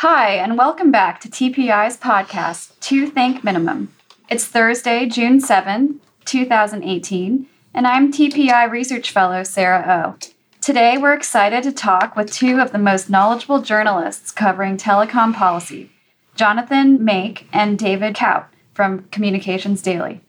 Hi, 0.00 0.30
and 0.30 0.56
welcome 0.56 0.90
back 0.90 1.20
to 1.20 1.28
TPI's 1.28 1.98
podcast, 1.98 2.72
Two 2.80 3.06
Think 3.06 3.44
Minimum. 3.44 3.92
It's 4.30 4.46
Thursday, 4.46 5.04
June 5.04 5.42
7, 5.42 6.00
2018, 6.24 7.46
and 7.74 7.86
I'm 7.86 8.10
TPI 8.10 8.70
Research 8.70 9.10
Fellow 9.10 9.42
Sarah 9.42 9.84
O. 9.86 10.16
Today, 10.62 10.96
we're 10.96 11.12
excited 11.12 11.62
to 11.64 11.70
talk 11.72 12.16
with 12.16 12.32
two 12.32 12.60
of 12.60 12.72
the 12.72 12.78
most 12.78 13.10
knowledgeable 13.10 13.60
journalists 13.60 14.32
covering 14.32 14.78
telecom 14.78 15.34
policy 15.34 15.90
Jonathan 16.34 17.04
Make 17.04 17.46
and 17.52 17.78
David 17.78 18.16
Kaut 18.16 18.46
from 18.72 19.04
Communications 19.10 19.82
Daily. 19.82 20.22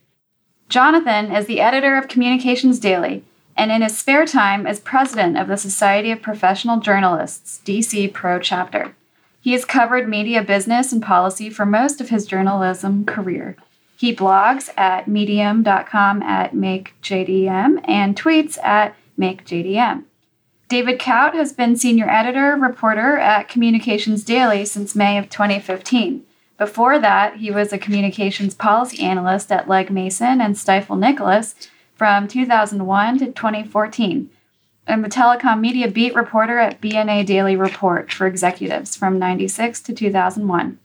Jonathan 0.68 1.34
is 1.34 1.46
the 1.46 1.62
editor 1.62 1.96
of 1.96 2.10
Communications 2.10 2.78
Daily 2.78 3.24
and 3.56 3.72
in 3.72 3.84
his 3.84 3.98
spare 3.98 4.26
time 4.26 4.68
is 4.68 4.82
president 4.82 5.38
of 5.38 5.48
the 5.48 5.56
Society 5.56 6.12
of 6.12 6.22
Professional 6.22 6.82
Journalists, 6.82 7.62
DC 7.64 8.12
Pro 8.12 8.38
Chapter. 8.38 8.98
He 9.42 9.54
has 9.54 9.66
covered 9.66 10.08
media 10.08 10.44
business 10.44 10.94
and 10.94 11.02
policy 11.02 11.50
for 11.50 11.66
most 11.66 12.00
of 12.00 12.10
his 12.10 12.28
journalism 12.28 13.06
career. 13.06 13.58
He 13.98 14.16
blogs 14.16 14.70
at 14.78 15.08
medium.com 15.08 16.22
at 16.22 16.54
makejdm 16.54 17.82
and 17.88 18.16
tweets 18.16 18.64
at 18.64 18.96
makejdm. 19.20 20.04
David 20.70 21.00
Kaut 21.00 21.34
has 21.34 21.54
been 21.54 21.76
senior 21.76 22.08
editor 22.08 22.56
reporter 22.56 23.18
at 23.18 23.50
Communications 23.50 24.24
Daily 24.24 24.64
since 24.64 24.96
May 24.96 25.18
of 25.18 25.30
2015. 25.30 26.24
Before 26.58 27.00
that, 27.00 27.38
he 27.38 27.50
was 27.50 27.74
a 27.74 27.80
communications 27.80 28.54
policy 28.54 29.04
analyst 29.04 29.52
at 29.52 29.68
Legg 29.68 29.90
Mason 29.90 30.40
and 30.40 30.56
Stifel 30.56 31.00
Nicolaus 31.00 31.56
from 31.96 32.28
2001 32.28 33.18
to 33.18 33.26
2014 33.26 34.30
and 34.92 35.06
the 35.06 35.10
telecom 35.10 35.62
media 35.62 35.90
beat 35.90 36.14
reporter 36.14 36.60
at 36.60 36.82
BNA 36.82 37.26
Daily 37.26 37.56
Report 37.56 38.12
for 38.12 38.28
executives 38.28 38.96
from 38.96 39.18
96 39.18 39.80
to 39.82 39.94
2001. 39.94 40.80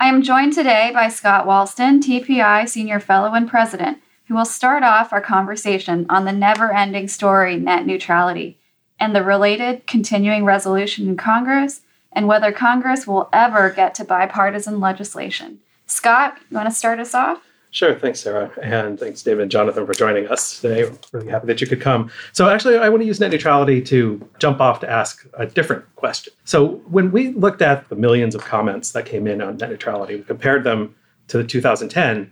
I 0.00 0.08
am 0.08 0.22
joined 0.22 0.54
today 0.54 0.90
by 0.92 1.08
Scott 1.08 1.46
Wallsten, 1.46 2.00
TPI 2.02 2.66
Senior 2.66 2.98
Fellow 2.98 3.34
and 3.34 3.48
President, 3.48 3.98
who 4.26 4.34
will 4.34 4.46
start 4.46 4.82
off 4.82 5.12
our 5.12 5.20
conversation 5.20 6.06
on 6.08 6.24
the 6.24 6.32
never 6.32 6.72
ending 6.72 7.08
story 7.08 7.56
net 7.56 7.84
neutrality 7.84 8.58
and 8.98 9.14
the 9.14 9.22
related 9.22 9.86
continuing 9.86 10.44
resolution 10.44 11.06
in 11.06 11.16
Congress 11.16 11.82
and 12.10 12.26
whether 12.26 12.52
Congress 12.52 13.06
will 13.06 13.28
ever 13.34 13.68
get 13.68 13.94
to 13.96 14.04
bipartisan 14.04 14.80
legislation. 14.80 15.60
Scott, 15.86 16.38
you 16.50 16.56
want 16.56 16.70
to 16.70 16.74
start 16.74 16.98
us 16.98 17.14
off? 17.14 17.42
Sure. 17.72 17.94
Thanks, 17.98 18.20
Sarah. 18.20 18.50
And 18.62 19.00
thanks, 19.00 19.22
David 19.22 19.40
and 19.40 19.50
Jonathan, 19.50 19.86
for 19.86 19.94
joining 19.94 20.28
us 20.28 20.60
today. 20.60 20.90
Really 21.10 21.28
happy 21.28 21.46
that 21.46 21.62
you 21.62 21.66
could 21.66 21.80
come. 21.80 22.10
So, 22.32 22.50
actually, 22.50 22.76
I 22.76 22.90
want 22.90 23.00
to 23.00 23.06
use 23.06 23.18
net 23.18 23.30
neutrality 23.30 23.80
to 23.82 24.28
jump 24.38 24.60
off 24.60 24.80
to 24.80 24.90
ask 24.90 25.26
a 25.38 25.46
different 25.46 25.82
question. 25.96 26.34
So, 26.44 26.82
when 26.90 27.10
we 27.12 27.28
looked 27.30 27.62
at 27.62 27.88
the 27.88 27.96
millions 27.96 28.34
of 28.34 28.44
comments 28.44 28.92
that 28.92 29.06
came 29.06 29.26
in 29.26 29.40
on 29.40 29.56
net 29.56 29.70
neutrality, 29.70 30.16
we 30.16 30.22
compared 30.22 30.64
them 30.64 30.94
to 31.28 31.38
the 31.38 31.44
2010, 31.44 32.30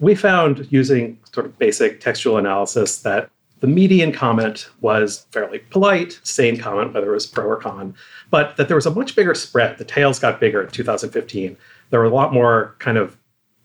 we 0.00 0.16
found 0.16 0.66
using 0.72 1.20
sort 1.32 1.46
of 1.46 1.56
basic 1.56 2.00
textual 2.00 2.36
analysis 2.36 2.98
that 3.02 3.30
the 3.60 3.68
median 3.68 4.10
comment 4.10 4.68
was 4.80 5.24
fairly 5.30 5.60
polite, 5.60 6.18
sane 6.24 6.58
comment, 6.58 6.92
whether 6.92 7.12
it 7.12 7.14
was 7.14 7.26
pro 7.26 7.46
or 7.46 7.56
con, 7.56 7.94
but 8.28 8.56
that 8.56 8.66
there 8.66 8.74
was 8.74 8.86
a 8.86 8.90
much 8.90 9.14
bigger 9.14 9.36
spread. 9.36 9.78
The 9.78 9.84
tails 9.84 10.18
got 10.18 10.40
bigger 10.40 10.62
in 10.62 10.70
2015. 10.70 11.56
There 11.90 12.00
were 12.00 12.06
a 12.06 12.10
lot 12.10 12.32
more 12.32 12.74
kind 12.80 12.98
of 12.98 13.16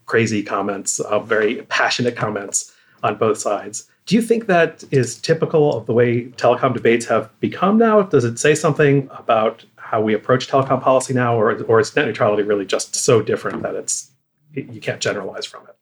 crazy 0.09 0.41
comments, 0.41 0.99
uh, 0.99 1.19
very 1.19 1.61
passionate 1.69 2.15
comments 2.17 2.73
on 3.03 3.15
both 3.15 3.37
sides. 3.37 3.87
Do 4.07 4.15
you 4.15 4.23
think 4.23 4.47
that 4.47 4.83
is 4.89 5.15
typical 5.21 5.77
of 5.77 5.85
the 5.85 5.93
way 5.93 6.25
telecom 6.31 6.73
debates 6.73 7.05
have 7.05 7.29
become 7.39 7.77
now? 7.77 8.01
Does 8.01 8.25
it 8.25 8.39
say 8.39 8.55
something 8.55 9.07
about 9.11 9.63
how 9.77 10.01
we 10.01 10.15
approach 10.15 10.49
telecom 10.49 10.81
policy 10.81 11.13
now, 11.13 11.39
or, 11.39 11.61
or 11.63 11.79
is 11.79 11.95
net 11.95 12.07
neutrality 12.07 12.41
really 12.41 12.65
just 12.65 12.95
so 12.95 13.21
different 13.21 13.61
that 13.61 13.75
it's 13.75 14.09
you 14.53 14.81
can't 14.81 14.99
generalize 14.99 15.45
from 15.45 15.63
it? 15.67 15.75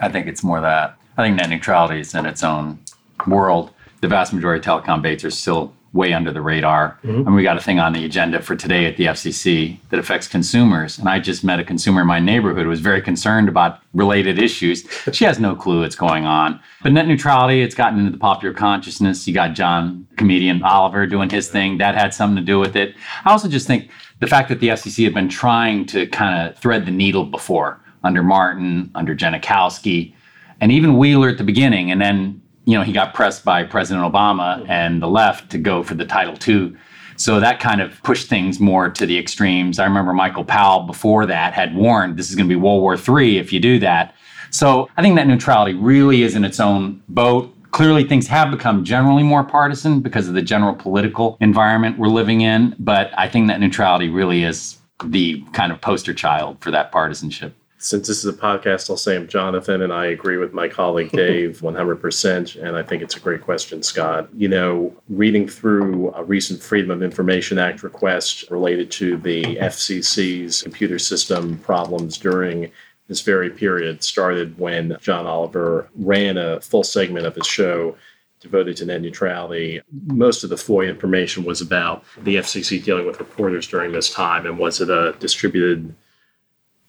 I 0.00 0.08
think 0.08 0.26
it's 0.26 0.42
more 0.42 0.60
that. 0.60 0.98
I 1.16 1.22
think 1.22 1.36
net 1.36 1.48
neutrality 1.48 2.00
is 2.00 2.14
in 2.16 2.26
its 2.26 2.42
own 2.42 2.80
world. 3.28 3.70
The 4.00 4.08
vast 4.08 4.32
majority 4.32 4.58
of 4.58 4.84
telecom 4.84 4.96
debates 4.96 5.24
are 5.24 5.30
still 5.30 5.72
way 5.92 6.12
under 6.12 6.32
the 6.32 6.40
radar. 6.40 6.98
Mm-hmm. 7.02 7.26
And 7.26 7.34
we 7.34 7.42
got 7.42 7.56
a 7.56 7.60
thing 7.60 7.78
on 7.78 7.92
the 7.92 8.04
agenda 8.04 8.42
for 8.42 8.54
today 8.54 8.84
at 8.86 8.96
the 8.96 9.06
FCC 9.06 9.78
that 9.88 9.98
affects 9.98 10.28
consumers. 10.28 10.98
And 10.98 11.08
I 11.08 11.18
just 11.18 11.42
met 11.42 11.60
a 11.60 11.64
consumer 11.64 12.02
in 12.02 12.06
my 12.06 12.20
neighborhood 12.20 12.64
who 12.64 12.68
was 12.68 12.80
very 12.80 13.00
concerned 13.00 13.48
about 13.48 13.80
related 13.94 14.38
issues. 14.38 14.86
she 15.12 15.24
has 15.24 15.38
no 15.38 15.54
clue 15.56 15.80
what's 15.80 15.96
going 15.96 16.26
on. 16.26 16.60
But 16.82 16.92
net 16.92 17.06
neutrality, 17.06 17.62
it's 17.62 17.74
gotten 17.74 17.98
into 17.98 18.12
the 18.12 18.18
popular 18.18 18.54
consciousness. 18.54 19.26
You 19.26 19.34
got 19.34 19.54
John, 19.54 20.06
comedian 20.16 20.62
Oliver, 20.62 21.06
doing 21.06 21.30
his 21.30 21.48
thing. 21.48 21.78
That 21.78 21.94
had 21.94 22.12
something 22.12 22.36
to 22.36 22.42
do 22.42 22.58
with 22.58 22.76
it. 22.76 22.94
I 23.24 23.30
also 23.30 23.48
just 23.48 23.66
think 23.66 23.90
the 24.20 24.26
fact 24.26 24.48
that 24.50 24.60
the 24.60 24.68
FCC 24.68 25.04
had 25.04 25.14
been 25.14 25.28
trying 25.28 25.86
to 25.86 26.06
kind 26.08 26.48
of 26.48 26.58
thread 26.58 26.84
the 26.84 26.90
needle 26.90 27.24
before 27.24 27.80
under 28.04 28.22
Martin, 28.22 28.90
under 28.94 29.14
Genachowski, 29.14 30.14
and 30.60 30.72
even 30.72 30.98
Wheeler 30.98 31.28
at 31.28 31.38
the 31.38 31.44
beginning, 31.44 31.90
and 31.90 32.00
then 32.00 32.42
you 32.68 32.76
know, 32.76 32.84
he 32.84 32.92
got 32.92 33.14
pressed 33.14 33.46
by 33.46 33.64
President 33.64 34.04
Obama 34.04 34.58
mm-hmm. 34.58 34.70
and 34.70 35.00
the 35.00 35.08
left 35.08 35.50
to 35.52 35.56
go 35.56 35.82
for 35.82 35.94
the 35.94 36.04
Title 36.04 36.36
II. 36.46 36.76
So 37.16 37.40
that 37.40 37.60
kind 37.60 37.80
of 37.80 38.00
pushed 38.02 38.28
things 38.28 38.60
more 38.60 38.90
to 38.90 39.06
the 39.06 39.18
extremes. 39.18 39.78
I 39.78 39.84
remember 39.84 40.12
Michael 40.12 40.44
Powell 40.44 40.80
before 40.80 41.24
that 41.24 41.54
had 41.54 41.74
warned 41.74 42.18
this 42.18 42.28
is 42.28 42.36
going 42.36 42.46
to 42.46 42.54
be 42.54 42.60
World 42.60 42.82
War 42.82 42.94
III 42.94 43.38
if 43.38 43.54
you 43.54 43.58
do 43.58 43.78
that. 43.78 44.14
So 44.50 44.86
I 44.98 45.02
think 45.02 45.16
that 45.16 45.26
neutrality 45.26 45.72
really 45.72 46.22
is 46.22 46.36
in 46.36 46.44
its 46.44 46.60
own 46.60 47.02
boat. 47.08 47.54
Clearly, 47.70 48.04
things 48.04 48.26
have 48.26 48.50
become 48.50 48.84
generally 48.84 49.22
more 49.22 49.44
partisan 49.44 50.00
because 50.00 50.28
of 50.28 50.34
the 50.34 50.42
general 50.42 50.74
political 50.74 51.38
environment 51.40 51.98
we're 51.98 52.08
living 52.08 52.42
in. 52.42 52.76
But 52.78 53.10
I 53.16 53.30
think 53.30 53.48
that 53.48 53.60
neutrality 53.60 54.10
really 54.10 54.44
is 54.44 54.76
the 55.02 55.42
kind 55.54 55.72
of 55.72 55.80
poster 55.80 56.12
child 56.12 56.58
for 56.60 56.70
that 56.70 56.92
partisanship 56.92 57.54
since 57.78 58.08
this 58.08 58.24
is 58.24 58.26
a 58.26 58.36
podcast, 58.36 58.90
I'll 58.90 58.96
say 58.96 59.16
I'm 59.16 59.28
Jonathan, 59.28 59.82
and 59.82 59.92
I 59.92 60.06
agree 60.06 60.36
with 60.36 60.52
my 60.52 60.68
colleague 60.68 61.10
Dave 61.12 61.60
100%. 61.60 62.62
And 62.62 62.76
I 62.76 62.82
think 62.82 63.02
it's 63.02 63.16
a 63.16 63.20
great 63.20 63.42
question, 63.42 63.82
Scott. 63.82 64.28
You 64.34 64.48
know, 64.48 64.94
reading 65.08 65.48
through 65.48 66.12
a 66.14 66.24
recent 66.24 66.60
Freedom 66.60 66.90
of 66.90 67.02
Information 67.02 67.58
Act 67.58 67.82
request 67.82 68.50
related 68.50 68.90
to 68.92 69.16
the 69.16 69.56
FCC's 69.56 70.62
computer 70.62 70.98
system 70.98 71.58
problems 71.58 72.18
during 72.18 72.70
this 73.06 73.22
very 73.22 73.48
period 73.48 74.02
started 74.02 74.58
when 74.58 74.96
John 75.00 75.26
Oliver 75.26 75.88
ran 75.96 76.36
a 76.36 76.60
full 76.60 76.84
segment 76.84 77.26
of 77.26 77.34
his 77.34 77.46
show 77.46 77.96
devoted 78.40 78.76
to 78.76 78.84
net 78.84 79.00
neutrality. 79.00 79.80
Most 80.06 80.44
of 80.44 80.50
the 80.50 80.56
FOIA 80.56 80.90
information 80.90 81.44
was 81.44 81.60
about 81.60 82.04
the 82.22 82.36
FCC 82.36 82.82
dealing 82.82 83.06
with 83.06 83.18
reporters 83.18 83.66
during 83.66 83.92
this 83.92 84.10
time, 84.10 84.46
and 84.46 84.58
was 84.58 84.80
it 84.80 84.90
a 84.90 85.16
distributed 85.18 85.94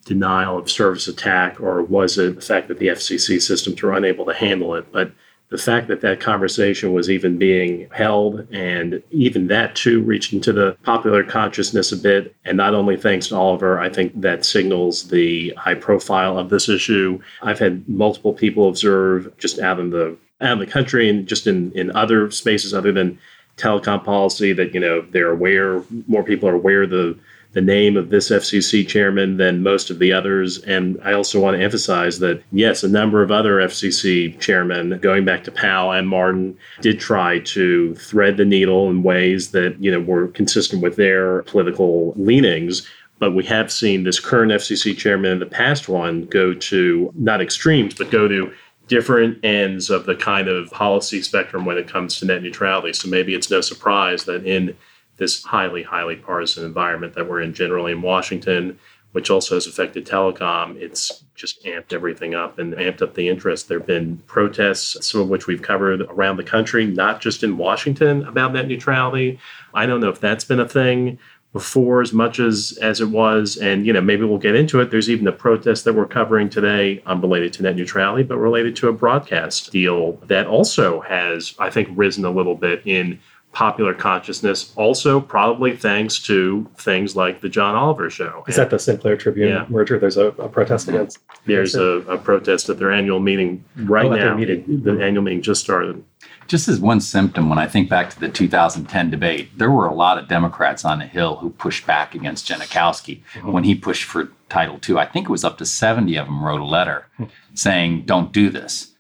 denial 0.06 0.58
of 0.58 0.70
service 0.70 1.08
attack, 1.08 1.60
or 1.60 1.82
was 1.84 2.18
it 2.18 2.36
the 2.36 2.42
fact 2.42 2.68
that 2.68 2.80
the 2.80 2.88
FCC 2.88 3.42
systems 3.42 3.82
were 3.82 3.94
unable 3.94 4.26
to 4.26 4.34
handle 4.34 4.76
it? 4.76 4.92
But 4.92 5.12
the 5.50 5.58
fact 5.58 5.88
that 5.88 6.02
that 6.02 6.20
conversation 6.20 6.94
was 6.94 7.10
even 7.10 7.38
being 7.38 7.90
held, 7.92 8.48
and 8.52 9.02
even 9.10 9.48
that 9.48 9.76
too 9.76 10.02
reached 10.02 10.32
into 10.32 10.54
the 10.54 10.78
popular 10.84 11.24
consciousness 11.24 11.92
a 11.92 11.98
bit. 11.98 12.36
And 12.46 12.56
not 12.56 12.76
only 12.76 12.98
thanks 12.98 13.28
to 13.28 13.36
Oliver, 13.36 13.80
I 13.80 13.90
think 13.90 14.20
that 14.22 14.46
signals 14.46 15.10
the 15.10 15.50
high 15.58 15.76
profile 15.76 16.38
of 16.38 16.50
this 16.50 16.70
issue. 16.70 17.20
I've 17.42 17.58
had 17.58 17.88
multiple 17.90 18.34
people 18.34 18.70
observe 18.70 19.36
just 19.38 19.60
out 19.60 19.80
in 19.80 19.90
the 19.90 20.16
out 20.42 20.54
in 20.54 20.60
the 20.60 20.68
country 20.68 21.10
and 21.10 21.28
just 21.28 21.48
in 21.48 21.72
in 21.74 21.92
other 21.96 22.30
spaces 22.32 22.74
other 22.74 22.92
than 22.92 23.20
telecom 23.58 24.04
policy 24.04 24.54
that 24.54 24.74
you 24.74 24.80
know 24.80 25.02
they're 25.12 25.32
aware 25.32 25.84
more 26.08 26.24
people 26.24 26.48
are 26.48 26.56
aware 26.56 26.88
the 26.88 27.18
the 27.52 27.62
name 27.62 27.98
of 27.98 28.10
this 28.10 28.30
FCC 28.30 28.88
chairman 28.88 29.38
than 29.38 29.64
most 29.64 29.90
of 29.90 29.98
the 29.98 30.14
others. 30.14 30.60
And 30.60 31.00
I 31.04 31.14
also 31.14 31.40
want 31.40 31.58
to 31.58 31.64
emphasize 31.64 32.20
that, 32.20 32.44
yes, 32.52 32.84
a 32.84 32.88
number 32.88 33.24
of 33.24 33.32
other 33.32 33.56
FCC 33.56 34.40
chairmen, 34.40 35.00
going 35.00 35.26
back 35.26 35.44
to 35.46 35.52
Powell 35.52 35.92
and 35.92 36.08
Martin, 36.08 36.58
did 36.82 37.00
try 37.00 37.40
to 37.40 37.96
thread 37.96 38.38
the 38.38 38.46
needle 38.46 38.90
in 38.90 39.02
ways 39.02 39.52
that, 39.52 39.82
you 39.82 39.92
know, 39.92 40.00
were 40.00 40.28
consistent 40.28 40.84
with 40.84 40.96
their 40.96 41.42
political 41.44 42.14
leanings. 42.16 42.88
But 43.18 43.34
we 43.34 43.44
have 43.46 43.72
seen 43.72 44.04
this 44.04 44.20
current 44.20 44.52
FCC 44.52 44.96
chairman 44.96 45.32
and 45.32 45.42
the 45.42 45.48
past 45.48 45.90
one 45.90 46.26
go 46.26 46.54
to 46.54 47.12
not 47.16 47.42
extremes, 47.42 47.96
but 47.96 48.12
go 48.12 48.28
to 48.28 48.54
different 48.88 49.44
ends 49.44 49.90
of 49.90 50.06
the 50.06 50.16
kind 50.16 50.48
of 50.48 50.70
policy 50.72 51.22
spectrum 51.22 51.66
when 51.66 51.78
it 51.78 51.88
comes 51.88 52.20
to 52.20 52.26
net 52.26 52.44
neutrality. 52.44 52.94
So 52.94 53.10
maybe 53.10 53.34
it's 53.34 53.50
no 53.50 53.62
surprise 53.62 54.26
that 54.26 54.46
in 54.46 54.76
this 55.20 55.44
highly, 55.44 55.84
highly 55.84 56.16
partisan 56.16 56.66
environment 56.66 57.14
that 57.14 57.30
we're 57.30 57.42
in 57.42 57.54
generally 57.54 57.92
in 57.92 58.02
Washington, 58.02 58.80
which 59.12 59.30
also 59.30 59.56
has 59.56 59.68
affected 59.68 60.06
telecom. 60.06 60.76
It's 60.78 61.24
just 61.36 61.64
amped 61.64 61.94
everything 61.94 62.36
up 62.36 62.58
and 62.60 62.74
amped 62.74 63.02
up 63.02 63.14
the 63.14 63.30
interest. 63.30 63.68
There 63.68 63.80
have 63.80 63.88
been 63.88 64.18
protests, 64.28 65.06
some 65.06 65.22
of 65.22 65.30
which 65.30 65.48
we've 65.48 65.62
covered 65.62 66.02
around 66.02 66.38
the 66.38 66.44
country, 66.44 66.86
not 66.86 67.22
just 67.22 67.44
in 67.44 67.58
Washington 67.58 68.24
about 68.24 68.54
net 68.54 68.68
neutrality. 68.68 69.40
I 69.74 69.86
don't 69.86 70.00
know 70.00 70.10
if 70.10 70.20
that's 70.20 70.44
been 70.44 70.60
a 70.60 70.68
thing 70.68 71.20
before 71.52 72.02
as 72.02 72.14
much 72.14 72.40
as 72.40 72.78
as 72.82 73.02
it 73.02 73.10
was 73.10 73.58
and 73.58 73.86
you 73.86 73.92
know 73.92 74.02
maybe 74.02 74.24
we'll 74.24 74.38
get 74.38 74.54
into 74.54 74.80
it 74.80 74.92
there's 74.92 75.10
even 75.10 75.28
a 75.28 75.32
protest 75.32 75.84
that 75.84 75.94
we're 75.94 76.06
covering 76.06 76.48
today 76.48 77.02
unrelated 77.08 77.52
to 77.52 77.64
net 77.64 77.76
neutrality 77.76 78.22
but 78.22 78.38
related 78.38 78.76
to 78.76 78.88
a 78.88 78.94
broadcast 78.94 79.72
deal 79.72 80.14
that 80.28 80.46
also 80.46 81.02
has 81.02 81.56
i 81.58 81.70
think 81.70 81.90
risen 81.94 82.24
a 82.24 82.30
little 82.30 82.54
bit 82.54 82.84
in 82.86 83.20
popular 83.52 83.94
consciousness. 83.94 84.72
Also, 84.76 85.20
probably 85.20 85.76
thanks 85.76 86.20
to 86.20 86.70
things 86.78 87.16
like 87.16 87.42
the 87.42 87.50
John 87.50 87.76
Oliver 87.76 88.10
Show. 88.10 88.44
Is 88.48 88.56
that 88.56 88.70
the 88.70 88.80
Sinclair 88.80 89.18
Tribune 89.18 89.50
Yeah. 89.50 89.66
merger? 89.70 89.98
There's 90.00 90.18
a, 90.18 90.28
a 90.28 90.48
protest 90.48 90.88
against. 90.88 91.20
There's 91.46 91.76
a, 91.76 92.02
a 92.08 92.18
protest 92.18 92.70
at 92.70 92.78
their 92.78 92.92
annual 92.92 93.20
meeting 93.20 93.64
right 93.76 94.06
Oh, 94.06 94.16
now. 94.16 94.36
meeting. 94.36 94.84
The 94.84 95.04
annual 95.04 95.24
meeting 95.24 95.42
just 95.42 95.62
started. 95.62 96.04
Just 96.48 96.68
as 96.68 96.80
one 96.80 97.00
symptom, 97.02 97.50
when 97.50 97.60
I 97.60 97.68
think 97.68 97.90
back 97.90 98.10
to 98.12 98.20
the 98.20 98.30
2010 98.30 99.10
debate, 99.10 99.58
there 99.58 99.72
were 99.72 99.88
a 99.88 99.94
lot 99.94 100.18
of 100.18 100.28
Democrats 100.28 100.86
on 100.86 101.00
the 101.00 101.06
Hill 101.06 101.38
who 101.38 101.50
pushed 101.52 101.86
back 101.86 102.16
against 102.16 102.48
Genachowski 102.48 103.22
mm-hmm. 103.34 103.52
when 103.52 103.64
he 103.64 103.76
pushed 103.76 104.04
for 104.04 104.32
Title 104.50 104.80
II. 104.88 104.98
I 104.98 105.06
think 105.06 105.28
it 105.28 105.32
was 105.32 105.44
up 105.44 105.58
to 105.60 105.66
70 105.66 106.16
of 106.18 106.26
them 106.26 106.44
wrote 106.44 106.62
a 106.62 106.66
letter 106.66 107.06
hmm. 107.18 107.26
saying, 107.54 108.04
don't 108.06 108.32
do 108.32 108.50
this. 108.50 108.94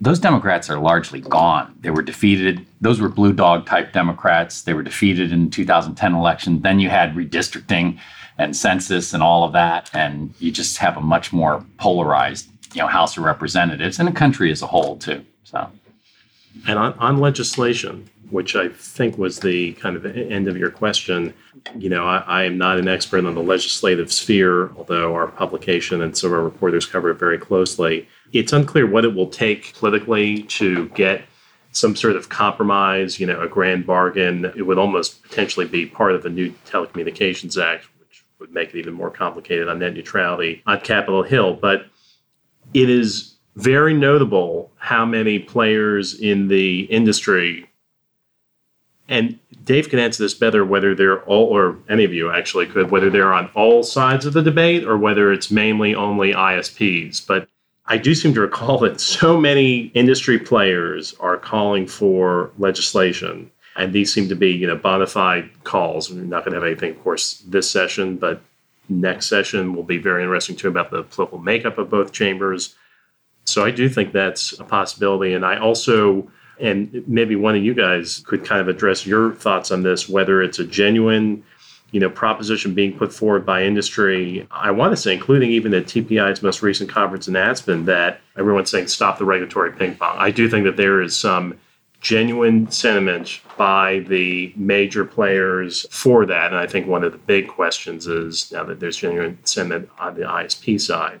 Those 0.00 0.20
Democrats 0.20 0.70
are 0.70 0.78
largely 0.78 1.20
gone. 1.20 1.74
They 1.80 1.90
were 1.90 2.02
defeated. 2.02 2.64
Those 2.80 3.00
were 3.00 3.08
blue 3.08 3.32
dog 3.32 3.66
type 3.66 3.92
Democrats. 3.92 4.62
They 4.62 4.74
were 4.74 4.82
defeated 4.82 5.32
in 5.32 5.46
the 5.46 5.50
2010 5.50 6.14
election. 6.14 6.62
Then 6.62 6.78
you 6.78 6.88
had 6.88 7.14
redistricting 7.14 7.98
and 8.38 8.56
census 8.56 9.12
and 9.12 9.22
all 9.22 9.42
of 9.42 9.52
that. 9.52 9.90
And 9.92 10.32
you 10.38 10.52
just 10.52 10.78
have 10.78 10.96
a 10.96 11.00
much 11.00 11.32
more 11.32 11.64
polarized, 11.78 12.48
you 12.74 12.80
know, 12.80 12.86
House 12.86 13.16
of 13.16 13.24
Representatives 13.24 13.98
and 13.98 14.06
the 14.06 14.12
country 14.12 14.52
as 14.52 14.62
a 14.62 14.66
whole, 14.68 14.96
too. 14.96 15.24
So. 15.42 15.68
And 16.68 16.78
on, 16.78 16.92
on 16.94 17.18
legislation, 17.18 18.08
which 18.30 18.56
I 18.56 18.68
think 18.68 19.18
was 19.18 19.40
the 19.40 19.72
kind 19.74 19.96
of 19.96 20.04
end 20.04 20.48
of 20.48 20.56
your 20.56 20.70
question, 20.70 21.34
you 21.76 21.88
know, 21.88 22.06
I, 22.06 22.18
I 22.18 22.42
am 22.44 22.58
not 22.58 22.78
an 22.78 22.88
expert 22.88 23.24
on 23.24 23.34
the 23.34 23.42
legislative 23.42 24.12
sphere, 24.12 24.70
although 24.76 25.14
our 25.14 25.28
publication 25.28 26.02
and 26.02 26.16
some 26.16 26.32
of 26.32 26.38
our 26.38 26.44
reporters 26.44 26.86
cover 26.86 27.10
it 27.10 27.18
very 27.18 27.38
closely. 27.38 28.08
It's 28.32 28.52
unclear 28.52 28.86
what 28.86 29.04
it 29.04 29.14
will 29.14 29.28
take 29.28 29.74
politically 29.74 30.42
to 30.44 30.88
get 30.90 31.22
some 31.72 31.94
sort 31.94 32.16
of 32.16 32.28
compromise, 32.28 33.20
you 33.20 33.26
know, 33.26 33.40
a 33.40 33.48
grand 33.48 33.86
bargain. 33.86 34.46
It 34.56 34.62
would 34.62 34.78
almost 34.78 35.22
potentially 35.22 35.66
be 35.66 35.86
part 35.86 36.12
of 36.12 36.22
the 36.22 36.30
new 36.30 36.52
Telecommunications 36.66 37.62
Act, 37.62 37.86
which 37.98 38.24
would 38.38 38.52
make 38.52 38.70
it 38.70 38.78
even 38.78 38.94
more 38.94 39.10
complicated 39.10 39.68
on 39.68 39.78
net 39.78 39.94
neutrality 39.94 40.62
on 40.66 40.80
Capitol 40.80 41.22
Hill. 41.22 41.54
But 41.54 41.86
it 42.74 42.90
is 42.90 43.34
very 43.56 43.94
notable 43.94 44.70
how 44.76 45.04
many 45.04 45.38
players 45.38 46.18
in 46.20 46.48
the 46.48 46.82
industry 46.84 47.67
and 49.08 49.38
Dave 49.64 49.88
can 49.88 49.98
answer 49.98 50.22
this 50.22 50.34
better 50.34 50.64
whether 50.64 50.94
they're 50.94 51.22
all 51.22 51.46
or 51.46 51.76
any 51.88 52.04
of 52.04 52.12
you 52.12 52.30
actually 52.30 52.66
could 52.66 52.90
whether 52.90 53.10
they're 53.10 53.32
on 53.32 53.50
all 53.54 53.82
sides 53.82 54.26
of 54.26 54.32
the 54.32 54.42
debate 54.42 54.84
or 54.84 54.96
whether 54.96 55.32
it's 55.32 55.50
mainly 55.50 55.94
only 55.94 56.32
ISPs 56.32 57.26
but 57.26 57.48
I 57.86 57.96
do 57.96 58.14
seem 58.14 58.34
to 58.34 58.40
recall 58.40 58.78
that 58.80 59.00
so 59.00 59.40
many 59.40 59.90
industry 59.94 60.38
players 60.38 61.14
are 61.20 61.38
calling 61.38 61.86
for 61.86 62.50
legislation 62.58 63.50
and 63.76 63.92
these 63.92 64.12
seem 64.12 64.28
to 64.28 64.36
be 64.36 64.50
you 64.50 64.66
know 64.66 64.76
bona 64.76 65.06
fide 65.06 65.50
calls 65.64 66.10
we're 66.10 66.22
not 66.22 66.44
going 66.44 66.52
to 66.52 66.60
have 66.60 66.66
anything 66.66 66.92
of 66.92 67.02
course 67.02 67.42
this 67.46 67.70
session 67.70 68.16
but 68.16 68.40
next 68.88 69.26
session 69.26 69.74
will 69.74 69.82
be 69.82 69.98
very 69.98 70.22
interesting 70.22 70.56
too 70.56 70.68
about 70.68 70.90
the 70.90 71.02
political 71.02 71.38
makeup 71.38 71.78
of 71.78 71.90
both 71.90 72.12
chambers 72.12 72.74
so 73.48 73.64
I 73.64 73.70
do 73.70 73.88
think 73.88 74.12
that's 74.12 74.52
a 74.60 74.64
possibility. 74.64 75.32
And 75.32 75.44
I 75.44 75.58
also, 75.58 76.30
and 76.60 77.04
maybe 77.06 77.36
one 77.36 77.54
of 77.54 77.62
you 77.62 77.74
guys 77.74 78.22
could 78.26 78.44
kind 78.44 78.60
of 78.60 78.68
address 78.68 79.06
your 79.06 79.34
thoughts 79.34 79.70
on 79.70 79.82
this, 79.82 80.08
whether 80.08 80.42
it's 80.42 80.58
a 80.58 80.64
genuine, 80.64 81.42
you 81.90 82.00
know, 82.00 82.10
proposition 82.10 82.74
being 82.74 82.96
put 82.96 83.12
forward 83.12 83.46
by 83.46 83.62
industry. 83.64 84.46
I 84.50 84.70
want 84.70 84.92
to 84.92 84.96
say, 84.96 85.14
including 85.14 85.50
even 85.50 85.74
at 85.74 85.84
TPI's 85.84 86.42
most 86.42 86.62
recent 86.62 86.90
conference 86.90 87.28
in 87.28 87.36
Aspen, 87.36 87.84
that 87.86 88.20
everyone's 88.36 88.70
saying 88.70 88.88
stop 88.88 89.18
the 89.18 89.24
regulatory 89.24 89.72
ping 89.72 89.94
pong. 89.96 90.16
I 90.18 90.30
do 90.30 90.48
think 90.48 90.64
that 90.64 90.76
there 90.76 91.00
is 91.00 91.16
some 91.16 91.58
genuine 92.00 92.70
sentiment 92.70 93.40
by 93.56 94.00
the 94.00 94.52
major 94.54 95.04
players 95.04 95.86
for 95.90 96.24
that. 96.26 96.52
And 96.52 96.56
I 96.56 96.66
think 96.66 96.86
one 96.86 97.02
of 97.02 97.12
the 97.12 97.18
big 97.18 97.48
questions 97.48 98.06
is 98.06 98.52
now 98.52 98.62
that 98.64 98.78
there's 98.78 98.96
genuine 98.96 99.38
sentiment 99.44 99.88
on 99.98 100.14
the 100.14 100.22
ISP 100.22 100.80
side 100.80 101.20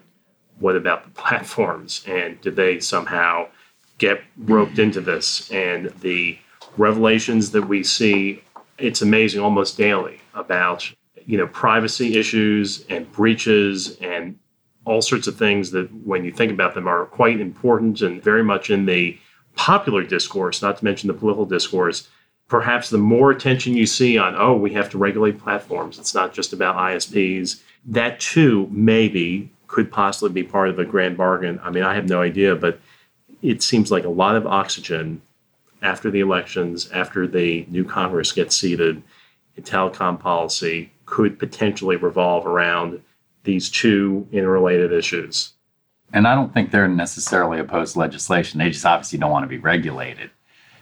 what 0.58 0.76
about 0.76 1.04
the 1.04 1.10
platforms 1.20 2.04
and 2.06 2.40
do 2.40 2.50
they 2.50 2.80
somehow 2.80 3.46
get 3.98 4.22
roped 4.36 4.78
into 4.78 5.00
this 5.00 5.50
and 5.50 5.92
the 6.00 6.38
revelations 6.76 7.50
that 7.50 7.62
we 7.62 7.82
see 7.82 8.42
it's 8.78 9.02
amazing 9.02 9.40
almost 9.40 9.76
daily 9.76 10.20
about 10.34 10.90
you 11.26 11.36
know 11.36 11.46
privacy 11.48 12.16
issues 12.16 12.86
and 12.88 13.10
breaches 13.12 13.96
and 14.00 14.38
all 14.84 15.02
sorts 15.02 15.26
of 15.26 15.36
things 15.36 15.72
that 15.72 15.92
when 16.04 16.24
you 16.24 16.32
think 16.32 16.50
about 16.52 16.74
them 16.74 16.86
are 16.86 17.04
quite 17.06 17.40
important 17.40 18.00
and 18.00 18.22
very 18.22 18.44
much 18.44 18.70
in 18.70 18.86
the 18.86 19.18
popular 19.56 20.04
discourse 20.04 20.62
not 20.62 20.78
to 20.78 20.84
mention 20.84 21.08
the 21.08 21.14
political 21.14 21.44
discourse 21.44 22.08
perhaps 22.46 22.88
the 22.88 22.98
more 22.98 23.30
attention 23.30 23.74
you 23.74 23.86
see 23.86 24.16
on 24.16 24.36
oh 24.36 24.54
we 24.54 24.72
have 24.72 24.88
to 24.88 24.98
regulate 24.98 25.40
platforms 25.40 25.98
it's 25.98 26.14
not 26.14 26.32
just 26.32 26.52
about 26.52 26.76
isps 26.76 27.60
that 27.84 28.20
too 28.20 28.68
maybe 28.70 29.50
could 29.68 29.92
possibly 29.92 30.42
be 30.42 30.48
part 30.48 30.70
of 30.70 30.78
a 30.78 30.84
grand 30.84 31.16
bargain. 31.16 31.60
I 31.62 31.70
mean, 31.70 31.84
I 31.84 31.94
have 31.94 32.08
no 32.08 32.20
idea, 32.20 32.56
but 32.56 32.80
it 33.42 33.62
seems 33.62 33.90
like 33.90 34.04
a 34.04 34.10
lot 34.10 34.36
of 34.36 34.46
oxygen 34.46 35.22
after 35.82 36.10
the 36.10 36.20
elections, 36.20 36.90
after 36.90 37.26
the 37.26 37.64
new 37.68 37.84
Congress 37.84 38.32
gets 38.32 38.56
seated, 38.56 39.02
in 39.56 39.62
telecom 39.62 40.18
policy 40.18 40.92
could 41.06 41.38
potentially 41.38 41.96
revolve 41.96 42.46
around 42.46 43.00
these 43.44 43.70
two 43.70 44.26
interrelated 44.32 44.92
issues. 44.92 45.52
And 46.12 46.26
I 46.26 46.34
don't 46.34 46.52
think 46.52 46.70
they're 46.70 46.88
necessarily 46.88 47.58
opposed 47.58 47.94
to 47.94 47.98
legislation. 47.98 48.58
They 48.58 48.70
just 48.70 48.86
obviously 48.86 49.18
don't 49.18 49.30
want 49.30 49.44
to 49.44 49.48
be 49.48 49.58
regulated. 49.58 50.30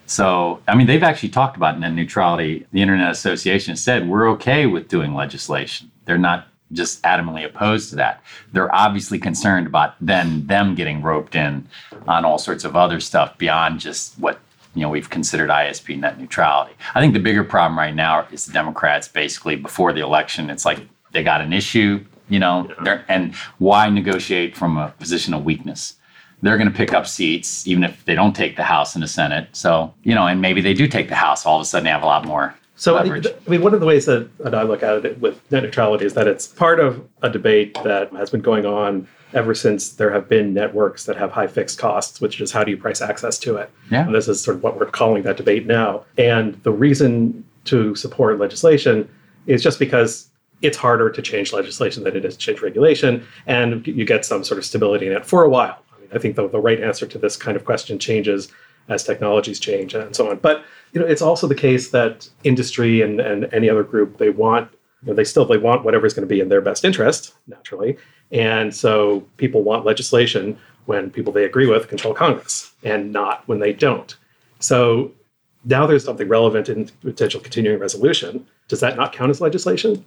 So, 0.06 0.62
I 0.68 0.76
mean, 0.76 0.86
they've 0.86 1.02
actually 1.02 1.30
talked 1.30 1.56
about 1.56 1.80
net 1.80 1.92
neutrality. 1.92 2.66
The 2.70 2.80
Internet 2.80 3.10
Association 3.10 3.74
said 3.76 4.08
we're 4.08 4.30
okay 4.30 4.66
with 4.66 4.88
doing 4.88 5.14
legislation. 5.14 5.90
They're 6.04 6.16
not 6.16 6.46
just 6.72 7.02
adamantly 7.02 7.44
opposed 7.44 7.90
to 7.90 7.96
that. 7.96 8.22
They're 8.52 8.74
obviously 8.74 9.18
concerned 9.18 9.66
about 9.66 9.94
then 10.00 10.46
them 10.46 10.74
getting 10.74 11.02
roped 11.02 11.34
in 11.34 11.66
on 12.08 12.24
all 12.24 12.38
sorts 12.38 12.64
of 12.64 12.76
other 12.76 13.00
stuff 13.00 13.36
beyond 13.38 13.80
just 13.80 14.18
what 14.18 14.40
you 14.74 14.82
know 14.82 14.88
we've 14.88 15.08
considered 15.10 15.48
ISP 15.50 15.98
net 15.98 16.18
neutrality. 16.20 16.74
I 16.94 17.00
think 17.00 17.14
the 17.14 17.20
bigger 17.20 17.44
problem 17.44 17.78
right 17.78 17.94
now 17.94 18.26
is 18.32 18.46
the 18.46 18.52
Democrats 18.52 19.08
basically 19.08 19.56
before 19.56 19.92
the 19.92 20.00
election. 20.00 20.50
It's 20.50 20.64
like 20.64 20.80
they 21.12 21.22
got 21.22 21.40
an 21.40 21.52
issue, 21.52 22.04
you 22.28 22.38
know, 22.38 22.68
they're- 22.82 23.04
and 23.08 23.34
why 23.58 23.88
negotiate 23.88 24.56
from 24.56 24.76
a 24.76 24.88
position 24.98 25.32
of 25.34 25.44
weakness? 25.44 25.94
They're 26.42 26.58
going 26.58 26.70
to 26.70 26.76
pick 26.76 26.92
up 26.92 27.06
seats 27.06 27.66
even 27.66 27.82
if 27.84 28.04
they 28.04 28.14
don't 28.14 28.34
take 28.36 28.56
the 28.56 28.64
House 28.64 28.94
and 28.94 29.02
the 29.02 29.08
Senate. 29.08 29.48
So 29.52 29.94
you 30.02 30.14
know, 30.14 30.26
and 30.26 30.40
maybe 30.42 30.60
they 30.60 30.74
do 30.74 30.86
take 30.88 31.08
the 31.08 31.14
House. 31.14 31.46
All 31.46 31.56
of 31.56 31.62
a 31.62 31.64
sudden, 31.64 31.84
they 31.84 31.90
have 31.90 32.02
a 32.02 32.06
lot 32.06 32.26
more 32.26 32.54
So, 32.76 32.96
I 32.96 33.02
leverage. 33.02 33.26
I 33.26 33.50
mean, 33.50 33.62
one 33.62 33.74
of 33.74 33.80
the 33.80 33.86
ways 33.86 34.04
that, 34.06 34.28
that 34.38 34.54
I 34.54 34.62
look 34.62 34.82
at 34.82 35.04
it 35.04 35.18
with 35.20 35.40
net 35.50 35.62
neutrality 35.62 36.04
is 36.04 36.14
that 36.14 36.28
it's 36.28 36.46
part 36.46 36.78
of 36.78 37.06
a 37.22 37.30
debate 37.30 37.76
that 37.84 38.12
has 38.12 38.30
been 38.30 38.42
going 38.42 38.66
on 38.66 39.08
ever 39.32 39.54
since 39.54 39.90
there 39.94 40.10
have 40.10 40.28
been 40.28 40.54
networks 40.54 41.04
that 41.06 41.16
have 41.16 41.32
high 41.32 41.46
fixed 41.46 41.78
costs, 41.78 42.20
which 42.20 42.40
is 42.40 42.52
how 42.52 42.62
do 42.62 42.70
you 42.70 42.76
price 42.76 43.00
access 43.00 43.38
to 43.38 43.56
it? 43.56 43.70
Yeah. 43.90 44.06
And 44.06 44.14
this 44.14 44.28
is 44.28 44.40
sort 44.40 44.58
of 44.58 44.62
what 44.62 44.78
we're 44.78 44.86
calling 44.86 45.22
that 45.24 45.36
debate 45.36 45.66
now. 45.66 46.04
And 46.16 46.54
the 46.62 46.72
reason 46.72 47.44
to 47.64 47.94
support 47.94 48.38
legislation 48.38 49.08
is 49.46 49.62
just 49.62 49.78
because 49.78 50.28
it's 50.62 50.76
harder 50.76 51.10
to 51.10 51.22
change 51.22 51.52
legislation 51.52 52.04
than 52.04 52.16
it 52.16 52.24
is 52.24 52.34
to 52.34 52.38
change 52.38 52.62
regulation, 52.62 53.26
and 53.46 53.86
you 53.86 54.04
get 54.04 54.24
some 54.24 54.42
sort 54.44 54.58
of 54.58 54.64
stability 54.64 55.06
in 55.06 55.12
it 55.12 55.26
for 55.26 55.44
a 55.44 55.48
while. 55.48 55.82
I 55.94 56.00
mean, 56.00 56.08
I 56.14 56.18
think 56.18 56.36
the, 56.36 56.48
the 56.48 56.60
right 56.60 56.80
answer 56.80 57.06
to 57.06 57.18
this 57.18 57.36
kind 57.36 57.56
of 57.56 57.64
question 57.64 57.98
changes 57.98 58.50
as 58.88 59.04
technologies 59.04 59.58
change 59.58 59.94
and 59.94 60.14
so 60.14 60.30
on. 60.30 60.36
But 60.38 60.64
you 60.92 61.00
know, 61.00 61.06
it's 61.06 61.22
also 61.22 61.46
the 61.46 61.54
case 61.54 61.90
that 61.90 62.28
industry 62.44 63.02
and, 63.02 63.20
and 63.20 63.52
any 63.52 63.68
other 63.68 63.82
group 63.82 64.18
they 64.18 64.30
want 64.30 64.70
you 65.02 65.08
know, 65.08 65.14
they 65.14 65.24
still 65.24 65.44
they 65.44 65.58
want 65.58 65.84
whatever 65.84 66.06
is 66.06 66.14
going 66.14 66.26
to 66.26 66.34
be 66.34 66.40
in 66.40 66.48
their 66.48 66.60
best 66.60 66.84
interest 66.84 67.34
naturally, 67.46 67.96
and 68.32 68.74
so 68.74 69.20
people 69.36 69.62
want 69.62 69.84
legislation 69.84 70.58
when 70.86 71.10
people 71.10 71.32
they 71.32 71.44
agree 71.44 71.66
with 71.66 71.88
control 71.88 72.14
Congress 72.14 72.72
and 72.82 73.12
not 73.12 73.46
when 73.46 73.58
they 73.58 73.72
don't. 73.72 74.16
So 74.58 75.12
now 75.64 75.86
there's 75.86 76.04
something 76.04 76.28
relevant 76.28 76.68
in 76.68 76.88
potential 77.02 77.40
continuing 77.40 77.78
resolution. 77.78 78.46
Does 78.68 78.80
that 78.80 78.96
not 78.96 79.12
count 79.12 79.30
as 79.30 79.40
legislation? 79.40 80.04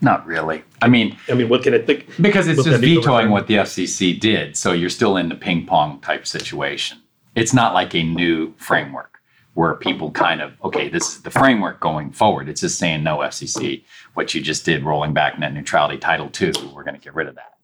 Not 0.00 0.26
really. 0.26 0.64
I 0.80 0.88
mean, 0.88 1.16
I 1.28 1.34
mean, 1.34 1.48
what 1.48 1.62
can 1.62 1.74
it 1.74 1.86
think? 1.86 2.08
Because 2.20 2.48
it's 2.48 2.64
just 2.64 2.80
vetoing 2.80 3.30
what 3.30 3.46
the 3.46 3.54
FCC 3.54 4.18
did. 4.18 4.56
So 4.56 4.72
you're 4.72 4.90
still 4.90 5.16
in 5.16 5.28
the 5.28 5.36
ping 5.36 5.64
pong 5.64 6.00
type 6.00 6.26
situation. 6.26 6.98
It's 7.34 7.52
not 7.54 7.74
like 7.74 7.94
a 7.94 8.02
new 8.02 8.52
framework 8.56 9.20
where 9.54 9.74
people 9.74 10.10
kind 10.10 10.40
of, 10.40 10.52
okay, 10.64 10.88
this 10.88 11.16
is 11.16 11.22
the 11.22 11.30
framework 11.30 11.78
going 11.80 12.10
forward. 12.10 12.48
It's 12.48 12.60
just 12.62 12.78
saying, 12.78 13.02
no, 13.02 13.18
FCC, 13.18 13.84
what 14.14 14.34
you 14.34 14.40
just 14.40 14.64
did, 14.64 14.82
rolling 14.82 15.12
back 15.12 15.38
net 15.38 15.52
neutrality 15.52 15.98
Title 15.98 16.30
II, 16.40 16.52
we're 16.74 16.84
going 16.84 16.94
to 16.94 17.00
get 17.00 17.14
rid 17.14 17.28
of 17.28 17.34
that. 17.34 17.54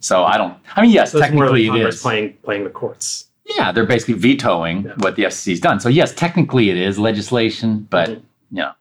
So 0.00 0.24
I 0.24 0.36
don't, 0.38 0.56
I 0.74 0.82
mean, 0.82 0.90
yes, 0.90 1.12
So 1.12 1.18
technically 1.20 1.66
it 1.66 1.74
is. 1.74 2.00
playing 2.02 2.34
playing 2.42 2.64
the 2.64 2.70
courts. 2.70 3.26
Yeah, 3.44 3.70
they're 3.72 3.86
basically 3.86 4.14
vetoing 4.14 4.84
Yeah. 4.84 4.92
what 4.98 5.16
the 5.16 5.24
FCC's 5.24 5.60
done. 5.60 5.78
So 5.80 5.88
yes, 5.88 6.14
technically 6.14 6.70
it 6.70 6.76
is 6.76 6.98
legislation, 6.98 7.86
but 7.90 8.08
Mhm. 8.10 8.22
you 8.50 8.56
know, 8.58 8.72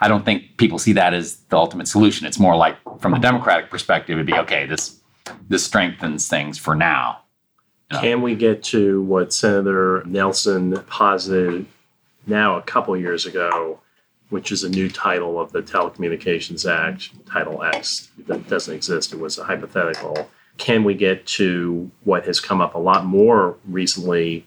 I 0.00 0.08
don't 0.08 0.24
think 0.24 0.56
people 0.56 0.78
see 0.78 0.92
that 0.94 1.12
as 1.12 1.36
the 1.50 1.56
ultimate 1.56 1.88
solution. 1.88 2.26
It's 2.26 2.38
more 2.38 2.56
like 2.56 2.76
from 3.00 3.12
the 3.12 3.18
Democratic 3.18 3.70
perspective, 3.70 4.14
it'd 4.16 4.26
be 4.26 4.34
okay. 4.34 4.66
This 4.66 4.98
this 5.48 5.64
strengthens 5.64 6.26
things 6.28 6.58
for 6.58 6.74
now. 6.74 7.18
Can 8.00 8.22
we 8.22 8.34
get 8.34 8.62
to 8.64 9.02
what 9.02 9.32
Senator 9.32 10.02
Nelson 10.06 10.76
posited 10.84 11.66
now 12.26 12.56
a 12.56 12.62
couple 12.62 12.96
years 12.96 13.26
ago, 13.26 13.80
which 14.30 14.50
is 14.50 14.64
a 14.64 14.68
new 14.68 14.88
title 14.88 15.38
of 15.38 15.52
the 15.52 15.62
Telecommunications 15.62 16.70
Act, 16.70 17.10
Title 17.26 17.62
X, 17.62 18.10
that 18.26 18.48
doesn't 18.48 18.74
exist. 18.74 19.12
It 19.12 19.18
was 19.18 19.38
a 19.38 19.44
hypothetical. 19.44 20.30
Can 20.58 20.84
we 20.84 20.94
get 20.94 21.26
to 21.26 21.90
what 22.04 22.24
has 22.24 22.40
come 22.40 22.60
up 22.60 22.74
a 22.74 22.78
lot 22.78 23.04
more 23.04 23.56
recently, 23.66 24.46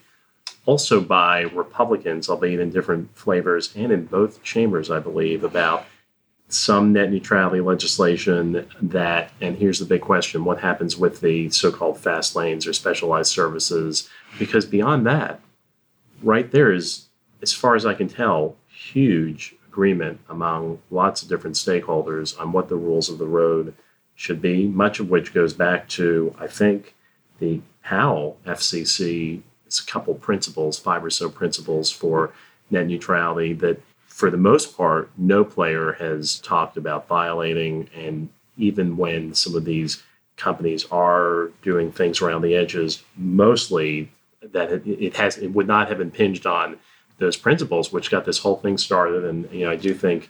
also 0.66 1.02
by 1.02 1.42
Republicans, 1.42 2.30
albeit 2.30 2.60
in 2.60 2.70
different 2.72 3.16
flavors 3.16 3.75
and 3.75 3.92
in 3.92 4.06
both 4.06 4.42
chambers, 4.44 4.90
I 4.90 5.00
believe, 5.00 5.44
about 5.44 5.86
some 6.48 6.94
net 6.94 7.12
neutrality 7.12 7.60
legislation 7.60 8.68
that, 8.82 9.32
and 9.42 9.58
here's 9.58 9.80
the 9.80 9.86
big 9.86 10.02
question 10.02 10.46
what 10.46 10.60
happens 10.60 10.96
with 10.96 11.22
the 11.22 11.50
so 11.50 11.72
called 11.72 12.00
fast 12.00 12.36
lanes 12.36 12.68
or 12.68 12.74
specialized 12.74 13.32
services? 13.32 14.10
Because 14.38 14.66
beyond 14.66 15.06
that, 15.08 15.40
right 16.22 16.52
there 16.52 16.72
is, 16.72 17.08
as 17.42 17.54
far 17.54 17.75
as 17.75 17.86
I 17.86 17.94
can 17.94 18.08
tell, 18.08 18.56
huge 18.68 19.56
agreement 19.68 20.20
among 20.30 20.80
lots 20.92 21.22
of 21.22 21.30
different 21.30 21.56
stakeholders 21.56 22.40
on 22.40 22.52
what 22.52 22.70
the 22.70 22.75
rules 22.75 23.10
of 23.10 23.18
the 23.18 23.28
road 23.28 23.74
should 24.16 24.42
be, 24.42 24.68
much 24.68 25.00
of 25.00 25.10
which 25.10 25.34
goes 25.34 25.54
back 25.54 25.90
to, 25.90 26.34
I 26.40 26.48
think, 26.48 26.96
the 27.40 27.62
Powell 27.84 28.38
FCC. 28.46 29.42
It's 29.66 29.82
a 29.82 29.86
couple 29.86 30.14
principles, 30.16 30.80
five 30.80 31.04
or 31.04 31.10
so 31.10 31.30
principles 31.30 31.92
for 31.92 32.32
net 32.72 32.88
neutrality 32.88 33.54
that 33.54 33.82
for 34.15 34.31
the 34.31 34.38
most 34.38 34.77
part, 34.77 35.12
no 35.17 35.43
player 35.43 35.91
has 36.00 36.39
talked 36.39 36.77
about 36.77 37.05
violating. 37.05 37.89
And 37.93 38.29
even 38.57 38.95
when 38.95 39.34
some 39.34 39.57
of 39.57 39.65
these 39.65 40.03
companies 40.38 40.86
are 40.89 41.51
doing 41.62 41.91
things 41.91 42.22
around 42.22 42.41
the 42.41 42.55
edges, 42.55 43.03
mostly 43.17 44.10
that 44.41 44.72
it, 44.72 45.17
has 45.17 45.38
it 45.38 45.50
would 45.50 45.67
not 45.67 45.89
have 45.89 46.00
impinged 46.00 46.45
on 46.45 46.79
those 47.17 47.36
principles, 47.36 47.91
which 47.91 48.10
got 48.10 48.24
this 48.24 48.38
whole 48.38 48.55
thing 48.55 48.77
started. 48.77 49.25
And 49.25 49.51
you 49.51 49.65
know, 49.65 49.72
I 49.72 49.75
do 49.75 49.93
think 49.93 50.29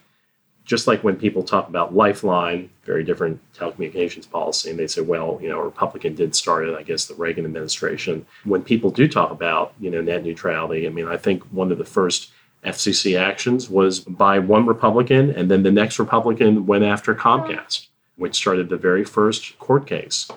just 0.63 0.87
like 0.87 1.03
when 1.03 1.15
people 1.15 1.43
talk 1.43 1.69
about 1.69 1.93
Lifeline, 1.93 2.71
very 2.85 3.03
different 3.03 3.39
telecommunications 3.53 4.27
policy, 4.27 4.71
and 4.71 4.79
they 4.79 4.87
say, 4.87 5.01
well, 5.01 5.37
you 5.39 5.47
know, 5.47 5.59
a 5.59 5.63
Republican 5.63 6.15
did 6.15 6.33
start 6.33 6.67
it, 6.67 6.75
I 6.75 6.81
guess 6.81 7.05
the 7.05 7.13
Reagan 7.13 7.45
administration. 7.45 8.25
When 8.45 8.63
people 8.63 8.89
do 8.89 9.07
talk 9.07 9.29
about, 9.29 9.75
you 9.79 9.91
know, 9.91 10.01
net 10.01 10.23
neutrality, 10.23 10.87
I 10.87 10.89
mean, 10.89 11.07
I 11.07 11.17
think 11.17 11.43
one 11.51 11.71
of 11.71 11.77
the 11.77 11.85
first 11.85 12.31
FCC 12.65 13.19
actions 13.19 13.69
was 13.69 13.99
by 13.99 14.39
one 14.39 14.65
Republican, 14.65 15.29
and 15.29 15.49
then 15.49 15.63
the 15.63 15.71
next 15.71 15.99
Republican 15.99 16.65
went 16.65 16.83
after 16.83 17.13
Comcast, 17.15 17.87
which 18.15 18.35
started 18.35 18.69
the 18.69 18.77
very 18.77 19.03
first 19.03 19.57
court 19.59 19.87
case. 19.87 20.27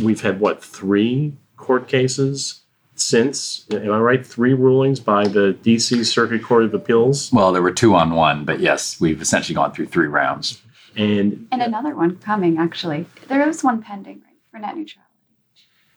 We've 0.00 0.20
had, 0.20 0.40
what, 0.40 0.62
three 0.62 1.34
court 1.56 1.88
cases 1.88 2.62
since? 2.94 3.66
Am 3.70 3.92
I 3.92 3.98
right? 3.98 4.26
Three 4.26 4.54
rulings 4.54 5.00
by 5.00 5.26
the 5.28 5.56
DC 5.62 6.04
Circuit 6.04 6.42
Court 6.42 6.64
of 6.64 6.74
Appeals? 6.74 7.32
Well, 7.32 7.52
there 7.52 7.62
were 7.62 7.72
two 7.72 7.94
on 7.94 8.12
one, 8.12 8.44
but 8.44 8.60
yes, 8.60 9.00
we've 9.00 9.20
essentially 9.22 9.54
gone 9.54 9.72
through 9.72 9.86
three 9.86 10.08
rounds. 10.08 10.62
And, 10.96 11.46
and 11.52 11.62
another 11.62 11.94
one 11.94 12.16
coming, 12.16 12.58
actually. 12.58 13.06
There 13.28 13.48
is 13.48 13.62
one 13.62 13.82
pending, 13.82 14.22
right, 14.24 14.36
for 14.50 14.58
net 14.58 14.76
neutrality. 14.76 15.04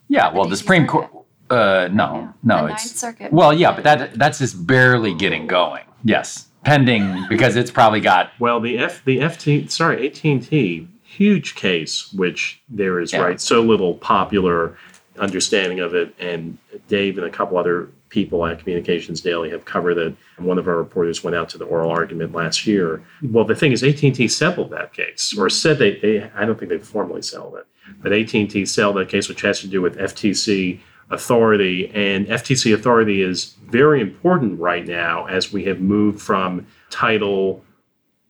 Yeah, 0.08 0.32
well, 0.32 0.44
the, 0.44 0.52
the 0.52 0.58
Supreme 0.58 0.86
Court. 0.86 1.10
Uh, 1.52 1.90
no, 1.92 2.16
yeah. 2.16 2.32
no, 2.44 2.68
the 2.68 2.74
it's 2.74 2.86
Ninth 2.86 2.98
Circuit. 2.98 3.34
Well, 3.34 3.54
yeah, 3.54 3.74
but 3.74 3.84
that 3.84 4.14
that's 4.14 4.40
just 4.40 4.66
barely 4.66 5.14
getting 5.14 5.48
going. 5.48 5.84
Yes, 6.04 6.48
pending 6.64 7.26
because 7.30 7.56
it's 7.56 7.72
probably 7.72 8.00
got. 8.00 8.32
Well, 8.40 8.60
the 8.60 8.78
F 8.78 9.04
the 9.04 9.20
FT 9.20 9.70
sorry 9.70 10.08
AT 10.08 10.24
and 10.24 10.42
T 10.42 10.88
huge 11.12 11.56
case, 11.56 12.12
which 12.14 12.62
there 12.70 13.00
is 13.00 13.12
yeah. 13.12 13.22
right 13.22 13.42
so 13.42 13.62
little 13.62 13.96
popular 13.96 14.78
understanding 15.20 15.82
of 15.82 15.94
it, 15.94 16.16
and 16.20 16.58
Dave 16.88 17.18
and 17.18 17.28
a 17.28 17.30
couple 17.30 17.58
other 17.58 17.90
people 18.08 18.46
at 18.46 18.60
Communications 18.60 19.22
Daily 19.22 19.50
have 19.50 19.66
covered 19.66 19.98
it. 19.98 20.16
One 20.38 20.58
of 20.58 20.68
our 20.68 20.78
reporters 20.78 21.24
went 21.24 21.36
out 21.36 21.50
to 21.50 21.58
the 21.58 21.66
oral 21.66 21.92
argument 21.92 22.34
last 22.34 22.66
year. 22.66 23.04
Well, 23.22 23.44
the 23.44 23.56
thing 23.56 23.74
is, 23.74 23.84
AT 23.84 24.02
and 24.04 24.16
T 24.16 24.28
settled 24.28 24.72
that 24.72 24.94
case, 24.94 25.36
or 25.38 25.50
said 25.50 25.80
they, 25.80 25.98
they 25.98 26.32
I 26.34 26.46
don't 26.46 26.58
think 26.58 26.70
they 26.70 26.78
formally 26.78 27.22
settled 27.22 27.56
it, 27.56 27.68
but 28.02 28.14
AT 28.14 28.34
and 28.34 28.50
T 28.50 28.66
settled 28.66 28.96
that 28.96 29.10
case, 29.10 29.28
which 29.28 29.42
has 29.42 29.60
to 29.60 29.68
do 29.68 29.82
with 29.82 29.98
FTC 29.98 30.80
authority. 31.12 31.92
And 31.94 32.28
FTC 32.28 32.74
authority 32.74 33.22
is 33.22 33.56
very 33.68 34.02
important 34.02 34.60
right 34.60 34.86
now 34.86 35.26
as 35.26 35.54
we 35.54 35.66
have 35.66 35.80
moved 35.80 36.22
from 36.22 36.68
title. 36.90 37.64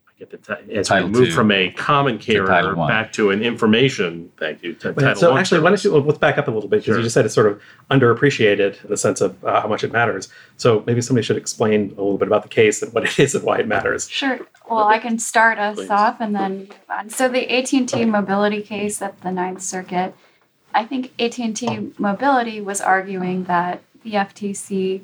I 0.07 0.11
get 0.19 0.29
the 0.31 0.38
t- 0.38 0.73
as 0.73 0.88
title 0.88 1.09
we 1.09 1.19
move 1.19 1.27
two. 1.29 1.33
from 1.33 1.51
a 1.51 1.71
common 1.71 2.17
carrier 2.17 2.45
to 2.45 2.75
back 2.75 3.13
to 3.13 3.29
an 3.31 3.41
information. 3.41 4.31
Thank 4.38 4.63
you. 4.63 4.73
T- 4.73 4.93
so 5.15 5.38
actually, 5.38 5.61
why 5.61 5.69
don't 5.69 5.83
you 5.83 5.97
let's 5.97 6.19
back 6.19 6.38
up 6.38 6.47
a 6.47 6.51
little 6.51 6.69
bit 6.69 6.77
because 6.77 6.85
sure. 6.85 6.97
you 6.97 7.03
just 7.03 7.13
said 7.13 7.25
it's 7.25 7.33
sort 7.33 7.47
of 7.47 7.61
underappreciated 7.89 8.83
in 8.83 8.89
the 8.89 8.97
sense 8.97 9.21
of 9.21 9.43
uh, 9.43 9.61
how 9.61 9.67
much 9.67 9.83
it 9.83 9.91
matters. 9.91 10.29
So 10.57 10.83
maybe 10.85 11.01
somebody 11.01 11.25
should 11.25 11.38
explain 11.38 11.91
a 11.97 12.01
little 12.01 12.17
bit 12.17 12.27
about 12.27 12.43
the 12.43 12.50
case 12.50 12.81
and 12.81 12.93
what 12.93 13.03
it 13.03 13.19
is 13.19 13.35
and 13.35 13.43
why 13.43 13.59
it 13.59 13.67
matters. 13.67 14.09
Sure. 14.09 14.39
Well, 14.69 14.88
I 14.88 15.00
can 15.00 15.19
start 15.19 15.57
us 15.57 15.75
Please. 15.75 15.89
off 15.89 16.21
and 16.21 16.35
then 16.35 16.59
move 16.59 16.79
on. 16.89 17.09
So 17.09 17.27
the 17.27 17.50
AT 17.51 17.73
and 17.73 17.89
T 17.89 18.05
mobility 18.05 18.61
case 18.61 19.01
at 19.01 19.19
the 19.21 19.31
Ninth 19.31 19.61
Circuit 19.61 20.15
I 20.73 20.85
think 20.85 21.13
AT&T 21.19 21.93
Mobility 21.97 22.61
was 22.61 22.81
arguing 22.81 23.45
that 23.45 23.81
the 24.03 24.13
FTC 24.13 25.01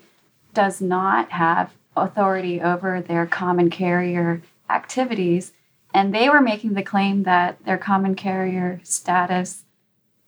does 0.53 0.81
not 0.81 1.31
have 1.31 1.73
authority 1.95 2.61
over 2.61 3.01
their 3.01 3.25
common 3.25 3.69
carrier 3.69 4.41
activities 4.69 5.53
and 5.93 6.13
they 6.13 6.29
were 6.29 6.41
making 6.41 6.73
the 6.73 6.83
claim 6.83 7.23
that 7.23 7.63
their 7.65 7.77
common 7.77 8.15
carrier 8.15 8.79
status 8.83 9.63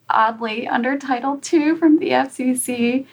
oddly 0.10 0.67
under 0.67 0.98
title 0.98 1.39
II 1.51 1.75
from 1.75 2.00
the 2.00 2.10
FCC 2.10 3.05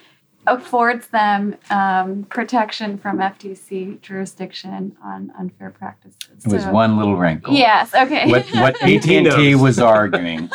affords 0.47 1.07
them 1.07 1.55
um, 1.69 2.23
protection 2.23 2.97
from 2.97 3.19
FTC 3.19 4.01
jurisdiction 4.01 4.97
on 5.03 5.31
unfair 5.37 5.69
practices. 5.69 6.17
It 6.45 6.51
was 6.51 6.63
so, 6.63 6.71
one 6.71 6.97
little 6.97 7.17
wrinkle. 7.17 7.53
Yes. 7.53 7.93
Okay. 7.93 8.29
What, 8.29 8.47
what 8.53 8.81
AT&T 8.81 9.55
was 9.55 9.77
arguing 9.77 10.49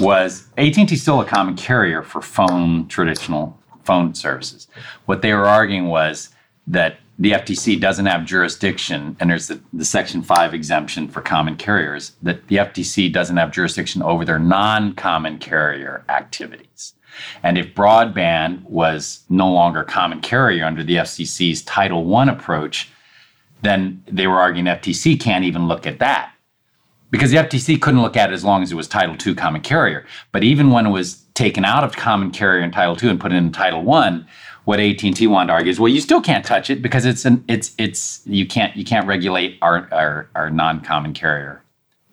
was 0.00 0.48
AT&T 0.56 0.94
is 0.94 1.02
still 1.02 1.20
a 1.20 1.24
common 1.24 1.56
carrier 1.56 2.02
for 2.02 2.22
phone 2.22 2.86
traditional 2.88 3.58
phone 3.84 4.14
services. 4.14 4.68
What 5.06 5.22
they 5.22 5.32
were 5.32 5.46
arguing 5.46 5.86
was 5.86 6.30
that 6.66 6.98
the 7.18 7.32
FTC 7.32 7.80
doesn't 7.80 8.06
have 8.06 8.26
jurisdiction, 8.26 9.16
and 9.18 9.30
there's 9.30 9.48
the, 9.48 9.60
the 9.72 9.84
Section 9.84 10.22
5 10.22 10.52
exemption 10.52 11.08
for 11.08 11.22
common 11.22 11.56
carriers, 11.56 12.12
that 12.22 12.46
the 12.48 12.56
FTC 12.56 13.10
doesn't 13.10 13.38
have 13.38 13.52
jurisdiction 13.52 14.02
over 14.02 14.24
their 14.24 14.38
non 14.38 14.94
common 14.94 15.38
carrier 15.38 16.04
activities. 16.08 16.92
And 17.42 17.58
if 17.58 17.74
broadband 17.74 18.62
was 18.64 19.20
no 19.28 19.50
longer 19.50 19.84
common 19.84 20.20
carrier 20.20 20.64
under 20.64 20.82
the 20.82 20.96
FCC's 20.96 21.62
Title 21.62 22.14
I 22.16 22.26
approach, 22.30 22.90
then 23.62 24.02
they 24.06 24.26
were 24.26 24.38
arguing 24.38 24.66
FTC 24.66 25.18
can't 25.20 25.44
even 25.44 25.68
look 25.68 25.86
at 25.86 25.98
that. 25.98 26.32
Because 27.10 27.30
the 27.30 27.38
FTC 27.38 27.80
couldn't 27.80 28.02
look 28.02 28.16
at 28.16 28.30
it 28.30 28.34
as 28.34 28.44
long 28.44 28.62
as 28.62 28.72
it 28.72 28.74
was 28.74 28.88
Title 28.88 29.16
II 29.24 29.34
common 29.34 29.60
carrier. 29.60 30.04
But 30.32 30.42
even 30.44 30.70
when 30.70 30.86
it 30.86 30.90
was 30.90 31.22
taken 31.34 31.64
out 31.64 31.84
of 31.84 31.96
common 31.96 32.30
carrier 32.30 32.64
in 32.64 32.70
Title 32.70 32.96
II 33.00 33.10
and 33.10 33.20
put 33.20 33.32
in 33.32 33.52
Title 33.52 33.88
I, 33.92 34.24
what 34.64 34.80
AT&T 34.80 35.26
wanted 35.28 35.46
to 35.46 35.52
argue 35.52 35.70
is, 35.70 35.78
well, 35.78 35.92
you 35.92 36.00
still 36.00 36.20
can't 36.20 36.44
touch 36.44 36.68
it 36.70 36.82
because 36.82 37.06
it's 37.06 37.24
an 37.24 37.44
it's 37.46 37.72
it's 37.78 38.22
you 38.26 38.46
can't 38.46 38.76
you 38.76 38.84
can't 38.84 39.06
regulate 39.06 39.58
our 39.62 39.88
our, 39.92 40.28
our 40.34 40.50
non-common 40.50 41.14
carrier 41.14 41.62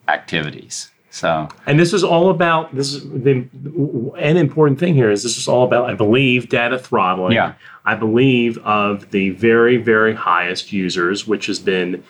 activities. 0.07 0.91
So, 1.13 1.47
and 1.67 1.79
this 1.79 1.93
is 1.93 2.03
all 2.03 2.31
about 2.31 2.73
this 2.73 2.91
is 2.91 3.03
the 3.03 3.47
an 4.17 4.35
important 4.35 4.79
thing 4.79 4.95
here 4.95 5.11
is 5.11 5.21
this 5.21 5.37
is 5.37 5.47
all 5.47 5.63
about 5.63 5.87
I 5.87 5.93
believe 5.93 6.49
data 6.49 6.79
throttling. 6.79 7.33
Yeah. 7.33 7.53
I 7.85 7.93
believe 7.93 8.57
of 8.65 9.11
the 9.11 9.29
very 9.29 9.77
very 9.77 10.15
highest 10.15 10.73
users, 10.73 11.27
which 11.27 11.45
has 11.45 11.59
been 11.59 12.03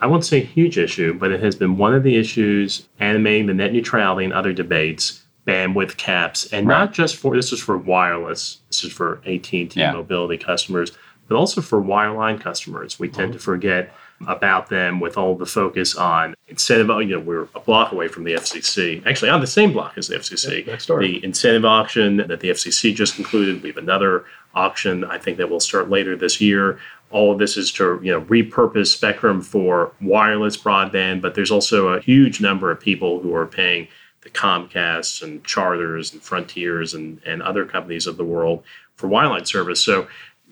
I 0.00 0.06
won't 0.06 0.24
say 0.24 0.38
a 0.38 0.44
huge 0.44 0.78
issue, 0.78 1.12
but 1.12 1.32
it 1.32 1.42
has 1.42 1.54
been 1.54 1.76
one 1.76 1.92
of 1.92 2.02
the 2.02 2.16
issues 2.16 2.88
animating 2.98 3.44
the 3.44 3.52
net 3.52 3.74
neutrality 3.74 4.24
and 4.24 4.32
other 4.32 4.54
debates. 4.54 5.22
Bandwidth 5.46 5.96
caps, 5.96 6.52
and 6.52 6.66
right. 6.66 6.78
not 6.78 6.92
just 6.92 7.14
for 7.14 7.36
this 7.36 7.52
is 7.52 7.60
for 7.60 7.78
wireless. 7.78 8.62
This 8.66 8.82
is 8.82 8.92
for 8.92 9.18
AT 9.26 9.52
and 9.52 9.70
T 9.70 9.74
mobility 9.76 10.36
customers, 10.36 10.90
but 11.28 11.36
also 11.36 11.60
for 11.60 11.80
wireline 11.80 12.40
customers. 12.40 12.98
We 12.98 13.08
tend 13.08 13.28
mm-hmm. 13.28 13.38
to 13.38 13.44
forget 13.44 13.94
about 14.26 14.68
them 14.68 15.00
with 15.00 15.18
all 15.18 15.34
the 15.34 15.46
focus 15.46 15.94
on 15.94 16.34
incentive. 16.48 16.88
You 16.88 17.16
know, 17.16 17.20
we're 17.20 17.48
a 17.54 17.60
block 17.60 17.92
away 17.92 18.08
from 18.08 18.24
the 18.24 18.32
FCC, 18.32 19.04
actually 19.06 19.30
on 19.30 19.40
the 19.40 19.46
same 19.46 19.72
block 19.72 19.98
as 19.98 20.08
the 20.08 20.16
FCC. 20.16 20.64
The 21.00 21.24
incentive 21.24 21.64
auction 21.64 22.16
that 22.18 22.40
the 22.40 22.50
FCC 22.50 22.94
just 22.94 23.14
concluded. 23.14 23.62
We 23.62 23.68
have 23.68 23.78
another 23.78 24.24
auction. 24.54 25.04
I 25.04 25.18
think 25.18 25.38
that 25.38 25.50
will 25.50 25.60
start 25.60 25.90
later 25.90 26.16
this 26.16 26.40
year. 26.40 26.78
All 27.10 27.32
of 27.32 27.38
this 27.38 27.56
is 27.56 27.70
to 27.72 28.00
you 28.02 28.12
know 28.12 28.22
repurpose 28.22 28.88
spectrum 28.88 29.40
for 29.40 29.92
wireless 30.00 30.56
broadband, 30.56 31.20
but 31.20 31.34
there's 31.34 31.50
also 31.50 31.88
a 31.88 32.00
huge 32.00 32.40
number 32.40 32.70
of 32.70 32.80
people 32.80 33.20
who 33.20 33.34
are 33.34 33.46
paying 33.46 33.88
the 34.22 34.30
Comcasts 34.30 35.22
and 35.22 35.44
Charters 35.44 36.12
and 36.12 36.20
Frontiers 36.20 36.94
and, 36.94 37.20
and 37.24 37.40
other 37.42 37.64
companies 37.64 38.08
of 38.08 38.16
the 38.16 38.24
world 38.24 38.64
for 38.96 39.08
wireline 39.08 39.46
service. 39.46 39.80
So, 39.80 40.08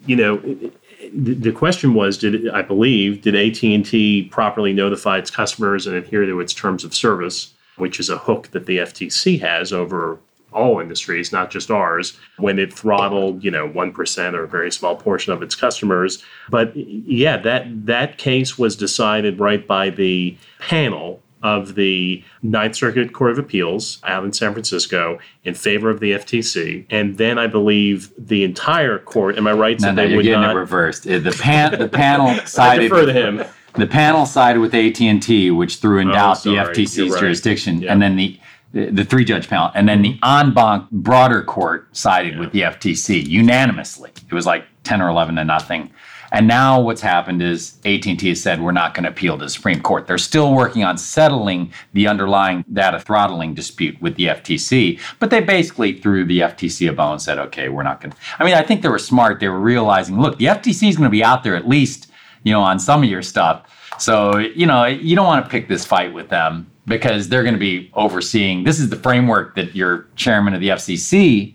you 0.06 0.14
know, 0.14 0.70
the 1.12 1.52
question 1.52 1.94
was 1.94 2.18
did 2.18 2.48
i 2.50 2.62
believe 2.62 3.22
did 3.22 3.34
at&t 3.34 4.28
properly 4.30 4.72
notify 4.72 5.18
its 5.18 5.30
customers 5.30 5.86
and 5.86 5.96
adhere 5.96 6.24
to 6.26 6.40
its 6.40 6.52
terms 6.52 6.84
of 6.84 6.94
service 6.94 7.52
which 7.76 7.98
is 7.98 8.08
a 8.08 8.18
hook 8.18 8.48
that 8.52 8.66
the 8.66 8.78
ftc 8.78 9.40
has 9.40 9.72
over 9.72 10.18
all 10.54 10.80
industries, 10.80 11.32
not 11.32 11.50
just 11.50 11.70
ours, 11.70 12.16
when 12.38 12.58
it 12.58 12.72
throttled, 12.72 13.44
you 13.44 13.50
know, 13.50 13.68
1% 13.68 14.34
or 14.34 14.44
a 14.44 14.48
very 14.48 14.70
small 14.70 14.96
portion 14.96 15.32
of 15.32 15.42
its 15.42 15.54
customers. 15.54 16.22
But 16.48 16.74
yeah, 16.76 17.36
that, 17.38 17.86
that 17.86 18.18
case 18.18 18.56
was 18.56 18.76
decided 18.76 19.40
right 19.40 19.66
by 19.66 19.90
the 19.90 20.36
panel 20.60 21.20
of 21.44 21.76
the 21.76 22.24
Ninth 22.42 22.74
Circuit 22.74 23.12
Court 23.12 23.30
of 23.32 23.38
Appeals 23.38 23.98
out 24.04 24.24
in 24.24 24.32
San 24.32 24.52
Francisco 24.52 25.18
in 25.44 25.54
favor 25.54 25.90
of 25.90 26.00
the 26.00 26.12
FTC, 26.12 26.86
and 26.90 27.18
then 27.18 27.38
I 27.38 27.46
believe 27.46 28.10
the 28.18 28.42
entire 28.42 28.98
court. 28.98 29.36
Am 29.36 29.46
I 29.46 29.52
right? 29.52 29.78
No, 29.78 29.88
that 29.88 29.94
no, 29.94 30.02
they 30.02 30.08
you're 30.08 30.16
would 30.16 30.22
getting 30.24 30.40
not. 30.40 30.56
it 30.56 30.58
reversed. 30.58 31.04
The 31.04 31.38
pan, 31.40 31.78
the 31.78 31.88
panel 31.88 32.26
I 32.28 32.44
sided. 32.44 32.82
defer 32.88 33.06
to 33.06 33.12
him. 33.12 33.44
The 33.74 33.86
panel 33.86 34.24
sided 34.24 34.60
with 34.60 34.74
AT 34.74 35.00
and 35.02 35.22
T, 35.22 35.50
which 35.50 35.76
threw 35.76 35.98
in 35.98 36.08
Oh, 36.10 36.12
doubt 36.14 36.38
sorry. 36.38 36.56
the 36.56 36.62
FTC's 36.62 37.10
right. 37.12 37.20
jurisdiction, 37.20 37.82
Yeah. 37.82 37.92
and 37.92 38.02
then 38.02 38.16
the 38.16 38.38
the, 38.72 39.04
three 39.04 39.24
judge 39.24 39.46
panel, 39.48 39.70
and 39.76 39.88
then 39.88 40.02
the 40.02 40.18
en 40.24 40.52
banc 40.52 40.90
broader 40.90 41.42
court 41.44 41.86
sided 41.96 42.38
with 42.40 42.50
the 42.50 42.62
FTC 42.62 43.24
unanimously. 43.24 44.10
It 44.28 44.34
was 44.34 44.46
like 44.46 44.64
ten 44.82 45.00
or 45.00 45.08
eleven 45.08 45.36
to 45.36 45.44
nothing. 45.44 45.90
And 46.34 46.48
now 46.48 46.80
what's 46.80 47.00
happened 47.00 47.42
is 47.42 47.78
AT&T 47.84 48.28
has 48.28 48.42
said 48.42 48.60
we're 48.60 48.72
not 48.72 48.92
going 48.92 49.04
to 49.04 49.10
appeal 49.10 49.38
to 49.38 49.44
the 49.44 49.48
Supreme 49.48 49.80
Court. 49.80 50.08
They're 50.08 50.18
still 50.18 50.52
working 50.52 50.82
on 50.82 50.98
settling 50.98 51.72
the 51.92 52.08
underlying 52.08 52.64
data 52.72 52.98
throttling 52.98 53.54
dispute 53.54 54.02
with 54.02 54.16
the 54.16 54.26
FTC, 54.26 54.98
but 55.20 55.30
they 55.30 55.38
basically 55.38 55.92
threw 55.92 56.24
the 56.24 56.40
FTC 56.40 56.90
a 56.90 56.92
bone 56.92 57.12
and 57.12 57.22
said, 57.22 57.38
okay, 57.38 57.68
we're 57.68 57.84
not 57.84 58.00
going 58.00 58.10
to. 58.10 58.16
I 58.40 58.44
mean, 58.44 58.54
I 58.54 58.64
think 58.64 58.82
they 58.82 58.88
were 58.88 58.98
smart. 58.98 59.38
They 59.38 59.48
were 59.48 59.60
realizing, 59.60 60.20
look, 60.20 60.38
the 60.38 60.46
FTC 60.46 60.88
is 60.88 60.96
going 60.96 61.06
to 61.06 61.08
be 61.08 61.22
out 61.22 61.44
there 61.44 61.54
at 61.54 61.68
least, 61.68 62.10
you 62.42 62.52
know, 62.52 62.62
on 62.62 62.80
some 62.80 63.04
of 63.04 63.08
your 63.08 63.22
stuff. 63.22 63.70
So, 64.00 64.38
you 64.38 64.66
know, 64.66 64.86
you 64.86 65.14
don't 65.14 65.26
want 65.26 65.44
to 65.44 65.48
pick 65.48 65.68
this 65.68 65.84
fight 65.84 66.12
with 66.12 66.30
them 66.30 66.68
because 66.88 67.28
they're 67.28 67.44
going 67.44 67.54
to 67.54 67.60
be 67.60 67.92
overseeing. 67.94 68.64
This 68.64 68.80
is 68.80 68.90
the 68.90 68.96
framework 68.96 69.54
that 69.54 69.76
your 69.76 70.08
chairman 70.16 70.52
of 70.52 70.60
the 70.60 70.70
FCC 70.70 71.54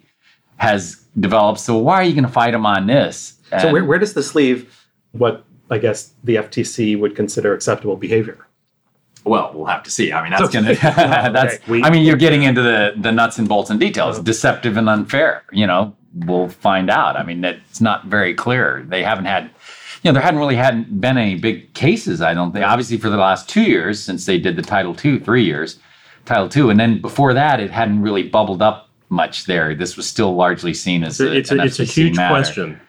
has 0.55 1.03
developed. 1.19 1.59
So 1.59 1.77
why 1.77 1.95
are 1.95 2.03
you 2.03 2.13
going 2.13 2.23
to 2.23 2.31
fight 2.31 2.51
them 2.51 2.65
on 2.65 2.87
this? 2.87 3.38
So 3.61 3.71
where, 3.71 3.83
where 3.85 3.99
does 3.99 4.13
this 4.13 4.35
leave 4.35 4.85
what 5.11 5.43
I 5.69 5.77
guess 5.77 6.13
the 6.23 6.35
FTC 6.35 6.99
would 6.99 7.15
consider 7.15 7.53
acceptable 7.53 7.95
behavior? 7.95 8.45
Well, 9.25 9.51
we'll 9.53 9.65
have 9.65 9.83
to 9.83 9.91
see. 9.91 10.13
I 10.13 10.21
mean, 10.21 10.31
that's 10.31 10.43
Okay. 10.43 10.61
gonna. 10.61 10.75
that's. 11.33 11.55
Okay, 11.55 11.63
we- 11.71 11.83
I 11.83 11.89
mean, 11.89 12.05
you're 12.05 12.15
getting 12.15 12.43
into 12.43 12.61
the 12.61 12.93
the 12.97 13.11
nuts 13.11 13.37
and 13.37 13.47
bolts 13.49 13.69
and 13.69 13.79
details. 13.79 14.19
Oh. 14.19 14.23
Deceptive 14.23 14.77
and 14.77 14.89
unfair. 14.89 15.43
You 15.51 15.67
know, 15.67 15.95
we'll 16.13 16.47
find 16.49 16.89
out. 16.89 17.17
I 17.17 17.23
mean, 17.23 17.43
it's 17.43 17.81
not 17.81 18.05
very 18.05 18.33
clear. 18.33 18.85
They 18.87 19.03
haven't 19.03 19.25
had. 19.25 19.49
You 20.01 20.09
know, 20.09 20.13
there 20.13 20.21
hadn't 20.21 20.39
really 20.39 20.55
hadn't 20.55 21.01
been 21.01 21.17
any 21.17 21.35
big 21.35 21.73
cases. 21.73 22.21
I 22.21 22.33
don't 22.33 22.53
think. 22.53 22.65
Obviously, 22.65 22.97
for 22.97 23.09
the 23.09 23.17
last 23.17 23.49
two 23.49 23.63
years 23.63 24.01
since 24.01 24.25
they 24.25 24.39
did 24.39 24.55
the 24.55 24.61
Title 24.61 24.95
Two, 24.95 25.19
three 25.19 25.43
years, 25.43 25.77
Title 26.25 26.47
Two, 26.47 26.69
and 26.69 26.79
then 26.79 27.01
before 27.01 27.33
that, 27.33 27.59
it 27.59 27.69
hadn't 27.71 28.01
really 28.01 28.23
bubbled 28.23 28.61
up 28.61 28.89
much 29.09 29.45
there. 29.45 29.75
This 29.75 29.97
was 29.97 30.07
still 30.07 30.33
largely 30.35 30.73
seen 30.73 31.03
as 31.03 31.19
a, 31.19 31.35
It's 31.35 31.51
a, 31.51 31.61
it's 31.61 31.79
a 31.81 31.83
huge 31.83 32.15
matter. 32.15 32.33
question. 32.33 32.79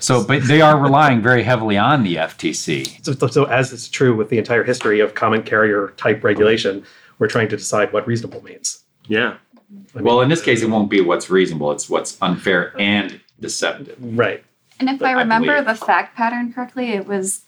So, 0.00 0.24
but 0.24 0.42
they 0.44 0.60
are 0.60 0.78
relying 0.78 1.22
very 1.22 1.42
heavily 1.42 1.76
on 1.76 2.02
the 2.04 2.16
FTC. 2.16 3.04
So, 3.04 3.26
so 3.28 3.44
as 3.44 3.72
is 3.72 3.88
true 3.88 4.14
with 4.14 4.28
the 4.28 4.38
entire 4.38 4.62
history 4.64 5.00
of 5.00 5.14
common 5.14 5.42
carrier 5.42 5.92
type 5.96 6.22
regulation, 6.22 6.84
we're 7.18 7.26
trying 7.28 7.48
to 7.48 7.56
decide 7.56 7.92
what 7.92 8.06
reasonable 8.06 8.42
means. 8.44 8.84
Yeah. 9.06 9.34
I 9.56 9.60
mean, 9.96 10.04
Well, 10.04 10.20
in 10.20 10.28
this 10.28 10.42
case, 10.42 10.62
it 10.62 10.70
won't 10.70 10.88
be 10.90 11.00
what's 11.00 11.28
reasonable. 11.30 11.72
It's 11.72 11.88
what's 11.90 12.16
unfair 12.22 12.74
and 12.78 13.20
deceptive. 13.40 13.96
right. 14.00 14.44
And 14.80 14.88
if 14.88 15.00
But 15.00 15.06
I 15.06 15.10
I 15.10 15.12
remember 15.14 15.52
believe- 15.60 15.66
the 15.66 15.74
fact 15.86 16.16
pattern 16.16 16.52
correctly, 16.52 16.92
it 16.92 17.06
was 17.08 17.42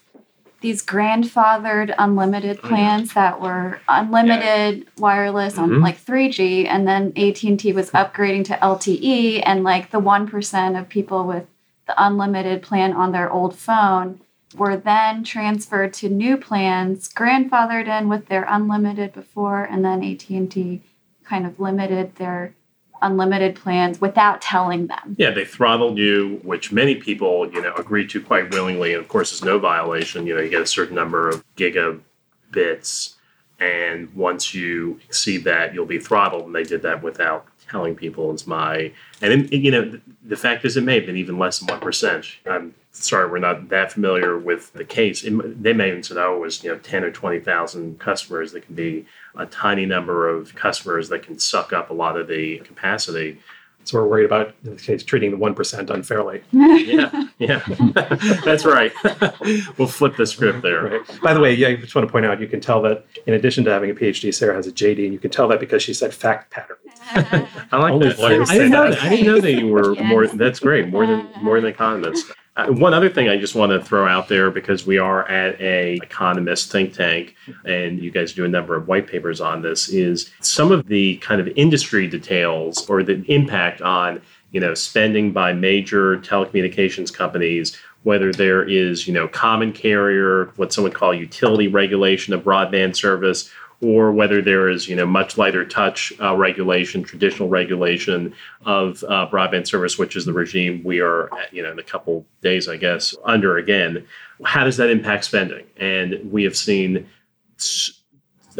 these 0.59 0.85
grandfathered 0.85 1.93
unlimited 1.97 2.59
Oh, 2.63 2.67
plans 2.67 3.13
that 3.13 3.41
were 3.41 3.79
unlimited 3.87 4.85
wireless 4.97 5.57
on 5.57 5.69
Mm-hmm. 5.69 5.79
Mhm. 5.79 5.83
like 5.83 5.97
3G, 5.97 6.67
and 6.67 6.87
then 6.87 7.13
AT&T 7.15 7.71
was 7.73 7.89
upgrading 7.91 8.45
to 8.45 8.57
LTE, 8.63 9.41
and 9.45 9.63
like 9.63 9.89
the 9.91 9.99
one 9.99 10.27
percent 10.27 10.75
of 10.77 10.87
people 10.89 11.25
with 11.25 11.45
the 11.91 12.05
unlimited 12.05 12.61
plan 12.61 12.93
on 12.93 13.11
their 13.11 13.29
old 13.29 13.53
phone 13.53 14.21
were 14.55 14.77
then 14.77 15.23
transferred 15.25 15.93
to 15.93 16.07
new 16.07 16.37
plans, 16.37 17.09
grandfathered 17.09 17.87
in 17.87 18.07
with 18.07 18.27
their 18.27 18.45
unlimited 18.47 19.11
before, 19.13 19.63
and 19.63 19.83
then 19.83 20.03
AT&T 20.03 20.81
kind 21.25 21.45
of 21.45 21.59
limited 21.59 22.15
their 22.15 22.53
unlimited 23.01 23.55
plans 23.55 23.99
without 23.99 24.41
telling 24.41 24.87
them. 24.87 25.15
Yeah, 25.17 25.31
they 25.31 25.43
throttled 25.43 25.97
you, 25.97 26.39
which 26.43 26.71
many 26.71 26.95
people, 26.95 27.51
you 27.51 27.61
know, 27.61 27.73
agreed 27.75 28.09
to 28.11 28.21
quite 28.21 28.51
willingly. 28.51 28.93
And 28.93 29.01
of 29.01 29.09
course, 29.09 29.31
there's 29.31 29.43
no 29.43 29.59
violation. 29.59 30.25
You 30.27 30.35
know, 30.35 30.41
you 30.41 30.49
get 30.49 30.61
a 30.61 30.67
certain 30.67 30.95
number 30.95 31.27
of 31.27 31.43
gigabits, 31.57 33.15
and 33.59 34.13
once 34.13 34.53
you 34.53 34.99
exceed 35.05 35.43
that, 35.43 35.73
you'll 35.73 35.85
be 35.85 35.99
throttled. 35.99 36.45
And 36.45 36.55
they 36.55 36.63
did 36.63 36.83
that 36.83 37.03
without 37.03 37.47
telling 37.71 37.95
people. 37.95 38.33
Is 38.33 38.45
my 38.45 38.91
and 39.21 39.31
then, 39.31 39.49
you 39.51 39.71
know, 39.71 39.99
the 40.23 40.35
fact 40.35 40.65
is, 40.65 40.77
it 40.77 40.83
may 40.83 40.95
have 40.95 41.05
been 41.05 41.17
even 41.17 41.39
less 41.39 41.59
than 41.59 41.67
one 41.67 41.79
percent. 41.79 42.25
I'm 42.45 42.75
sorry, 42.91 43.29
we're 43.31 43.39
not 43.39 43.69
that 43.69 43.91
familiar 43.91 44.37
with 44.37 44.73
the 44.73 44.83
case. 44.83 45.23
It, 45.23 45.63
they 45.63 45.73
may 45.73 45.89
even 45.89 46.03
said, 46.03 46.17
oh, 46.17 46.35
it 46.35 46.39
was 46.39 46.63
you 46.63 46.71
know 46.71 46.77
ten 46.77 47.03
or 47.03 47.11
twenty 47.11 47.39
thousand 47.39 47.99
customers. 47.99 48.51
That 48.51 48.65
can 48.65 48.75
be 48.75 49.05
a 49.35 49.45
tiny 49.45 49.85
number 49.85 50.27
of 50.27 50.53
customers 50.55 51.09
that 51.09 51.23
can 51.23 51.39
suck 51.39 51.73
up 51.73 51.89
a 51.89 51.93
lot 51.93 52.17
of 52.17 52.27
the 52.27 52.59
capacity. 52.59 53.39
So 53.83 53.99
we're 53.99 54.07
worried 54.07 54.25
about, 54.25 54.53
in 54.63 54.73
this 54.73 54.85
case, 54.85 55.03
treating 55.03 55.31
the 55.31 55.37
1% 55.37 55.89
unfairly. 55.89 56.41
Yeah, 56.91 57.27
yeah, 57.39 57.59
that's 58.45 58.65
right. 58.65 58.91
we'll 59.77 59.87
flip 59.87 60.15
the 60.17 60.25
script 60.25 60.61
there. 60.61 60.83
Right. 60.83 61.21
By 61.21 61.33
the 61.33 61.39
way, 61.39 61.53
yeah, 61.53 61.69
I 61.69 61.75
just 61.77 61.95
want 61.95 62.07
to 62.07 62.11
point 62.11 62.25
out, 62.25 62.39
you 62.39 62.47
can 62.47 62.59
tell 62.61 62.81
that 62.83 63.05
in 63.25 63.33
addition 63.33 63.63
to 63.65 63.71
having 63.71 63.89
a 63.89 63.93
PhD, 63.93 64.33
Sarah 64.33 64.55
has 64.55 64.67
a 64.67 64.71
JD, 64.71 65.03
and 65.05 65.13
you 65.13 65.19
can 65.19 65.31
tell 65.31 65.47
that 65.47 65.59
because 65.59 65.81
she 65.83 65.93
said 65.93 66.13
fact 66.13 66.51
pattern. 66.51 66.77
I 67.13 67.77
like 67.77 67.93
Only 67.93 68.09
that. 68.09 68.19
I 68.49 68.53
didn't 68.53 68.71
know 68.71 68.89
that. 68.89 68.99
that. 68.99 69.03
I 69.03 69.09
didn't 69.09 69.25
know 69.25 69.39
that 69.41 69.53
you 69.53 69.67
were 69.67 69.93
Yes. 69.95 70.03
more. 70.05 70.27
That's 70.27 70.59
great. 70.59 70.87
More 70.89 71.05
than 71.07 71.27
more 71.41 71.59
than 71.59 71.69
economists. 71.69 72.31
Uh, 72.57 72.67
one 72.67 72.93
other 72.93 73.09
thing 73.09 73.29
I 73.29 73.37
just 73.37 73.55
want 73.55 73.71
to 73.71 73.81
throw 73.81 74.05
out 74.05 74.27
there 74.27 74.51
because 74.51 74.85
we 74.85 74.97
are 74.97 75.25
at 75.29 75.59
a 75.61 75.93
economist 75.95 76.69
think 76.69 76.93
tank, 76.93 77.35
and 77.63 77.97
you 77.97 78.11
guys 78.11 78.33
do 78.33 78.43
a 78.43 78.47
number 78.47 78.75
of 78.75 78.89
white 78.89 79.07
papers 79.07 79.39
on 79.39 79.61
this. 79.61 79.87
Is 79.87 80.29
some 80.41 80.71
of 80.71 80.87
the 80.87 81.15
kind 81.17 81.39
of 81.39 81.47
industry 81.55 82.07
details 82.07 82.89
or 82.89 83.03
the 83.03 83.23
impact 83.33 83.81
on 83.81 84.21
you 84.51 84.59
know 84.59 84.73
spending 84.73 85.31
by 85.31 85.53
major 85.53 86.17
telecommunications 86.17 87.13
companies 87.13 87.77
whether 88.03 88.31
there 88.31 88.63
is 88.63 89.07
you 89.07 89.13
know 89.13 89.27
common 89.27 89.71
carrier 89.71 90.51
what 90.57 90.73
some 90.73 90.83
would 90.83 90.93
call 90.93 91.13
utility 91.13 91.67
regulation 91.67 92.33
of 92.33 92.43
broadband 92.43 92.95
service 92.95 93.49
or 93.81 94.11
whether 94.11 94.41
there 94.41 94.69
is 94.69 94.87
you 94.87 94.95
know 94.95 95.05
much 95.05 95.37
lighter 95.37 95.65
touch 95.65 96.13
uh, 96.21 96.35
regulation 96.35 97.03
traditional 97.03 97.49
regulation 97.49 98.33
of 98.65 99.03
uh, 99.07 99.27
broadband 99.31 99.67
service 99.67 99.97
which 99.97 100.15
is 100.15 100.25
the 100.25 100.33
regime 100.33 100.81
we 100.83 100.99
are 100.99 101.29
you 101.51 101.63
know 101.63 101.71
in 101.71 101.79
a 101.79 101.83
couple 101.83 102.25
days 102.41 102.69
i 102.69 102.77
guess 102.77 103.15
under 103.25 103.57
again 103.57 104.05
how 104.45 104.63
does 104.63 104.77
that 104.77 104.89
impact 104.89 105.25
spending? 105.25 105.65
And 105.77 106.31
we 106.31 106.43
have 106.43 106.55
seen 106.55 107.07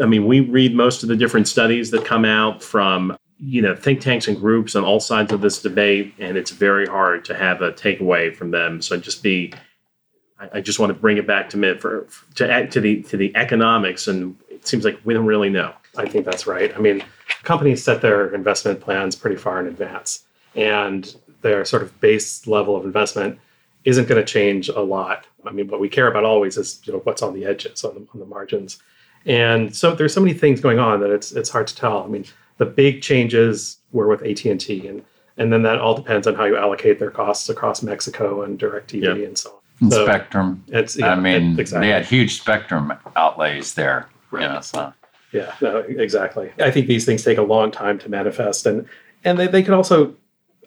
I 0.00 0.06
mean 0.06 0.26
we 0.26 0.40
read 0.40 0.74
most 0.74 1.02
of 1.02 1.08
the 1.08 1.16
different 1.16 1.48
studies 1.48 1.90
that 1.90 2.04
come 2.04 2.24
out 2.24 2.62
from 2.62 3.16
you 3.38 3.60
know 3.60 3.74
think 3.74 4.00
tanks 4.00 4.28
and 4.28 4.38
groups 4.38 4.76
on 4.76 4.84
all 4.84 5.00
sides 5.00 5.32
of 5.32 5.40
this 5.40 5.60
debate 5.60 6.14
and 6.18 6.36
it's 6.36 6.52
very 6.52 6.86
hard 6.86 7.24
to 7.26 7.34
have 7.34 7.62
a 7.62 7.72
takeaway 7.72 8.34
from 8.34 8.50
them. 8.50 8.80
So 8.80 8.96
just 8.96 9.22
be 9.22 9.52
I, 10.52 10.60
just 10.60 10.80
want 10.80 10.90
to 10.90 10.98
bring 10.98 11.18
it 11.18 11.26
back 11.26 11.50
to 11.50 11.56
mid 11.56 11.80
for 11.80 12.06
to 12.36 12.66
to 12.66 12.80
the 12.80 13.02
to 13.04 13.16
the 13.16 13.34
economics 13.36 14.08
and 14.08 14.36
it 14.62 14.68
seems 14.68 14.84
like 14.84 14.98
we 15.04 15.12
don't 15.12 15.26
really 15.26 15.50
know 15.50 15.74
I 15.98 16.08
think 16.08 16.24
that's 16.24 16.46
right. 16.46 16.74
I 16.74 16.78
mean, 16.78 17.04
companies 17.42 17.84
set 17.84 18.00
their 18.00 18.34
investment 18.34 18.80
plans 18.80 19.14
pretty 19.14 19.36
far 19.36 19.60
in 19.60 19.66
advance, 19.66 20.24
and 20.54 21.14
their 21.42 21.66
sort 21.66 21.82
of 21.82 22.00
base 22.00 22.46
level 22.46 22.74
of 22.76 22.84
investment 22.86 23.38
isn't 23.84 24.08
going 24.08 24.18
to 24.18 24.24
change 24.24 24.70
a 24.70 24.80
lot. 24.80 25.26
I 25.44 25.50
mean, 25.50 25.68
what 25.68 25.80
we 25.80 25.90
care 25.90 26.06
about 26.06 26.24
always 26.24 26.56
is 26.56 26.80
you 26.84 26.94
know 26.94 27.00
what's 27.00 27.20
on 27.20 27.34
the 27.34 27.44
edges, 27.44 27.84
on 27.84 27.94
the, 27.94 28.00
on 28.14 28.20
the 28.20 28.24
margins, 28.26 28.78
and 29.26 29.74
so 29.76 29.94
there's 29.94 30.14
so 30.14 30.20
many 30.22 30.32
things 30.32 30.62
going 30.62 30.78
on 30.78 31.00
that 31.00 31.10
it's 31.10 31.32
it's 31.32 31.50
hard 31.50 31.66
to 31.66 31.76
tell. 31.76 32.02
I 32.02 32.06
mean, 32.06 32.24
the 32.56 32.64
big 32.66 33.02
changes 33.02 33.76
were 33.92 34.08
with 34.08 34.22
AT 34.22 34.44
and 34.46 34.58
T, 34.60 34.86
and 34.88 35.02
and 35.36 35.52
then 35.52 35.62
that 35.64 35.78
all 35.78 35.94
depends 35.94 36.26
on 36.26 36.34
how 36.36 36.44
you 36.44 36.56
allocate 36.56 36.98
their 37.00 37.10
costs 37.10 37.50
across 37.50 37.82
Mexico 37.82 38.42
and 38.44 38.58
Directv 38.58 39.02
Yeah. 39.02 39.26
and 39.26 39.36
so 39.36 39.60
on. 39.82 39.90
So 39.90 40.04
Spectrum. 40.06 40.64
It's 40.68 40.98
I 41.02 41.08
yeah, 41.14 41.20
mean, 41.20 41.58
exactly. 41.60 41.88
they 41.88 41.92
had 41.92 42.06
huge 42.06 42.40
Spectrum 42.40 42.94
outlays 43.14 43.74
there. 43.74 44.08
Right. 44.32 44.42
You 44.42 44.48
know, 44.48 44.60
so. 44.60 44.92
Yeah, 45.32 45.54
no, 45.62 45.78
exactly. 45.78 46.50
I 46.60 46.70
think 46.70 46.88
these 46.88 47.06
things 47.06 47.22
take 47.24 47.38
a 47.38 47.42
long 47.42 47.70
time 47.70 47.98
to 48.00 48.08
manifest, 48.10 48.66
and 48.66 48.86
and 49.24 49.38
they, 49.38 49.46
they 49.46 49.62
can 49.62 49.72
also 49.72 50.14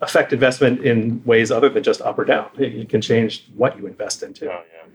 affect 0.02 0.34
investment 0.34 0.82
in 0.82 1.22
ways 1.26 1.52
other 1.52 1.70
than 1.70 1.84
just 1.84 2.02
up 2.02 2.18
or 2.18 2.26
down. 2.26 2.50
It, 2.58 2.74
it 2.76 2.90
can 2.90 3.00
change 3.02 3.46
what 3.56 3.78
you 3.78 3.86
invest 3.88 4.24
into. 4.24 4.52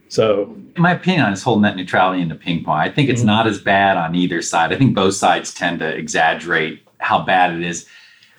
So 0.08 0.42
In 0.76 0.82
my 0.82 0.92
opinion 0.92 1.24
on 1.24 1.30
this 1.30 1.42
whole 1.42 1.58
net 1.60 1.76
neutrality 1.76 2.20
into 2.20 2.34
ping 2.34 2.64
pong, 2.64 2.78
I 2.78 2.90
think 2.90 3.08
it's 3.08 3.22
Mhm. 3.22 3.26
not 3.26 3.46
as 3.46 3.60
bad 3.60 3.96
on 3.96 4.14
either 4.16 4.42
side. 4.42 4.72
I 4.72 4.76
think 4.76 4.94
both 4.94 5.14
sides 5.14 5.54
tend 5.54 5.78
to 5.78 5.86
exaggerate 5.88 6.82
how 6.98 7.20
bad 7.22 7.54
it 7.54 7.62
is. 7.62 7.86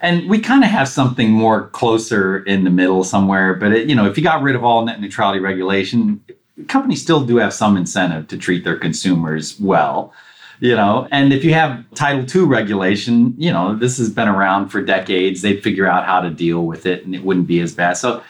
And 0.02 0.30
we 0.30 0.40
kind 0.40 0.64
of 0.64 0.70
have 0.70 0.88
something 0.90 1.32
more 1.32 1.70
closer 1.70 2.40
in 2.44 2.64
the 2.66 2.70
middle 2.70 3.04
somewhere. 3.06 3.54
But 3.54 3.72
it, 3.72 3.90
you 3.90 3.96
know, 3.96 4.06
if 4.06 4.18
you 4.18 4.24
got 4.24 4.42
rid 4.42 4.56
of 4.56 4.64
all 4.64 4.84
net 4.86 5.00
neutrality 5.00 5.40
regulation, 5.40 6.22
companies 6.68 7.02
still 7.02 7.26
do 7.26 7.38
have 7.38 7.54
some 7.54 7.78
incentive 7.78 8.28
to 8.30 8.38
treat 8.38 8.64
their 8.64 8.78
consumers 8.78 9.60
well. 9.60 10.14
you 10.60 10.76
know, 10.76 11.08
and 11.12 11.34
if 11.34 11.44
you 11.44 11.54
have 11.54 11.84
Title 11.96 12.24
II 12.24 12.48
regulation, 12.48 13.34
you 13.38 13.52
know, 13.52 13.76
this 13.76 13.98
has 13.98 14.10
been 14.10 14.28
around 14.28 14.70
for 14.70 14.82
decades. 14.82 15.42
They'd 15.42 15.64
figure 15.64 15.88
out 15.88 16.06
how 16.06 16.22
to 16.22 16.30
deal 16.30 16.66
with 16.66 16.86
it 16.86 17.04
and 17.04 17.16
it 17.16 17.24
wouldn't 17.24 17.48
be 17.48 17.60
as 17.62 17.74
bad. 17.74 17.94
So, 17.94 18.22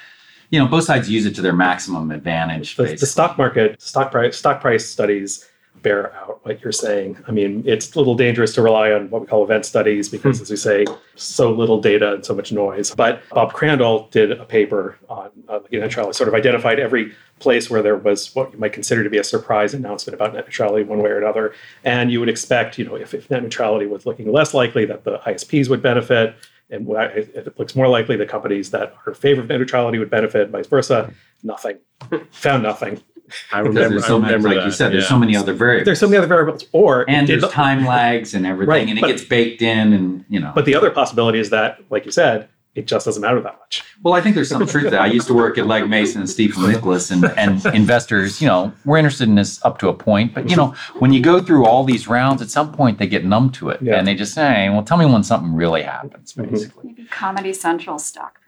you 0.50 0.60
know, 0.60 0.67
both 0.67 0.86
sides 0.86 1.10
use 1.10 1.26
it 1.26 1.36
to 1.36 1.41
their 1.41 1.54
maximum 1.54 2.12
advantage. 2.12 2.78
The, 2.78 2.96
the 2.96 3.06
stock 3.06 3.38
market, 3.38 3.82
stock 3.82 4.12
price, 4.12 4.38
stock 4.38 4.62
price 4.62 4.86
studies 4.86 5.46
bear 5.82 6.13
out 6.15 6.44
what 6.46 6.62
you're 6.62 6.72
saying. 6.72 7.17
I 7.28 7.32
mean, 7.32 7.63
it's 7.65 7.94
a 7.96 7.98
little 7.98 8.15
dangerous 8.15 8.54
to 8.56 8.62
rely 8.62 8.91
on 8.91 9.10
what 9.10 9.22
we 9.22 9.28
call 9.28 9.44
event 9.44 9.65
studies 9.65 10.10
because, 10.10 10.38
hmm. 10.38 10.44
as 10.44 10.50
we 10.50 10.56
say, 10.56 10.86
so 11.15 11.52
little 11.52 11.80
data 11.82 12.13
and 12.13 12.26
so 12.26 12.34
much 12.34 12.52
noise. 12.52 12.94
But 12.94 13.22
Bob 13.30 13.54
Crandall 13.54 14.08
did 14.12 14.32
a 14.32 14.46
paper 14.46 14.98
on 15.10 15.32
uh, 15.50 15.60
net 15.72 15.82
neutrality, 15.82 16.15
sort 16.15 16.28
of 16.28 16.36
identified 16.36 16.80
every 16.80 17.13
place 17.39 17.70
where 17.70 17.82
there 17.82 17.98
was 17.98 18.34
what 18.36 18.54
you 18.54 18.60
might 18.60 18.74
consider 18.74 19.04
to 19.04 19.10
be 19.10 19.17
a 19.17 19.24
surprise 19.24 19.74
announcement 19.74 20.13
about 20.13 20.34
net 20.34 20.46
neutrality 20.46 20.84
one 20.84 21.00
way 21.00 21.10
or 21.10 21.17
another. 21.17 21.54
And 21.84 22.12
you 22.12 22.20
would 22.20 22.30
expect, 22.30 22.78
you 22.78 22.86
know, 22.86 22.96
if, 22.96 23.13
if 23.13 23.30
net 23.30 23.44
neutrality 23.44 23.88
was 23.88 24.06
looking 24.06 24.32
less 24.32 24.54
likely, 24.54 24.86
that 24.86 25.04
the 25.04 25.20
ISPs 25.20 25.70
would 25.70 25.82
benefit. 25.82 26.36
And 26.70 26.88
if 26.89 27.36
it 27.36 27.60
looks 27.60 27.76
more 27.76 27.89
likely, 27.89 28.15
the 28.15 28.26
companies 28.26 28.72
that 28.72 28.96
are 29.06 29.12
in 29.12 29.15
favor 29.15 29.41
of 29.41 29.50
net 29.50 29.60
neutrality 29.60 30.00
would 30.00 30.10
benefit, 30.10 30.50
vice 30.50 30.67
versa. 30.67 31.13
Nothing. 31.44 31.80
Found 32.32 32.63
nothing. 32.63 33.02
I 33.52 33.60
remember. 33.60 33.89
There's 33.89 34.06
so 34.06 34.17
I 34.17 34.22
remember 34.22 34.50
many, 34.50 34.56
like 34.56 34.63
that. 34.63 34.65
you 34.65 34.72
said, 34.72 34.91
there's 34.91 35.04
yeah. 35.04 35.10
so 35.10 35.20
many 35.20 35.36
other 35.36 35.54
variables. 35.54 35.86
There's 35.86 36.00
so 36.00 36.08
many 36.08 36.17
other 36.17 36.28
variables, 36.28 36.65
or 36.72 37.10
and 37.10 37.28
there's 37.28 37.48
time 37.50 37.86
lags 37.86 38.34
and 38.34 38.46
everything, 38.46 38.70
right, 38.70 38.88
and 38.88 38.98
it 38.98 39.02
but, 39.02 39.08
gets 39.08 39.24
baked 39.24 39.62
in, 39.62 39.94
and 39.94 40.26
you 40.30 40.39
know. 40.39 40.52
But 40.54 40.65
the 40.65 40.76
other 40.76 40.91
possibility 40.91 41.39
is 41.39 41.50
that, 41.50 41.80
like 41.89 42.06
you 42.06 42.12
said, 42.12 42.50
it 42.74 42.88
just 42.88 43.06
doesn't 43.06 43.22
matter 43.22 43.41
that 43.41 43.60
much. 43.60 43.84
Well, 44.02 44.13
I 44.13 44.22
think 44.22 44.36
there's 44.36 44.48
some 44.48 44.65
truth 44.65 44.91
there. 44.91 45.02
I 45.02 45.08
used 45.08 45.28
to 45.28 45.34
work 45.34 45.58
at 45.58 45.67
Legg 45.67 45.89
Mason 45.89 46.22
and 46.22 46.30
Stifel 46.30 46.72
Nicolaus, 46.72 47.12
and, 47.12 47.26
and 47.38 47.65
investors, 47.76 48.41
you 48.41 48.48
know, 48.48 48.72
we're 48.86 48.98
interested 48.98 49.28
in 49.28 49.36
this 49.36 49.63
up 49.65 49.78
to 49.80 49.89
a 49.89 49.94
point. 49.94 50.34
But, 50.34 50.50
you 50.50 50.56
know, 50.56 50.74
when 51.00 51.12
you 51.12 51.22
go 51.22 51.41
through 51.41 51.65
all 51.65 51.84
these 51.84 52.08
rounds, 52.08 52.41
at 52.41 52.50
some 52.50 52.72
point 52.72 52.98
they 52.98 53.08
get 53.08 53.26
numb 53.26 53.52
to 53.54 53.70
it. 53.70 53.82
Yeah. 53.82 53.96
And 53.96 54.08
they 54.08 54.15
just 54.15 54.34
say, 54.34 54.70
well, 54.70 54.84
tell 54.84 54.98
me 54.98 55.06
when 55.06 55.24
something 55.24 55.54
really 55.54 55.84
happens, 55.84 56.34
mm-hmm. 56.34 56.50
basically. 56.50 56.88
Maybe 56.88 57.06
Comedy 57.06 57.52
Central 57.52 58.00
stock 58.00 58.36
prices. 58.36 58.40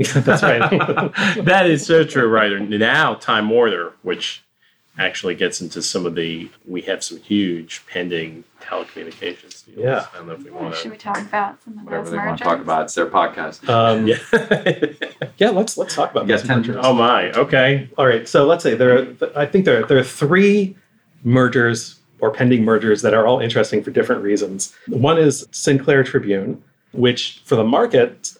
That's 0.14 0.42
right. 0.42 0.60
that 1.44 1.66
is 1.68 1.84
so 1.84 2.04
true, 2.04 2.26
right? 2.28 2.58
Now, 2.60 3.14
Time 3.14 3.50
Warner, 3.50 3.92
which 4.02 4.42
actually 4.98 5.34
gets 5.34 5.60
into 5.60 5.82
some 5.82 6.06
of 6.06 6.14
the, 6.14 6.50
we 6.66 6.82
have 6.82 7.04
some 7.04 7.18
huge 7.18 7.82
pending 7.86 8.44
telecommunications 8.62 9.66
deals. 9.66 9.78
Yeah. 9.78 10.06
I 10.12 10.18
don't 10.18 10.26
know 10.26 10.32
if 10.34 10.44
we 10.44 10.50
want 10.50 10.74
to. 10.74 10.80
Should 10.80 10.92
we 10.92 10.96
talk 10.96 11.20
about 11.20 11.62
some 11.62 11.78
of 11.78 11.84
whatever 11.84 12.04
those 12.04 12.10
they 12.12 12.16
mergers? 12.16 12.28
want 12.28 12.38
to 12.38 12.44
talk 12.44 12.60
about. 12.60 12.82
It's 12.84 12.94
their 12.94 13.06
podcast. 13.06 13.68
Um, 13.68 14.06
yeah. 14.06 15.28
yeah, 15.38 15.50
let's 15.50 15.76
let's 15.76 15.94
talk 15.94 16.10
about 16.10 16.26
yeah, 16.26 16.42
mergers. 16.46 16.76
Oh 16.80 16.94
my. 16.94 17.30
Okay. 17.32 17.88
All 17.98 18.06
right. 18.06 18.26
So 18.26 18.46
let's 18.46 18.62
say 18.62 18.74
there. 18.74 18.98
Are, 18.98 19.16
I 19.36 19.46
think 19.46 19.64
there 19.64 19.84
there 19.84 19.98
are 19.98 20.04
three 20.04 20.76
mergers 21.24 22.00
or 22.20 22.30
pending 22.30 22.64
mergers 22.64 23.02
that 23.02 23.14
are 23.14 23.26
all 23.26 23.40
interesting 23.40 23.82
for 23.82 23.90
different 23.90 24.22
reasons. 24.22 24.74
One 24.86 25.18
is 25.18 25.46
Sinclair 25.50 26.04
Tribune, 26.04 26.62
which 26.92 27.42
for 27.44 27.56
the 27.56 27.64
market 27.64 28.34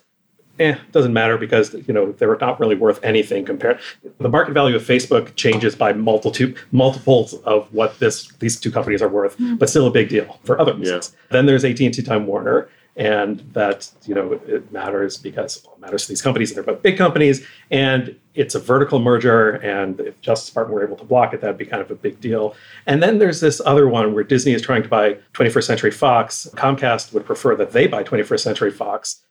eh, 0.59 0.75
doesn't 0.91 1.13
matter 1.13 1.37
because 1.37 1.73
you 1.73 1.93
know 1.93 2.11
they're 2.13 2.37
not 2.37 2.59
really 2.59 2.75
worth 2.75 3.03
anything 3.03 3.45
compared. 3.45 3.79
The 4.19 4.29
market 4.29 4.53
value 4.53 4.75
of 4.75 4.83
Facebook 4.83 5.35
changes 5.35 5.75
by 5.75 5.93
multitude 5.93 6.57
multiples 6.71 7.33
of 7.43 7.71
what 7.73 7.99
this 7.99 8.31
these 8.39 8.59
two 8.59 8.71
companies 8.71 9.01
are 9.01 9.09
worth, 9.09 9.37
mm. 9.37 9.57
but 9.57 9.69
still 9.69 9.87
a 9.87 9.91
big 9.91 10.09
deal 10.09 10.39
for 10.43 10.59
other 10.59 10.73
reasons. 10.73 11.11
Yeah. 11.13 11.27
Then 11.31 11.45
there's 11.45 11.65
AT 11.65 11.79
and 11.79 11.93
T 11.93 12.01
Time 12.01 12.27
Warner, 12.27 12.69
and 12.95 13.39
that 13.53 13.89
you 14.05 14.13
know 14.13 14.33
it 14.47 14.71
matters 14.71 15.17
because 15.17 15.63
well, 15.65 15.75
it 15.75 15.81
matters 15.81 16.03
to 16.03 16.09
these 16.09 16.21
companies 16.21 16.51
and 16.51 16.57
they're 16.57 16.73
both 16.73 16.81
big 16.81 16.97
companies, 16.97 17.45
and 17.69 18.15
it's 18.33 18.55
a 18.55 18.59
vertical 18.59 18.99
merger. 18.99 19.51
And 19.57 19.99
if 19.99 20.19
Justice 20.21 20.49
Department 20.49 20.75
were 20.75 20.85
able 20.85 20.97
to 20.97 21.03
block 21.03 21.33
it, 21.33 21.41
that'd 21.41 21.57
be 21.57 21.65
kind 21.65 21.81
of 21.81 21.91
a 21.91 21.95
big 21.95 22.19
deal. 22.21 22.55
And 22.85 23.01
then 23.01 23.19
there's 23.19 23.41
this 23.41 23.61
other 23.65 23.87
one 23.87 24.13
where 24.13 24.23
Disney 24.23 24.53
is 24.53 24.61
trying 24.61 24.83
to 24.83 24.89
buy 24.89 25.17
21st 25.33 25.63
Century 25.63 25.91
Fox. 25.91 26.47
Comcast 26.55 27.13
would 27.13 27.25
prefer 27.25 27.55
that 27.55 27.71
they 27.71 27.87
buy 27.87 28.03
21st 28.03 28.39
Century 28.39 28.71
Fox 28.71 29.23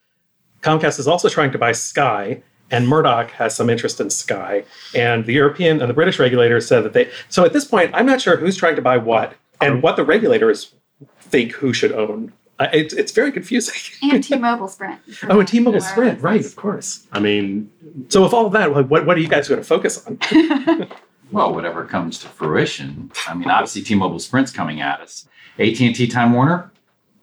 Comcast 0.63 0.99
is 0.99 1.09
also 1.09 1.29
trying 1.29 1.53
to 1.53 1.59
buy 1.59 1.73
Sky, 1.73 2.43
and 2.71 2.87
Murdoch 2.87 3.31
has 3.33 3.55
some 3.57 3.69
interest 3.71 4.01
in 4.01 4.11
Sky. 4.11 4.65
And 4.95 5.25
the 5.25 5.33
European 5.33 5.81
and 5.81 5.89
the 5.89 5.95
British 5.95 6.19
regulators 6.19 6.67
said 6.67 6.85
that 6.85 6.93
they. 6.93 7.11
So 7.29 7.45
at 7.45 7.53
this 7.53 7.65
point, 7.65 7.91
I'm 7.95 8.07
not 8.07 8.21
sure 8.21 8.37
who's 8.37 8.57
trying 8.57 8.77
to 8.77 8.83
buy 8.83 8.97
what 8.97 9.35
and 9.61 9.83
what 9.83 9.97
the 9.97 10.05
regulators 10.05 10.75
think 11.21 11.53
who 11.53 11.73
should 11.73 11.93
own. 11.93 12.33
Uh, 12.59 12.69
it's, 12.75 12.93
it's 12.93 13.13
very 13.13 13.33
confusing. 13.33 13.75
and 14.13 14.23
T-Mobile 14.23 14.69
Sprint. 14.69 15.01
Oh, 15.29 15.41
and 15.41 15.49
T-Mobile 15.49 15.81
Sprint, 15.81 16.21
right? 16.21 16.45
Of 16.45 16.57
course. 16.57 17.07
I 17.11 17.19
mean, 17.19 17.71
so 18.09 18.23
with 18.23 18.35
all 18.35 18.47
of 18.47 18.53
that, 18.53 18.73
what 18.89 19.07
what 19.07 19.17
are 19.17 19.21
you 19.21 19.29
guys 19.29 19.49
going 19.49 19.61
to 19.61 19.67
focus 19.67 20.07
on? 20.07 20.19
well, 21.33 21.55
whatever 21.55 21.85
comes 21.85 22.19
to 22.19 22.29
fruition. 22.29 23.11
I 23.27 23.35
mean, 23.35 23.49
obviously, 23.49 23.83
T-Mobile 23.83 24.19
Sprint's 24.19 24.53
coming 24.53 24.81
at 24.81 25.01
us. 25.01 25.27
AT 25.59 25.81
and 25.81 25.95
T 25.95 26.07
Time 26.07 26.33
Warner 26.33 26.70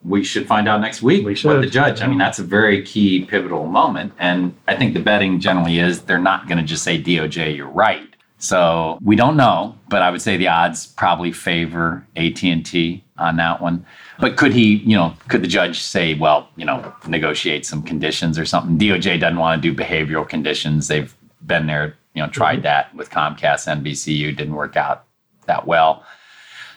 we 0.04 0.22
should 0.22 0.46
find 0.46 0.68
out 0.68 0.80
next 0.80 1.02
week 1.02 1.24
what 1.44 1.60
the 1.60 1.66
judge. 1.66 2.00
I 2.00 2.06
mean, 2.06 2.18
that's 2.18 2.38
a 2.38 2.44
very 2.44 2.82
key 2.82 3.24
pivotal 3.24 3.66
moment, 3.66 4.12
and 4.18 4.54
I 4.66 4.76
think 4.76 4.94
the 4.94 5.00
betting 5.00 5.40
generally 5.40 5.78
is 5.78 6.02
they're 6.02 6.18
not 6.18 6.46
going 6.46 6.58
to 6.58 6.64
just 6.64 6.84
say 6.84 7.02
DOJ, 7.02 7.56
you're 7.56 7.66
right. 7.66 8.08
So 8.38 8.98
we 9.02 9.16
don't 9.16 9.36
know, 9.36 9.76
but 9.88 10.00
I 10.00 10.10
would 10.10 10.22
say 10.22 10.36
the 10.36 10.46
odds 10.46 10.86
probably 10.86 11.32
favor 11.32 12.06
AT 12.16 12.42
and 12.44 12.64
T 12.64 13.04
on 13.18 13.36
that 13.36 13.60
one. 13.60 13.84
But 14.20 14.36
could 14.36 14.52
he, 14.52 14.76
you 14.76 14.96
know, 14.96 15.14
could 15.26 15.42
the 15.42 15.48
judge 15.48 15.80
say, 15.80 16.14
well, 16.14 16.48
you 16.54 16.64
know, 16.64 16.94
negotiate 17.08 17.66
some 17.66 17.82
conditions 17.82 18.38
or 18.38 18.46
something? 18.46 18.78
DOJ 18.78 19.18
doesn't 19.18 19.38
want 19.38 19.60
to 19.60 19.68
do 19.68 19.76
behavioral 19.76 20.28
conditions. 20.28 20.86
They've 20.86 21.12
been 21.44 21.66
there, 21.66 21.96
you 22.14 22.22
know, 22.22 22.28
tried 22.28 22.56
mm-hmm. 22.56 22.62
that 22.62 22.94
with 22.94 23.10
Comcast, 23.10 23.66
NBCU, 23.82 24.36
didn't 24.36 24.54
work 24.54 24.76
out 24.76 25.04
that 25.46 25.66
well. 25.66 26.04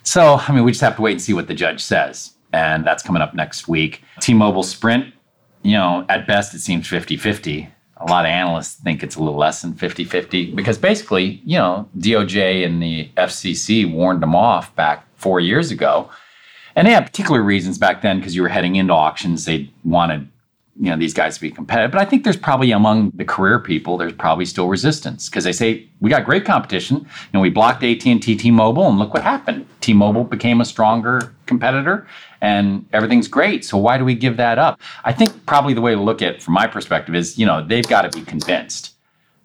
So, 0.01 0.41
I 0.47 0.51
mean, 0.51 0.63
we 0.63 0.71
just 0.71 0.81
have 0.81 0.95
to 0.95 1.01
wait 1.03 1.13
and 1.13 1.21
see 1.21 1.33
what 1.33 1.47
the 1.47 1.53
judge 1.53 1.83
says 1.83 2.33
and 2.53 2.85
that's 2.85 3.03
coming 3.03 3.21
up 3.21 3.33
next 3.33 3.67
week. 3.67 4.03
T 4.19 4.33
Mobile 4.33 4.63
Sprint, 4.63 5.13
you 5.63 5.73
know, 5.73 6.05
at 6.09 6.27
best 6.27 6.53
it 6.53 6.59
seems 6.59 6.87
50 6.87 7.17
50. 7.17 7.69
A 7.97 8.05
lot 8.05 8.25
of 8.25 8.29
analysts 8.29 8.75
think 8.75 9.03
it's 9.03 9.15
a 9.15 9.19
little 9.19 9.37
less 9.37 9.61
than 9.61 9.73
50 9.73 10.05
50 10.05 10.55
because 10.55 10.77
basically, 10.77 11.41
you 11.45 11.57
know, 11.57 11.87
DOJ 11.97 12.65
and 12.65 12.81
the 12.81 13.09
FCC 13.17 13.91
warned 13.91 14.21
them 14.21 14.35
off 14.35 14.75
back 14.75 15.05
four 15.15 15.39
years 15.39 15.71
ago. 15.71 16.09
And 16.75 16.87
they 16.87 16.91
had 16.91 17.05
particular 17.05 17.43
reasons 17.43 17.77
back 17.77 18.01
then 18.01 18.17
because 18.17 18.35
you 18.35 18.41
were 18.41 18.47
heading 18.47 18.75
into 18.75 18.93
auctions. 18.93 19.45
They 19.45 19.69
wanted 19.83 20.29
you 20.79 20.89
know 20.89 20.97
these 20.97 21.13
guys 21.13 21.35
to 21.35 21.41
be 21.41 21.51
competitive. 21.51 21.91
But 21.91 22.01
I 22.01 22.05
think 22.05 22.23
there's 22.23 22.37
probably 22.37 22.71
among 22.71 23.11
the 23.11 23.25
career 23.25 23.59
people, 23.59 23.97
there's 23.97 24.13
probably 24.13 24.45
still 24.45 24.67
resistance 24.67 25.29
because 25.29 25.43
they 25.43 25.51
say 25.51 25.87
we 25.99 26.09
got 26.09 26.25
great 26.25 26.45
competition. 26.45 26.97
You 26.97 27.05
know, 27.33 27.39
we 27.39 27.49
blocked 27.49 27.83
AT 27.83 28.05
and 28.05 28.21
T, 28.21 28.35
T-Mobile, 28.35 28.87
and 28.87 28.97
look 28.97 29.13
what 29.13 29.23
happened. 29.23 29.67
T-Mobile 29.81 30.23
became 30.23 30.61
a 30.61 30.65
stronger 30.65 31.33
competitor, 31.45 32.07
and 32.39 32.85
everything's 32.93 33.27
great. 33.27 33.65
So 33.65 33.77
why 33.77 33.97
do 33.97 34.05
we 34.05 34.15
give 34.15 34.37
that 34.37 34.57
up? 34.57 34.79
I 35.03 35.11
think 35.11 35.45
probably 35.45 35.73
the 35.73 35.81
way 35.81 35.93
to 35.93 36.01
look 36.01 36.21
at 36.21 36.35
it 36.35 36.41
from 36.41 36.53
my 36.53 36.67
perspective 36.67 37.15
is, 37.15 37.37
you 37.37 37.45
know, 37.45 37.65
they've 37.65 37.87
got 37.87 38.03
to 38.03 38.17
be 38.17 38.25
convinced, 38.25 38.93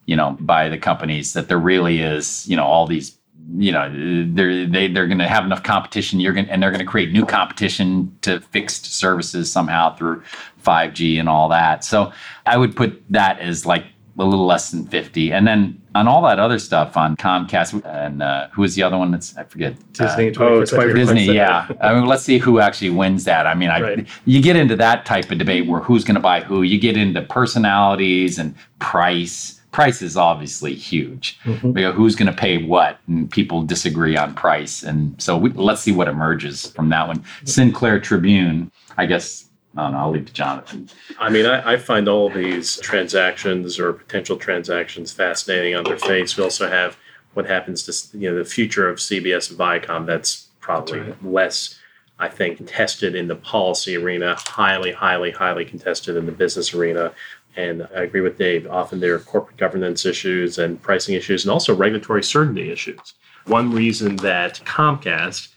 you 0.06 0.16
know, 0.16 0.36
by 0.40 0.68
the 0.68 0.78
companies 0.78 1.32
that 1.32 1.48
there 1.48 1.58
really 1.58 2.00
is, 2.00 2.48
you 2.48 2.56
know, 2.56 2.64
all 2.64 2.86
these 2.86 3.18
you 3.54 3.70
know 3.70 3.88
they're 4.34 4.66
they, 4.66 4.88
they're 4.88 5.06
going 5.06 5.18
to 5.18 5.28
have 5.28 5.44
enough 5.44 5.62
competition 5.62 6.18
you're 6.18 6.32
going 6.32 6.48
and 6.50 6.62
they're 6.62 6.70
going 6.70 6.80
to 6.80 6.86
create 6.86 7.12
new 7.12 7.24
competition 7.24 8.16
to 8.22 8.40
fixed 8.40 8.94
services 8.94 9.50
somehow 9.50 9.94
through 9.94 10.22
5G 10.66 11.18
and 11.20 11.28
all 11.28 11.48
that. 11.48 11.84
So 11.84 12.12
I 12.44 12.56
would 12.56 12.74
put 12.76 13.02
that 13.10 13.38
as 13.38 13.64
like 13.64 13.84
a 14.18 14.24
little 14.24 14.46
less 14.46 14.70
than 14.70 14.86
50. 14.86 15.32
And 15.32 15.46
then 15.46 15.80
on 15.94 16.08
all 16.08 16.22
that 16.22 16.38
other 16.38 16.58
stuff 16.58 16.96
on 16.96 17.16
Comcast 17.16 17.84
and 17.84 18.22
uh, 18.22 18.48
who 18.48 18.62
was 18.62 18.74
the 18.74 18.82
other 18.82 18.98
one 18.98 19.10
that's 19.10 19.36
I 19.36 19.44
forget 19.44 19.74
Disney. 19.92 20.34
Uh, 20.34 20.42
oh, 20.42 20.64
Disney. 20.94 21.26
Yeah. 21.26 21.68
I 21.80 21.94
mean, 21.94 22.06
let's 22.06 22.22
see 22.22 22.38
who 22.38 22.60
actually 22.60 22.90
wins 22.90 23.24
that. 23.24 23.46
I 23.46 23.54
mean, 23.54 23.70
I, 23.70 23.80
right. 23.80 24.08
you 24.24 24.42
get 24.42 24.56
into 24.56 24.76
that 24.76 25.06
type 25.06 25.30
of 25.30 25.38
debate 25.38 25.66
where 25.66 25.80
who's 25.80 26.04
going 26.04 26.16
to 26.16 26.20
buy 26.20 26.40
who. 26.40 26.62
You 26.62 26.78
get 26.78 26.96
into 26.96 27.22
personalities 27.22 28.38
and 28.38 28.54
price. 28.78 29.55
Price 29.76 30.00
is 30.00 30.16
obviously 30.16 30.74
huge. 30.74 31.38
Mm-hmm. 31.44 31.72
Because 31.72 31.94
who's 31.94 32.16
going 32.16 32.32
to 32.32 32.38
pay 32.38 32.64
what, 32.64 32.98
and 33.08 33.30
people 33.30 33.62
disagree 33.62 34.16
on 34.16 34.32
price. 34.34 34.82
And 34.82 35.20
so 35.20 35.36
we, 35.36 35.50
let's 35.50 35.82
see 35.82 35.92
what 35.92 36.08
emerges 36.08 36.70
from 36.70 36.88
that 36.88 37.06
one. 37.06 37.22
Sinclair 37.44 38.00
Tribune, 38.00 38.72
I 38.96 39.04
guess 39.04 39.44
I 39.76 39.82
don't 39.82 39.92
know. 39.92 39.98
I'll 39.98 40.10
leave 40.12 40.24
to 40.24 40.32
Jonathan. 40.32 40.88
I 41.18 41.28
mean, 41.28 41.44
I, 41.44 41.74
I, 41.74 41.76
find 41.76 42.08
all 42.08 42.30
these 42.30 42.78
transactions 42.78 43.78
or 43.78 43.92
potential 43.92 44.38
transactions 44.38 45.12
fascinating 45.12 45.74
on 45.74 45.84
their 45.84 45.98
face. 45.98 46.38
We 46.38 46.44
also 46.44 46.70
have 46.70 46.96
what 47.34 47.44
happens 47.44 47.82
to 47.82 48.18
you 48.18 48.30
know 48.30 48.38
the 48.38 48.46
future 48.46 48.88
of 48.88 48.96
CBS 48.96 49.50
and 49.50 49.58
Viacom. 49.58 50.06
That's 50.06 50.48
probably 50.60 51.00
right. 51.00 51.22
less, 51.22 51.78
I 52.18 52.30
think, 52.30 52.66
tested 52.66 53.14
in 53.14 53.28
the 53.28 53.36
policy 53.36 53.94
arena. 53.94 54.36
Highly, 54.38 54.92
highly, 54.92 55.32
highly 55.32 55.66
contested 55.66 56.16
in 56.16 56.24
the 56.24 56.32
business 56.32 56.72
arena. 56.72 57.12
And 57.56 57.88
I 57.96 58.02
agree 58.02 58.20
with 58.20 58.38
Dave. 58.38 58.66
Often 58.66 59.00
there 59.00 59.14
are 59.14 59.18
corporate 59.18 59.56
governance 59.56 60.04
issues 60.04 60.58
and 60.58 60.80
pricing 60.80 61.14
issues, 61.14 61.44
and 61.44 61.50
also 61.50 61.74
regulatory 61.74 62.22
certainty 62.22 62.70
issues. 62.70 63.14
One 63.46 63.72
reason 63.72 64.16
that 64.16 64.60
Comcast 64.64 65.48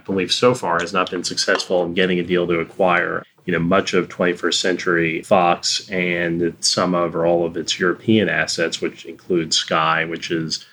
I 0.00 0.02
believe 0.02 0.32
so 0.32 0.54
far 0.54 0.80
has 0.80 0.92
not 0.92 1.10
been 1.10 1.24
successful 1.24 1.84
in 1.84 1.94
getting 1.94 2.18
a 2.18 2.22
deal 2.22 2.46
to 2.46 2.60
acquire 2.60 3.22
you 3.44 3.52
know 3.52 3.58
much 3.58 3.94
of 3.94 4.08
21st 4.08 4.54
century 4.54 5.22
Fox 5.22 5.88
and 5.90 6.54
some 6.60 6.94
of 6.94 7.14
or 7.14 7.26
all 7.26 7.44
of 7.44 7.56
its 7.56 7.78
European 7.78 8.28
assets, 8.28 8.80
which 8.80 9.04
includes 9.04 9.56
Sky, 9.56 10.04
which 10.04 10.30
is 10.30 10.66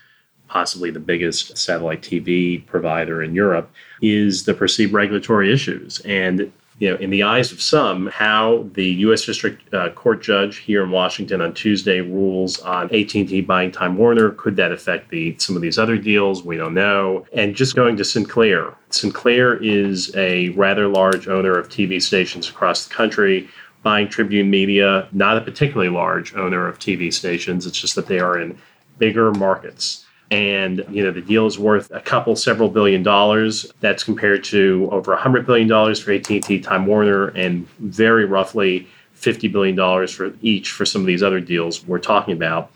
possibly 0.47 0.91
the 0.91 0.99
biggest 0.99 1.57
satellite 1.57 2.01
TV 2.01 2.65
provider 2.65 3.21
in 3.21 3.35
Europe, 3.35 3.69
is 4.01 4.45
the 4.45 4.53
perceived 4.53 4.93
regulatory 4.93 5.51
issues. 5.51 5.99
And 6.05 6.51
you 6.79 6.89
know, 6.91 6.95
in 6.97 7.09
the 7.09 7.23
eyes 7.23 7.51
of 7.51 7.61
some, 7.61 8.07
how 8.07 8.67
the 8.73 8.85
U.S. 8.85 9.25
District 9.25 9.73
uh, 9.73 9.89
Court 9.91 10.21
judge 10.21 10.57
here 10.57 10.83
in 10.83 10.91
Washington 10.91 11.41
on 11.41 11.53
Tuesday 11.53 12.01
rules 12.01 12.59
on 12.59 12.85
AT&T 12.85 13.41
buying 13.41 13.71
Time 13.71 13.97
Warner 13.97 14.31
could 14.31 14.55
that 14.57 14.71
affect 14.71 15.09
the 15.09 15.35
some 15.39 15.55
of 15.55 15.61
these 15.61 15.79
other 15.79 15.97
deals? 15.97 16.43
We 16.43 16.57
don't 16.57 16.75
know. 16.75 17.25
And 17.33 17.55
just 17.55 17.75
going 17.75 17.97
to 17.97 18.05
Sinclair, 18.05 18.75
Sinclair 18.91 19.55
is 19.55 20.15
a 20.15 20.49
rather 20.49 20.87
large 20.87 21.27
owner 21.27 21.57
of 21.57 21.69
TV 21.69 22.01
stations 22.01 22.49
across 22.49 22.87
the 22.87 22.93
country. 22.93 23.49
Buying 23.83 24.09
Tribune 24.09 24.49
Media, 24.49 25.07
not 25.13 25.37
a 25.37 25.41
particularly 25.41 25.89
large 25.89 26.35
owner 26.35 26.67
of 26.67 26.77
TV 26.77 27.13
stations. 27.13 27.65
It's 27.65 27.79
just 27.79 27.95
that 27.95 28.07
they 28.07 28.19
are 28.19 28.37
in 28.37 28.57
bigger 28.97 29.31
markets 29.31 30.06
and 30.31 30.85
you 30.89 31.03
know 31.03 31.11
the 31.11 31.21
deal 31.21 31.45
is 31.45 31.57
worth 31.57 31.89
a 31.91 32.01
couple 32.01 32.35
several 32.35 32.69
billion 32.69 33.03
dollars. 33.03 33.71
That's 33.79 34.03
compared 34.03 34.43
to 34.45 34.89
over 34.91 35.13
100 35.13 35.45
billion 35.45 35.67
dollars 35.67 35.99
for 35.99 36.11
AT&T 36.11 36.59
Time 36.59 36.85
Warner 36.85 37.29
and 37.29 37.67
very 37.79 38.25
roughly 38.25 38.87
50 39.13 39.47
billion 39.47 39.75
dollars 39.75 40.11
for 40.11 40.33
each 40.41 40.71
for 40.71 40.85
some 40.85 41.01
of 41.01 41.07
these 41.07 41.23
other 41.23 41.39
deals 41.39 41.85
we're 41.85 41.99
talking 41.99 42.33
about. 42.33 42.71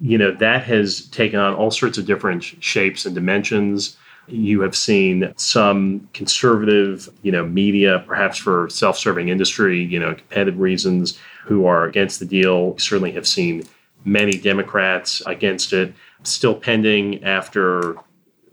You 0.00 0.18
know 0.18 0.32
that 0.32 0.64
has 0.64 1.06
taken 1.08 1.38
on 1.40 1.54
all 1.54 1.70
sorts 1.70 1.96
of 1.96 2.06
different 2.06 2.44
shapes 2.44 3.06
and 3.06 3.14
dimensions. 3.14 3.96
You 4.28 4.60
have 4.60 4.76
seen 4.76 5.32
some 5.36 6.06
conservative 6.12 7.08
you 7.22 7.32
know 7.32 7.46
media 7.46 8.04
perhaps 8.06 8.36
for 8.36 8.68
self-serving 8.68 9.28
industry 9.28 9.82
you 9.82 9.98
know 9.98 10.14
competitive 10.14 10.60
reasons 10.60 11.18
who 11.44 11.64
are 11.64 11.84
against 11.84 12.20
the 12.20 12.26
deal. 12.26 12.76
Certainly 12.78 13.12
have 13.12 13.26
seen 13.26 13.62
many 14.04 14.32
democrats 14.32 15.22
against 15.26 15.72
it 15.72 15.92
still 16.22 16.54
pending 16.54 17.22
after 17.24 17.96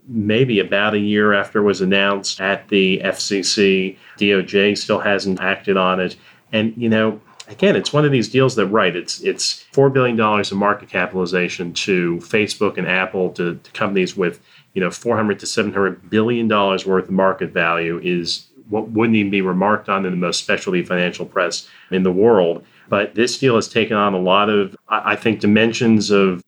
maybe 0.08 0.58
about 0.58 0.94
a 0.94 0.98
year 0.98 1.34
after 1.34 1.60
it 1.60 1.64
was 1.64 1.80
announced 1.80 2.40
at 2.40 2.68
the 2.68 3.00
FCC. 3.04 3.96
DOJ 4.18 4.76
still 4.76 4.98
hasn't 4.98 5.40
acted 5.40 5.76
on 5.76 6.00
it. 6.00 6.16
And, 6.50 6.74
you 6.76 6.88
know, 6.88 7.20
again, 7.46 7.76
it's 7.76 7.92
one 7.92 8.06
of 8.06 8.10
these 8.10 8.28
deals 8.28 8.56
that, 8.56 8.66
right, 8.66 8.96
it's 8.96 9.20
it's 9.20 9.66
$4 9.72 9.92
billion 9.92 10.18
in 10.18 10.56
market 10.58 10.88
capitalization 10.88 11.74
to 11.74 12.16
Facebook 12.18 12.78
and 12.78 12.88
Apple, 12.88 13.30
to, 13.32 13.56
to 13.56 13.70
companies 13.72 14.16
with, 14.16 14.40
you 14.72 14.80
know, 14.80 14.90
400 14.90 15.38
to 15.40 15.46
700 15.46 16.08
billion 16.08 16.48
dollars 16.48 16.86
worth 16.86 17.04
of 17.04 17.10
market 17.10 17.50
value 17.50 18.00
is 18.02 18.46
what 18.70 18.90
wouldn't 18.90 19.16
even 19.16 19.30
be 19.30 19.42
remarked 19.42 19.88
on 19.88 20.04
in 20.04 20.10
the 20.10 20.16
most 20.16 20.40
specialty 20.40 20.82
financial 20.82 21.26
press 21.26 21.68
in 21.90 22.02
the 22.02 22.12
world. 22.12 22.64
But 22.88 23.14
this 23.14 23.38
deal 23.38 23.56
has 23.56 23.68
taken 23.68 23.96
on 23.96 24.14
a 24.14 24.18
lot 24.18 24.48
of, 24.48 24.76
I 24.88 25.16
think, 25.16 25.40
dimensions 25.40 26.10
of 26.10 26.42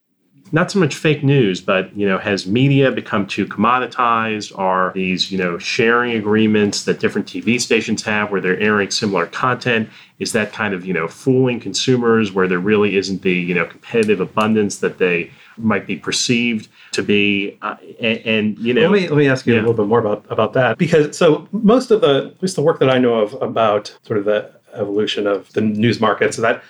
not 0.53 0.71
so 0.71 0.79
much 0.79 0.95
fake 0.97 1.23
news, 1.23 1.61
but 1.61 1.95
you 1.97 2.07
know, 2.09 2.19
has 2.19 2.47
media 2.47 2.91
become 2.91 3.27
too 3.27 3.47
commoditized? 3.47 4.57
Are 4.59 4.93
these 4.95 5.31
you 5.31 5.39
know 5.39 5.59
sharing 5.59 6.13
agreements 6.13 6.85
that 6.85 6.99
different 6.99 7.29
TV 7.29 7.61
stations 7.61 8.03
have 8.03 8.31
where 8.31 8.41
they're 8.41 8.59
airing 8.59 8.91
similar 8.91 9.27
content? 9.27 9.89
Is 10.19 10.33
that 10.33 10.53
kind 10.53 10.75
of 10.75 10.85
you 10.85 10.93
know 10.93 11.07
fooling 11.07 11.61
consumers 11.61 12.33
where 12.33 12.49
there 12.49 12.59
really 12.59 12.97
isn't 12.97 13.23
the 13.23 13.33
you 13.33 13.55
know 13.55 13.67
competitive 13.67 14.21
abundance 14.21 14.79
that 14.79 14.99
they 14.99 15.31
might 15.57 15.87
be 15.87 15.97
perceived 15.97 16.69
to 16.93 17.03
be? 17.03 17.57
Uh, 17.63 17.77
and, 18.01 18.19
and, 18.19 18.59
you 18.59 18.75
know, 18.75 18.83
let 18.83 18.91
me 18.91 19.09
let 19.09 19.17
me 19.17 19.29
ask 19.29 19.47
you 19.47 19.55
yeah. 19.55 19.61
a 19.61 19.63
little 19.63 19.75
bit 19.75 19.87
more 19.87 20.01
about 20.01 20.25
about 20.31 20.53
that 20.55 20.79
because 20.79 21.17
so 21.17 21.47
most 21.53 21.91
of 21.91 22.01
the 22.01 22.33
at 22.35 22.43
least 22.43 22.57
the 22.57 22.63
work 22.63 22.81
that 22.81 22.91
I 22.91 22.99
know 22.99 23.15
of 23.21 23.41
about 23.41 23.97
sort 24.03 24.19
of 24.19 24.25
the 24.25 24.51
evolution 24.75 25.27
of 25.27 25.53
the 25.53 25.61
news 25.61 26.01
market, 26.01 26.35
so 26.35 26.43
that 26.43 26.63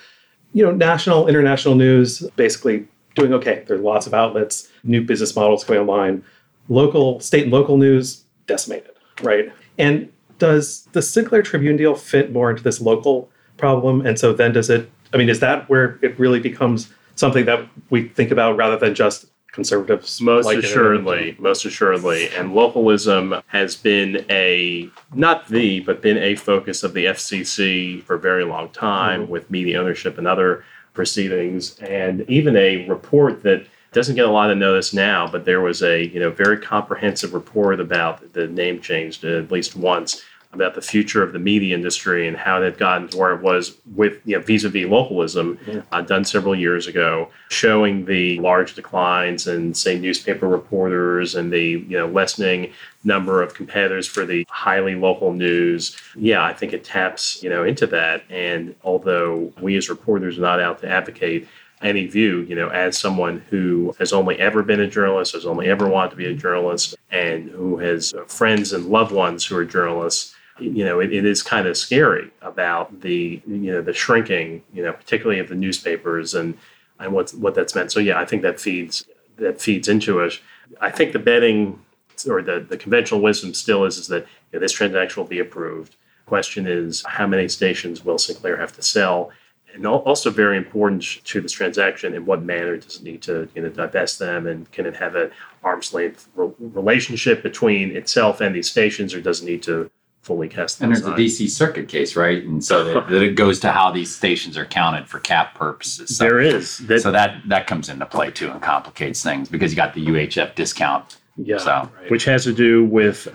you 0.53 0.63
know 0.63 0.71
national 0.71 1.27
international 1.27 1.75
news 1.75 2.19
basically 2.35 2.87
doing 3.15 3.33
okay. 3.33 3.63
There's 3.67 3.81
lots 3.81 4.07
of 4.07 4.13
outlets, 4.13 4.69
new 4.83 5.03
business 5.03 5.35
models 5.35 5.63
coming 5.63 5.81
online. 5.81 6.23
Local, 6.69 7.19
state 7.19 7.43
and 7.43 7.51
local 7.51 7.77
news 7.77 8.23
decimated, 8.47 8.91
right? 9.21 9.51
And 9.77 10.11
does 10.39 10.87
the 10.93 11.01
Sinclair 11.01 11.41
Tribune 11.41 11.77
deal 11.77 11.95
fit 11.95 12.31
more 12.31 12.49
into 12.49 12.63
this 12.63 12.79
local 12.79 13.29
problem? 13.57 14.05
And 14.05 14.17
so 14.17 14.33
then 14.33 14.53
does 14.53 14.69
it, 14.69 14.89
I 15.13 15.17
mean, 15.17 15.29
is 15.29 15.39
that 15.39 15.69
where 15.69 15.99
it 16.01 16.17
really 16.19 16.39
becomes 16.39 16.91
something 17.15 17.45
that 17.45 17.67
we 17.89 18.07
think 18.07 18.31
about 18.31 18.57
rather 18.57 18.77
than 18.77 18.95
just 18.95 19.25
conservatives? 19.51 20.21
Most 20.21 20.45
like 20.45 20.59
assuredly, 20.59 21.35
most 21.39 21.65
assuredly. 21.65 22.29
And 22.29 22.53
localism 22.53 23.35
has 23.47 23.75
been 23.75 24.25
a, 24.29 24.89
not 25.13 25.47
the, 25.47 25.81
but 25.81 26.01
been 26.01 26.17
a 26.17 26.35
focus 26.35 26.83
of 26.83 26.93
the 26.93 27.05
FCC 27.05 28.03
for 28.03 28.15
a 28.15 28.19
very 28.19 28.43
long 28.43 28.69
time 28.69 29.23
mm-hmm. 29.23 29.31
with 29.31 29.49
media 29.51 29.79
ownership 29.79 30.17
and 30.17 30.27
other 30.27 30.63
proceedings, 30.93 31.77
and 31.79 32.21
even 32.29 32.55
a 32.57 32.87
report 32.87 33.43
that 33.43 33.65
doesn't 33.93 34.15
get 34.15 34.25
a 34.25 34.31
lot 34.31 34.51
of 34.51 34.57
notice 34.57 34.93
now, 34.93 35.27
but 35.29 35.45
there 35.45 35.61
was 35.61 35.83
a 35.83 36.05
you 36.05 36.19
know 36.19 36.31
very 36.31 36.57
comprehensive 36.57 37.33
report 37.33 37.79
about 37.79 38.33
the 38.33 38.47
name 38.47 38.81
changed 38.81 39.23
at 39.23 39.51
least 39.51 39.75
once 39.75 40.23
about 40.53 40.75
the 40.75 40.81
future 40.81 41.23
of 41.23 41.33
the 41.33 41.39
media 41.39 41.73
industry 41.73 42.27
and 42.27 42.35
how 42.35 42.61
it 42.61 42.63
had 42.65 42.77
gotten 42.77 43.07
to 43.07 43.17
where 43.17 43.33
it 43.33 43.41
was 43.41 43.77
with 43.95 44.19
you 44.25 44.37
know 44.37 44.43
vis-a-vis 44.43 44.85
localism 44.85 45.57
yeah. 45.65 45.81
uh, 45.91 46.01
done 46.01 46.25
several 46.25 46.53
years 46.53 46.87
ago 46.87 47.29
showing 47.49 48.05
the 48.05 48.39
large 48.39 48.75
declines 48.75 49.47
in 49.47 49.73
say 49.73 49.97
newspaper 49.97 50.47
reporters 50.47 51.35
and 51.35 51.51
the 51.51 51.83
you 51.87 51.97
know 51.97 52.07
lessening 52.07 52.71
number 53.03 53.41
of 53.41 53.53
competitors 53.53 54.07
for 54.07 54.25
the 54.25 54.45
highly 54.49 54.95
local 54.95 55.33
news 55.33 55.95
yeah 56.15 56.43
i 56.43 56.53
think 56.53 56.73
it 56.73 56.83
taps 56.83 57.41
you 57.41 57.49
know 57.49 57.63
into 57.63 57.87
that 57.87 58.23
and 58.29 58.75
although 58.83 59.51
we 59.61 59.77
as 59.77 59.89
reporters 59.89 60.37
are 60.37 60.41
not 60.41 60.59
out 60.59 60.79
to 60.79 60.87
advocate 60.87 61.47
any 61.81 62.05
view, 62.05 62.41
you 62.41 62.55
know, 62.55 62.69
as 62.69 62.97
someone 62.97 63.43
who 63.49 63.95
has 63.99 64.13
only 64.13 64.37
ever 64.39 64.61
been 64.63 64.79
a 64.79 64.87
journalist, 64.87 65.33
has 65.33 65.45
only 65.45 65.67
ever 65.67 65.87
wanted 65.89 66.11
to 66.11 66.15
be 66.15 66.27
a 66.27 66.33
journalist, 66.33 66.95
and 67.09 67.49
who 67.49 67.77
has 67.77 68.13
friends 68.27 68.73
and 68.73 68.85
loved 68.85 69.11
ones 69.11 69.45
who 69.45 69.57
are 69.57 69.65
journalists, 69.65 70.35
you 70.61 70.85
know, 70.85 70.99
it, 70.99 71.11
it 71.11 71.25
is 71.25 71.43
kind 71.43 71.67
of 71.67 71.75
scary 71.75 72.31
about 72.41 73.01
the 73.01 73.41
you 73.47 73.71
know 73.71 73.81
the 73.81 73.93
shrinking, 73.93 74.63
you 74.73 74.83
know, 74.83 74.93
particularly 74.93 75.39
of 75.39 75.49
the 75.49 75.55
newspapers 75.55 76.33
and 76.33 76.57
and 76.99 77.11
what 77.13 77.31
what 77.31 77.55
that's 77.55 77.75
meant. 77.75 77.91
So 77.91 77.99
yeah, 77.99 78.19
I 78.19 78.25
think 78.25 78.41
that 78.43 78.59
feeds 78.59 79.05
that 79.37 79.61
feeds 79.61 79.87
into 79.87 80.19
it. 80.19 80.39
I 80.79 80.89
think 80.89 81.13
the 81.13 81.19
betting 81.19 81.79
or 82.27 82.41
the, 82.41 82.59
the 82.59 82.77
conventional 82.77 83.21
wisdom 83.21 83.53
still 83.53 83.85
is 83.85 83.97
is 83.97 84.07
that 84.07 84.21
you 84.51 84.53
know, 84.53 84.59
this 84.59 84.71
transaction 84.71 85.21
will 85.21 85.29
be 85.29 85.39
approved. 85.39 85.95
Question 86.25 86.67
is 86.67 87.03
how 87.07 87.27
many 87.27 87.47
stations 87.47 88.05
will 88.05 88.17
Sinclair 88.17 88.57
have 88.57 88.73
to 88.73 88.81
sell? 88.81 89.31
And 89.73 89.87
also 89.87 90.29
very 90.29 90.57
important 90.57 91.23
to 91.23 91.39
this 91.39 91.53
transaction 91.53 92.13
in 92.13 92.25
what 92.25 92.43
manner 92.43 92.75
does 92.75 92.97
it 92.97 93.03
need 93.03 93.21
to 93.23 93.47
you 93.55 93.61
know, 93.61 93.69
divest 93.69 94.19
them 94.19 94.45
and 94.45 94.69
can 94.71 94.85
it 94.85 94.97
have 94.97 95.15
an 95.15 95.31
arm's 95.63 95.93
length 95.93 96.27
relationship 96.35 97.41
between 97.41 97.95
itself 97.95 98.41
and 98.41 98.53
these 98.53 98.69
stations 98.69 99.13
or 99.13 99.21
does 99.21 99.41
it 99.41 99.45
need 99.45 99.63
to 99.63 99.89
fully 100.21 100.47
cast. 100.47 100.81
And 100.81 100.91
there's 100.91 101.05
a 101.05 101.11
DC 101.11 101.49
Circuit 101.49 101.87
case, 101.87 102.15
right? 102.15 102.43
And 102.43 102.63
so 102.63 102.83
that, 102.83 103.09
that, 103.09 103.21
it 103.21 103.35
goes 103.35 103.59
to 103.61 103.71
how 103.71 103.91
these 103.91 104.15
stations 104.15 104.57
are 104.57 104.65
counted 104.65 105.07
for 105.07 105.19
cap 105.19 105.55
purposes. 105.55 106.17
So, 106.17 106.23
there 106.23 106.39
is. 106.39 106.77
That, 106.79 107.01
so 107.01 107.11
that 107.11 107.41
that 107.47 107.67
comes 107.67 107.89
into 107.89 108.05
play 108.05 108.31
too 108.31 108.51
and 108.51 108.61
complicates 108.61 109.23
things 109.23 109.49
because 109.49 109.71
you 109.71 109.75
got 109.75 109.93
the 109.93 110.05
UHF 110.05 110.55
discount. 110.55 111.17
Yeah, 111.37 111.57
so. 111.57 111.71
right. 111.71 112.11
which 112.11 112.25
has 112.25 112.43
to 112.43 112.53
do 112.53 112.85
with 112.85 113.27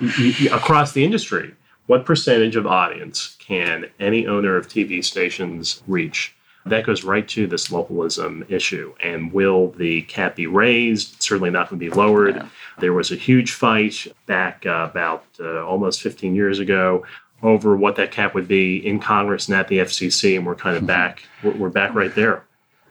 across 0.53 0.93
the 0.93 1.05
industry. 1.05 1.55
What 1.87 2.05
percentage 2.05 2.57
of 2.57 2.67
audience 2.67 3.37
can 3.39 3.87
any 4.01 4.27
owner 4.27 4.57
of 4.57 4.69
TV 4.69 5.05
stations 5.05 5.83
reach 5.87 6.36
that 6.67 6.85
goes 6.85 7.05
right 7.05 7.27
to 7.29 7.47
this 7.47 7.71
localism 7.71 8.45
issue. 8.49 8.95
And 9.01 9.33
will 9.33 9.71
the 9.71 10.03
cap 10.03 10.37
be 10.37 10.47
raised? 10.47 11.23
certainly 11.23 11.51
not 11.51 11.71
going 11.71 11.79
to 11.81 11.91
be 11.91 11.95
lowered. 11.95 12.37
Yeah. 12.37 12.49
There 12.79 12.93
was 12.93 13.11
a 13.11 13.17
huge 13.17 13.53
fight 13.53 14.07
back 14.27 14.67
uh, 14.67 14.89
about 14.91 15.25
uh, 15.41 15.65
almost 15.65 16.03
15 16.03 16.35
years 16.35 16.59
ago 16.59 17.07
over 17.43 17.77
what 17.77 17.97
that 17.97 18.11
cap 18.11 18.35
would 18.35 18.49
be 18.49 18.85
in 18.85 18.99
Congress 18.99 19.49
and 19.49 19.57
at 19.57 19.69
the 19.69 19.79
FCC, 19.79 20.37
and 20.37 20.47
we're 20.47 20.55
kind 20.55 20.77
of 20.77 20.83
mm-hmm. 20.83 20.89
back. 20.89 21.23
We're, 21.43 21.53
we're 21.53 21.71
back 21.71 21.95
right 21.95 22.15
there. 22.15 22.45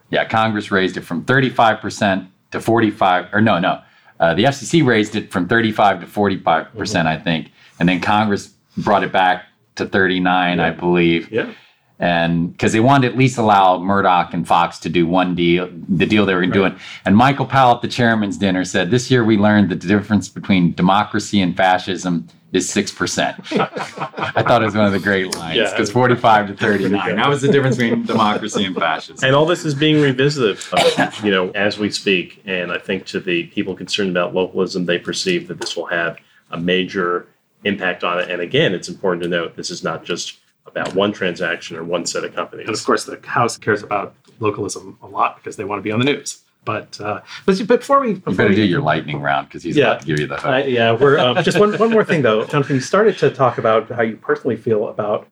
Yeah, 0.10 0.26
Congress 0.26 0.72
raised 0.72 0.98
it 0.98 1.02
from 1.02 1.26
35% 1.26 2.28
to 2.52 2.62
45, 2.62 3.34
or 3.34 3.42
no, 3.42 3.60
no. 3.60 3.82
Uh, 4.20 4.34
the 4.34 4.46
FCC 4.46 4.86
raised 4.86 5.16
it 5.16 5.32
from 5.32 5.48
35 5.48 6.02
to 6.02 6.08
45 6.08 6.74
percent, 6.74 7.08
mm-hmm. 7.08 7.20
I 7.20 7.24
think, 7.24 7.52
and 7.80 7.90
then 7.90 8.00
Congress 8.00 8.54
brought 8.78 9.04
it 9.04 9.12
back 9.12 9.46
to 9.76 9.86
39, 9.86 10.58
yeah. 10.58 10.66
I 10.66 10.72
believe. 10.72 11.32
Yeah 11.32 11.52
and 12.00 12.52
because 12.52 12.74
they 12.74 12.82
wanted 12.82 13.08
to 13.08 13.14
at 13.14 13.18
least 13.18 13.38
allow 13.38 13.78
Murdoch 13.80 14.34
and 14.34 14.46
Fox 14.46 14.80
to 14.80 14.90
do 14.90 15.08
one 15.08 15.34
deal, 15.34 15.70
the 15.88 16.06
deal 16.06 16.26
they 16.26 16.34
were 16.34 16.42
right. 16.42 16.52
doing. 16.52 16.78
And 17.06 17.16
Michael 17.16 17.46
Powell 17.46 17.76
at 17.76 17.82
the 17.82 17.88
chairman's 17.88 18.38
dinner 18.38 18.66
said, 18.66 18.92
"This 18.92 19.10
year 19.10 19.24
we 19.24 19.38
learned 19.38 19.70
that 19.70 19.80
the 19.80 19.88
difference 19.88 20.28
between 20.28 20.74
democracy 20.74 21.40
and 21.40 21.56
fascism 21.56 22.28
is 22.52 22.68
six 22.68 22.92
percent." 22.92 23.40
I 23.54 24.44
thought 24.44 24.62
it 24.62 24.66
was 24.66 24.76
one 24.76 24.86
of 24.88 24.92
the 24.92 25.00
great 25.00 25.34
lines 25.38 25.72
because 25.72 25.90
yeah, 25.90 25.94
forty-five 25.94 26.48
to 26.48 26.54
thirty-nine. 26.54 27.16
That 27.16 27.30
was 27.30 27.42
the 27.42 27.52
difference 27.52 27.78
between 27.78 28.06
democracy 28.06 28.66
and 28.66 28.76
fascism. 28.76 29.26
And 29.26 29.34
all 29.34 29.46
this 29.46 29.64
is 29.64 29.74
being 29.74 30.02
revisited, 30.02 30.58
uh, 30.74 31.12
you 31.24 31.32
know, 31.32 31.52
as 31.52 31.80
we 31.80 31.90
speak. 31.90 32.42
And 32.46 32.74
I 32.74 32.78
think 32.78 33.06
to 33.08 33.22
the 33.22 33.44
people 33.48 33.74
concerned 33.74 34.10
about 34.10 34.34
localism, 34.34 34.86
they 34.86 35.00
perceive 35.00 35.48
that 35.48 35.62
this 35.62 35.78
will 35.78 35.86
have 35.86 36.18
a 36.52 36.60
major 36.60 37.28
impact 37.64 38.04
on 38.04 38.20
it. 38.20 38.30
And 38.30 38.42
again, 38.42 38.74
it's 38.74 38.90
important 38.90 39.24
to 39.24 39.30
note 39.30 39.56
this 39.56 39.72
is 39.72 39.82
not 39.82 40.04
just 40.04 40.40
about 40.66 40.94
one 40.96 41.12
transaction 41.14 41.78
or 41.78 41.84
one 41.84 42.06
set 42.06 42.24
of 42.24 42.34
companies. 42.34 42.68
And 42.68 42.76
of 42.76 42.84
course, 42.84 43.06
the 43.06 43.20
House 43.26 43.58
cares 43.58 43.84
about 43.84 44.16
localism 44.40 44.98
a 45.02 45.08
lot 45.08 45.38
because 45.38 45.56
they 45.56 45.64
want 45.64 45.80
to 45.80 45.84
be 45.84 45.92
on 45.92 46.00
the 46.00 46.06
news. 46.06 46.42
But 46.66 47.00
uh, 47.00 47.22
but, 47.46 47.58
but 47.68 47.80
before 47.82 48.00
we 48.00 48.10
You 48.10 48.16
before 48.16 48.34
better 48.34 48.50
we, 48.50 48.56
do 48.56 48.64
your 48.64 48.82
lightning 48.82 49.22
round 49.22 49.48
because 49.48 49.62
he's 49.62 49.78
Yeah. 49.78 49.92
about 49.92 50.02
to 50.02 50.08
give 50.08 50.20
you 50.20 50.28
the 50.28 50.38
hook. 50.38 50.46
I, 50.46 50.64
yeah, 50.64 50.92
we're 50.94 51.20
um, 51.20 51.44
just 51.44 51.60
one 51.60 51.78
one 51.78 51.92
more 51.92 52.04
thing 52.04 52.24
though, 52.24 52.44
Jonathan. 52.46 52.76
You 52.76 52.82
started 52.82 53.18
to 53.20 53.30
talk 53.30 53.60
about 53.60 53.90
how 53.92 54.02
you 54.02 54.18
personally 54.18 54.58
feel 54.58 54.88
about 54.88 55.28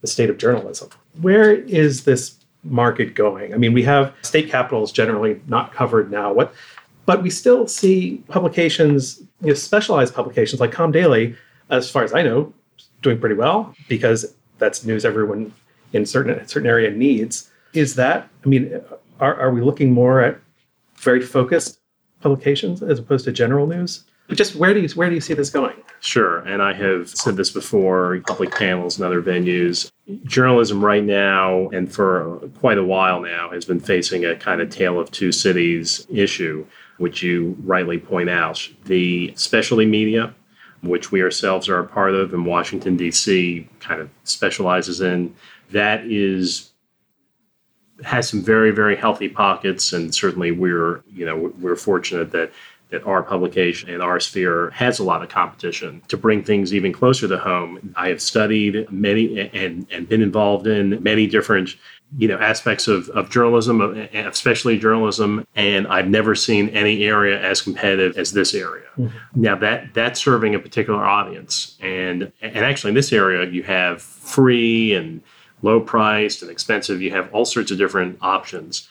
the 0.00 0.06
state 0.06 0.30
of 0.30 0.38
journalism. 0.38 0.90
Where 1.20 1.52
is 1.52 2.04
this 2.04 2.36
market 2.62 3.14
going? 3.14 3.52
I 3.52 3.56
mean, 3.56 3.72
we 3.72 3.82
have 3.82 4.14
state 4.22 4.48
capitals 4.48 4.92
generally 4.92 5.40
not 5.48 5.72
covered 5.72 6.10
now. 6.12 6.32
What, 6.32 6.54
but 7.04 7.20
we 7.22 7.30
still 7.30 7.66
see 7.66 8.22
publications, 8.28 9.20
you 9.40 9.48
know, 9.48 9.54
specialized 9.54 10.14
publications 10.14 10.60
like 10.60 10.70
Com 10.70 10.92
Daily, 10.92 11.34
as 11.68 11.90
far 11.90 12.04
as 12.04 12.14
I 12.14 12.22
know, 12.22 12.52
doing 13.02 13.18
pretty 13.18 13.34
well 13.34 13.74
because 13.88 14.34
that's 14.58 14.84
news 14.84 15.04
everyone 15.04 15.52
in 15.92 16.06
certain 16.06 16.46
certain 16.48 16.68
area 16.68 16.90
needs. 16.90 17.50
Is 17.72 17.94
that? 17.96 18.28
I 18.44 18.48
mean, 18.48 18.80
are 19.20 19.34
are 19.34 19.50
we 19.50 19.60
looking 19.60 19.92
more 19.92 20.20
at 20.20 20.38
very 20.96 21.20
focused 21.22 21.80
publications 22.20 22.82
as 22.82 22.98
opposed 22.98 23.24
to 23.26 23.32
general 23.32 23.66
news? 23.66 24.04
Just 24.30 24.56
where 24.56 24.74
do 24.74 24.80
you 24.80 24.88
where 24.90 25.08
do 25.08 25.14
you 25.14 25.20
see 25.20 25.34
this 25.34 25.50
going? 25.50 25.76
Sure. 26.00 26.38
And 26.40 26.62
I 26.62 26.72
have 26.74 27.08
said 27.08 27.36
this 27.36 27.50
before 27.50 28.20
public 28.26 28.52
panels 28.52 28.98
and 28.98 29.06
other 29.06 29.22
venues. 29.22 29.90
Journalism 30.24 30.84
right 30.84 31.02
now, 31.02 31.68
and 31.70 31.92
for 31.92 32.38
quite 32.58 32.78
a 32.78 32.84
while 32.84 33.20
now, 33.20 33.50
has 33.50 33.64
been 33.64 33.80
facing 33.80 34.24
a 34.24 34.36
kind 34.36 34.60
of 34.60 34.70
tale 34.70 35.00
of 35.00 35.10
two 35.10 35.32
cities 35.32 36.06
issue, 36.10 36.66
which 36.98 37.22
you 37.22 37.56
rightly 37.64 37.98
point 37.98 38.28
out. 38.28 38.68
The 38.84 39.32
specialty 39.36 39.86
media, 39.86 40.34
which 40.88 41.12
we 41.12 41.22
ourselves 41.22 41.68
are 41.68 41.78
a 41.78 41.86
part 41.86 42.14
of, 42.14 42.32
and 42.34 42.46
Washington, 42.46 42.96
D.C. 42.96 43.68
kind 43.80 44.00
of 44.00 44.10
specializes 44.24 45.00
in, 45.00 45.34
that 45.70 46.04
is 46.04 46.72
has 48.04 48.28
some 48.28 48.42
very 48.42 48.70
very 48.70 48.94
healthy 48.94 49.28
pockets 49.28 49.92
and 49.92 50.14
certainly 50.14 50.50
we're 50.50 51.02
you 51.10 51.24
know 51.24 51.52
we're 51.60 51.76
fortunate 51.76 52.30
that 52.30 52.52
that 52.90 53.04
our 53.04 53.22
publication 53.22 53.90
and 53.90 54.02
our 54.02 54.20
sphere 54.20 54.70
has 54.70 54.98
a 54.98 55.04
lot 55.04 55.22
of 55.22 55.28
competition 55.28 56.00
to 56.06 56.16
bring 56.16 56.42
things 56.42 56.74
even 56.74 56.92
closer 56.92 57.26
to 57.26 57.38
home 57.38 57.94
i 57.96 58.08
have 58.08 58.20
studied 58.20 58.86
many 58.92 59.40
and 59.54 59.86
and 59.90 60.08
been 60.08 60.22
involved 60.22 60.66
in 60.66 61.02
many 61.02 61.26
different 61.26 61.76
you 62.16 62.28
know 62.28 62.38
aspects 62.38 62.86
of, 62.86 63.08
of 63.10 63.28
journalism 63.30 63.80
uh, 63.80 63.86
uh, 63.86 64.28
especially 64.28 64.78
journalism 64.78 65.44
and 65.56 65.88
i've 65.88 66.08
never 66.08 66.34
seen 66.34 66.68
any 66.68 67.04
area 67.04 67.40
as 67.40 67.60
competitive 67.60 68.16
as 68.16 68.32
this 68.32 68.54
area 68.54 68.86
hmm. 68.94 69.08
now 69.34 69.56
that 69.56 69.92
that's 69.92 70.22
serving 70.22 70.54
a 70.54 70.58
particular 70.58 71.04
audience 71.04 71.76
and 71.80 72.30
and 72.40 72.58
actually 72.58 72.90
in 72.90 72.94
this 72.94 73.12
area 73.12 73.48
you 73.50 73.62
have 73.64 74.00
free 74.00 74.94
and 74.94 75.20
low 75.62 75.80
priced 75.80 76.42
and 76.42 76.50
expensive. 76.50 77.02
You 77.02 77.10
have 77.10 77.32
all 77.32 77.44
sorts 77.44 77.70
of 77.70 77.78
different 77.78 78.18
options. 78.20 78.88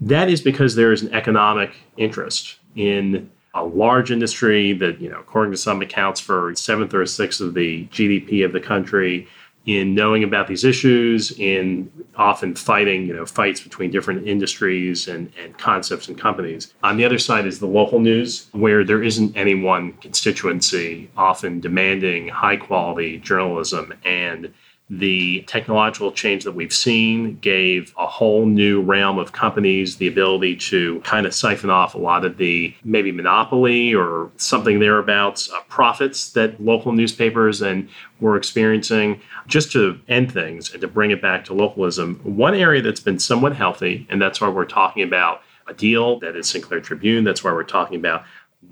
That 0.00 0.28
is 0.28 0.40
because 0.40 0.74
there 0.74 0.92
is 0.92 1.02
an 1.02 1.14
economic 1.14 1.72
interest 1.96 2.58
in 2.74 3.30
a 3.54 3.64
large 3.64 4.10
industry 4.10 4.72
that, 4.72 5.00
you 5.00 5.08
know, 5.08 5.20
according 5.20 5.52
to 5.52 5.58
some 5.58 5.80
accounts 5.80 6.20
for 6.20 6.54
seventh 6.56 6.92
or 6.92 7.06
sixth 7.06 7.40
of 7.40 7.54
the 7.54 7.86
GDP 7.86 8.44
of 8.44 8.52
the 8.52 8.60
country, 8.60 9.28
in 9.66 9.94
knowing 9.94 10.22
about 10.22 10.46
these 10.46 10.64
issues, 10.64 11.38
in 11.38 11.90
often 12.16 12.54
fighting, 12.54 13.06
you 13.06 13.14
know, 13.14 13.24
fights 13.24 13.60
between 13.60 13.90
different 13.90 14.26
industries 14.26 15.08
and, 15.08 15.32
and 15.42 15.56
concepts 15.58 16.08
and 16.08 16.18
companies. 16.18 16.74
On 16.82 16.96
the 16.96 17.04
other 17.04 17.18
side 17.18 17.46
is 17.46 17.60
the 17.60 17.66
local 17.66 17.98
news, 17.98 18.48
where 18.52 18.84
there 18.84 19.02
isn't 19.02 19.36
any 19.36 19.54
one 19.54 19.92
constituency 19.94 21.10
often 21.16 21.60
demanding 21.60 22.28
high 22.28 22.56
quality 22.56 23.18
journalism 23.18 23.94
and 24.04 24.52
the 24.90 25.40
technological 25.46 26.12
change 26.12 26.44
that 26.44 26.52
we've 26.52 26.72
seen 26.72 27.38
gave 27.38 27.94
a 27.98 28.06
whole 28.06 28.44
new 28.44 28.82
realm 28.82 29.18
of 29.18 29.32
companies 29.32 29.96
the 29.96 30.06
ability 30.06 30.54
to 30.54 31.00
kind 31.00 31.24
of 31.24 31.32
siphon 31.32 31.70
off 31.70 31.94
a 31.94 31.98
lot 31.98 32.22
of 32.22 32.36
the 32.36 32.74
maybe 32.84 33.10
monopoly 33.10 33.94
or 33.94 34.30
something 34.36 34.80
thereabouts 34.80 35.50
uh, 35.50 35.60
profits 35.68 36.32
that 36.32 36.62
local 36.62 36.92
newspapers 36.92 37.62
and 37.62 37.88
were 38.20 38.36
experiencing. 38.36 39.20
Just 39.46 39.72
to 39.72 39.98
end 40.08 40.30
things 40.30 40.72
and 40.72 40.80
to 40.82 40.88
bring 40.88 41.10
it 41.10 41.22
back 41.22 41.44
to 41.46 41.54
localism, 41.54 42.20
one 42.22 42.54
area 42.54 42.82
that's 42.82 43.00
been 43.00 43.18
somewhat 43.18 43.56
healthy, 43.56 44.06
and 44.10 44.20
that's 44.20 44.40
why 44.40 44.48
we're 44.48 44.64
talking 44.64 45.02
about 45.02 45.40
a 45.66 45.74
deal 45.74 46.18
that 46.20 46.36
is 46.36 46.46
Sinclair 46.46 46.80
Tribune. 46.80 47.24
That's 47.24 47.42
why 47.42 47.52
we're 47.52 47.64
talking 47.64 47.96
about 47.96 48.24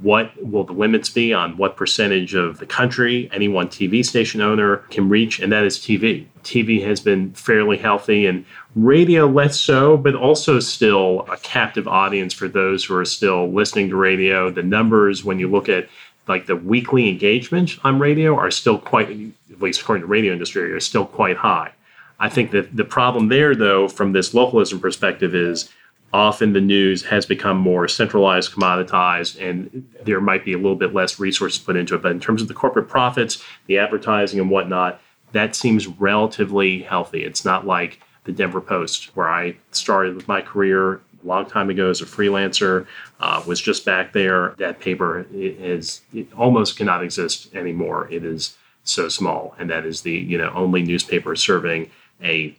what 0.03 0.31
will 0.45 0.65
the 0.65 0.73
limits 0.73 1.09
be 1.09 1.33
on 1.33 1.57
what 1.57 1.77
percentage 1.77 2.35
of 2.35 2.59
the 2.59 2.67
country 2.67 3.31
any 3.33 3.49
one 3.49 3.69
TV 3.69 4.05
station 4.05 4.41
owner 4.41 4.79
can 4.91 5.09
reach, 5.09 5.39
and 5.39 5.53
that 5.53 5.65
is 5.65 5.79
TV. 5.79 6.27
TV 6.43 6.85
has 6.85 7.01
been 7.01 7.33
fairly 7.33 7.79
healthy, 7.79 8.27
and 8.27 8.45
radio 8.75 9.27
less 9.27 9.61
so, 9.61 9.97
but 9.97 10.15
also 10.15 10.59
still 10.59 11.27
a 11.31 11.37
captive 11.39 11.87
audience 11.87 12.35
for 12.35 12.49
those 12.49 12.85
who 12.85 12.97
are 12.97 13.05
still 13.05 13.51
listening 13.51 13.89
to 13.91 13.97
radio. 13.97 14.51
The 14.51 14.63
numbers, 14.63 15.25
when 15.25 15.39
you 15.39 15.49
look 15.49 15.69
at 15.69 15.89
like 16.29 16.47
the 16.47 16.57
weekly 16.57 17.09
engagement 17.09 17.79
on 17.85 17.99
radio, 17.99 18.37
are 18.37 18.51
still 18.51 18.79
quite, 18.79 19.11
at 19.11 19.63
least 19.63 19.81
according 19.81 20.03
to 20.03 20.07
the 20.07 20.13
radio 20.13 20.33
industry, 20.33 20.73
are 20.73 20.81
still 20.81 21.07
quite 21.07 21.37
high. 21.37 21.73
I 22.19 22.29
think 22.29 22.53
that 22.53 22.77
the 22.77 22.85
problem 22.85 23.29
there, 23.29 23.55
though, 23.55 23.89
from 23.89 24.13
this 24.13 24.35
localism 24.35 24.81
perspective, 24.81 25.35
is 25.35 25.69
often 26.13 26.53
the 26.53 26.61
news 26.61 27.05
has 27.05 27.25
become 27.25 27.57
more 27.57 27.89
centralized, 27.89 28.53
commoditized, 28.53 29.41
and 29.41 29.89
there 30.05 30.21
might 30.21 30.45
be 30.45 30.53
a 30.53 30.59
little 30.59 30.77
bit 30.77 30.93
less 30.93 31.19
resources 31.19 31.59
put 31.59 31.77
into 31.77 31.95
it. 31.95 32.03
But 32.03 32.13
in 32.13 32.21
terms 32.21 32.43
of 32.43 32.49
the 32.49 32.55
corporate 32.55 32.89
profits, 32.89 33.43
the 33.67 33.79
advertising 33.79 34.39
and 34.39 34.51
whatnot, 34.51 35.01
that 35.33 35.57
seems 35.57 35.87
relatively 35.87 36.83
healthy. 36.83 37.25
It's 37.25 37.45
not 37.45 37.67
like 37.67 38.01
the 38.25 38.33
Denver 38.33 38.61
Post, 38.61 39.17
where 39.17 39.29
I 39.29 39.57
started 39.71 40.15
with 40.15 40.29
my 40.29 40.43
career 40.43 40.95
a 41.23 41.27
long 41.27 41.47
time 41.47 41.71
ago 41.71 41.91
as 41.91 42.01
a 42.01 42.05
freelancer, 42.05 42.87
uh, 43.21 43.43
was 43.47 43.61
just 43.61 43.85
back 43.85 44.13
there. 44.13 44.55
That 44.59 44.81
paper 44.81 45.27
is 45.33 46.03
almost 46.37 46.77
cannot 46.77 47.03
exist 47.03 47.55
anymore. 47.55 48.09
It 48.11 48.25
is 48.25 48.57
so 48.85 49.09
small, 49.09 49.55
and 49.59 49.71
that 49.71 49.87
is 49.87 50.03
the 50.03 50.13
you 50.13 50.37
know 50.37 50.53
only 50.55 50.83
newspaper 50.83 51.37
serving 51.37 51.91
a 52.23 52.57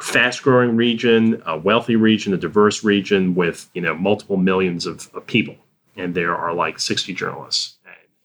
fast 0.00 0.42
growing 0.42 0.76
region, 0.76 1.42
a 1.46 1.56
wealthy 1.56 1.96
region, 1.96 2.34
a 2.34 2.36
diverse 2.36 2.84
region 2.84 3.34
with 3.34 3.68
you 3.74 3.82
know 3.82 3.94
multiple 3.94 4.36
millions 4.36 4.86
of, 4.86 5.08
of 5.14 5.26
people, 5.26 5.56
and 5.96 6.14
there 6.14 6.34
are 6.36 6.52
like 6.52 6.78
sixty 6.78 7.12
journalists. 7.14 7.76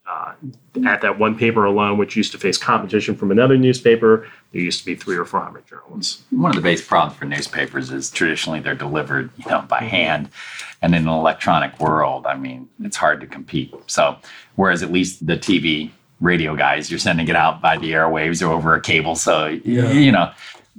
Uh, 0.07 0.33
at 0.87 1.01
that 1.01 1.19
one 1.19 1.37
paper 1.37 1.65
alone, 1.65 1.95
which 1.95 2.15
used 2.15 2.31
to 2.31 2.39
face 2.39 2.57
competition 2.57 3.15
from 3.15 3.29
another 3.29 3.55
newspaper, 3.55 4.27
there 4.51 4.61
used 4.61 4.79
to 4.79 4.85
be 4.87 4.95
three 4.95 5.15
or 5.15 5.23
four 5.23 5.39
hundred 5.39 5.67
journalists. 5.67 6.23
One 6.31 6.49
of 6.49 6.55
the 6.55 6.63
base 6.63 6.83
problems 6.83 7.15
for 7.19 7.25
newspapers 7.25 7.91
is 7.91 8.09
traditionally 8.09 8.59
they're 8.59 8.73
delivered, 8.73 9.29
you 9.37 9.45
know, 9.51 9.61
by 9.61 9.81
hand, 9.81 10.29
and 10.81 10.95
in 10.95 11.03
an 11.03 11.13
electronic 11.13 11.79
world, 11.79 12.25
I 12.25 12.35
mean, 12.35 12.67
it's 12.81 12.97
hard 12.97 13.21
to 13.21 13.27
compete. 13.27 13.71
So, 13.85 14.17
whereas 14.55 14.81
at 14.81 14.91
least 14.91 15.27
the 15.27 15.37
TV, 15.37 15.91
radio 16.21 16.55
guys, 16.55 16.89
you're 16.89 16.97
sending 16.99 17.27
it 17.27 17.35
out 17.35 17.61
by 17.61 17.77
the 17.77 17.91
airwaves 17.91 18.41
or 18.41 18.51
over 18.51 18.73
a 18.73 18.81
cable, 18.81 19.15
so 19.15 19.45
y- 19.45 19.61
you 19.63 20.11
know. 20.11 20.31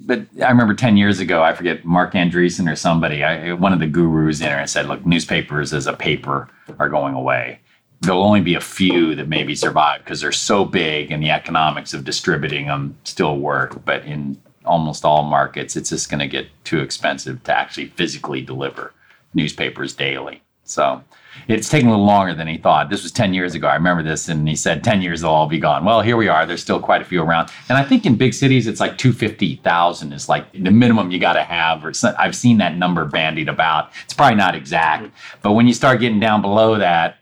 But 0.03 0.27
I 0.43 0.49
remember 0.49 0.75
10 0.75 0.97
years 0.97 1.21
ago, 1.21 1.43
I 1.43 1.55
forget 1.55 1.85
Marc 1.85 2.15
Andreessen 2.15 2.71
or 2.71 2.77
somebody, 2.77 3.23
I, 3.23 3.53
one 3.53 3.73
of 3.73 3.81
the 3.81 3.87
gurus 3.87 4.41
in 4.41 4.47
there 4.47 4.67
said, 4.67 4.87
look, 4.87 5.05
newspapers 5.05 5.73
as 5.73 5.87
a 5.87 5.93
paper 5.93 6.49
are 6.79 6.89
going 6.89 7.15
away. 7.15 7.61
There'll 8.01 8.23
only 8.23 8.41
be 8.41 8.55
a 8.55 8.61
few 8.61 9.15
that 9.17 9.29
maybe 9.29 9.55
survive 9.55 10.03
because 10.03 10.23
they're 10.23 10.33
so 10.33 10.65
big 10.65 11.11
and 11.11 11.23
the 11.23 11.31
economics 11.31 11.93
of 11.93 12.05
distributing 12.05 12.67
them 12.67 12.97
still 13.05 13.37
work. 13.37 13.85
But 13.85 14.05
in 14.07 14.41
almost 14.65 15.05
all 15.05 15.23
markets, 15.23 15.77
it's 15.77 15.91
just 15.91 16.11
going 16.11 16.21
to 16.21 16.27
get 16.27 16.47
too 16.65 16.81
expensive 16.81 17.43
to 17.45 17.53
actually 17.53 17.87
physically 17.87 18.41
deliver 18.41 18.95
newspapers 19.35 19.95
daily. 19.95 20.43
So 20.65 21.03
it's 21.49 21.69
taking 21.69 21.89
a 21.89 21.91
little 21.91 22.07
longer 22.07 22.35
than 22.35 22.47
he 22.47 22.57
thought. 22.57 22.91
This 22.91 23.03
was 23.03 23.13
10 23.13 23.35
years 23.35 23.55
ago. 23.55 23.69
I 23.69 23.75
remember 23.75 24.03
this, 24.03 24.29
and 24.29 24.49
he 24.49 24.57
said 24.57 24.83
10 24.85 25.03
years 25.03 25.21
they'll 25.21 25.31
all 25.31 25.47
be 25.49 25.59
gone. 25.59 25.85
Well, 25.85 26.03
here 26.03 26.17
we 26.17 26.29
are. 26.29 26.47
There's 26.47 26.63
still 26.63 26.81
quite 26.81 27.03
a 27.03 27.05
few 27.05 27.23
around. 27.23 27.51
And 27.69 27.79
I 27.79 27.85
think 27.85 28.07
in 28.07 28.17
big 28.17 28.35
cities, 28.35 28.67
it's 28.67 28.81
like 28.81 28.99
250,000 28.99 30.13
is 30.13 30.29
like 30.29 30.53
the 30.53 30.71
minimum 30.71 31.11
you 31.11 31.19
got 31.19 31.35
to 31.35 31.43
have. 31.43 31.85
Or 31.85 31.93
I've 32.19 32.37
seen 32.37 32.59
that 32.59 32.77
number 32.77 33.05
bandied 33.05 33.49
about. 33.49 33.91
It's 34.05 34.15
probably 34.15 34.37
not 34.37 34.55
exact, 34.55 35.05
mm-hmm. 35.05 35.39
but 35.43 35.53
when 35.53 35.67
you 35.67 35.75
start 35.75 36.01
getting 36.01 36.21
down 36.21 36.43
below 36.43 36.79
that, 36.79 37.17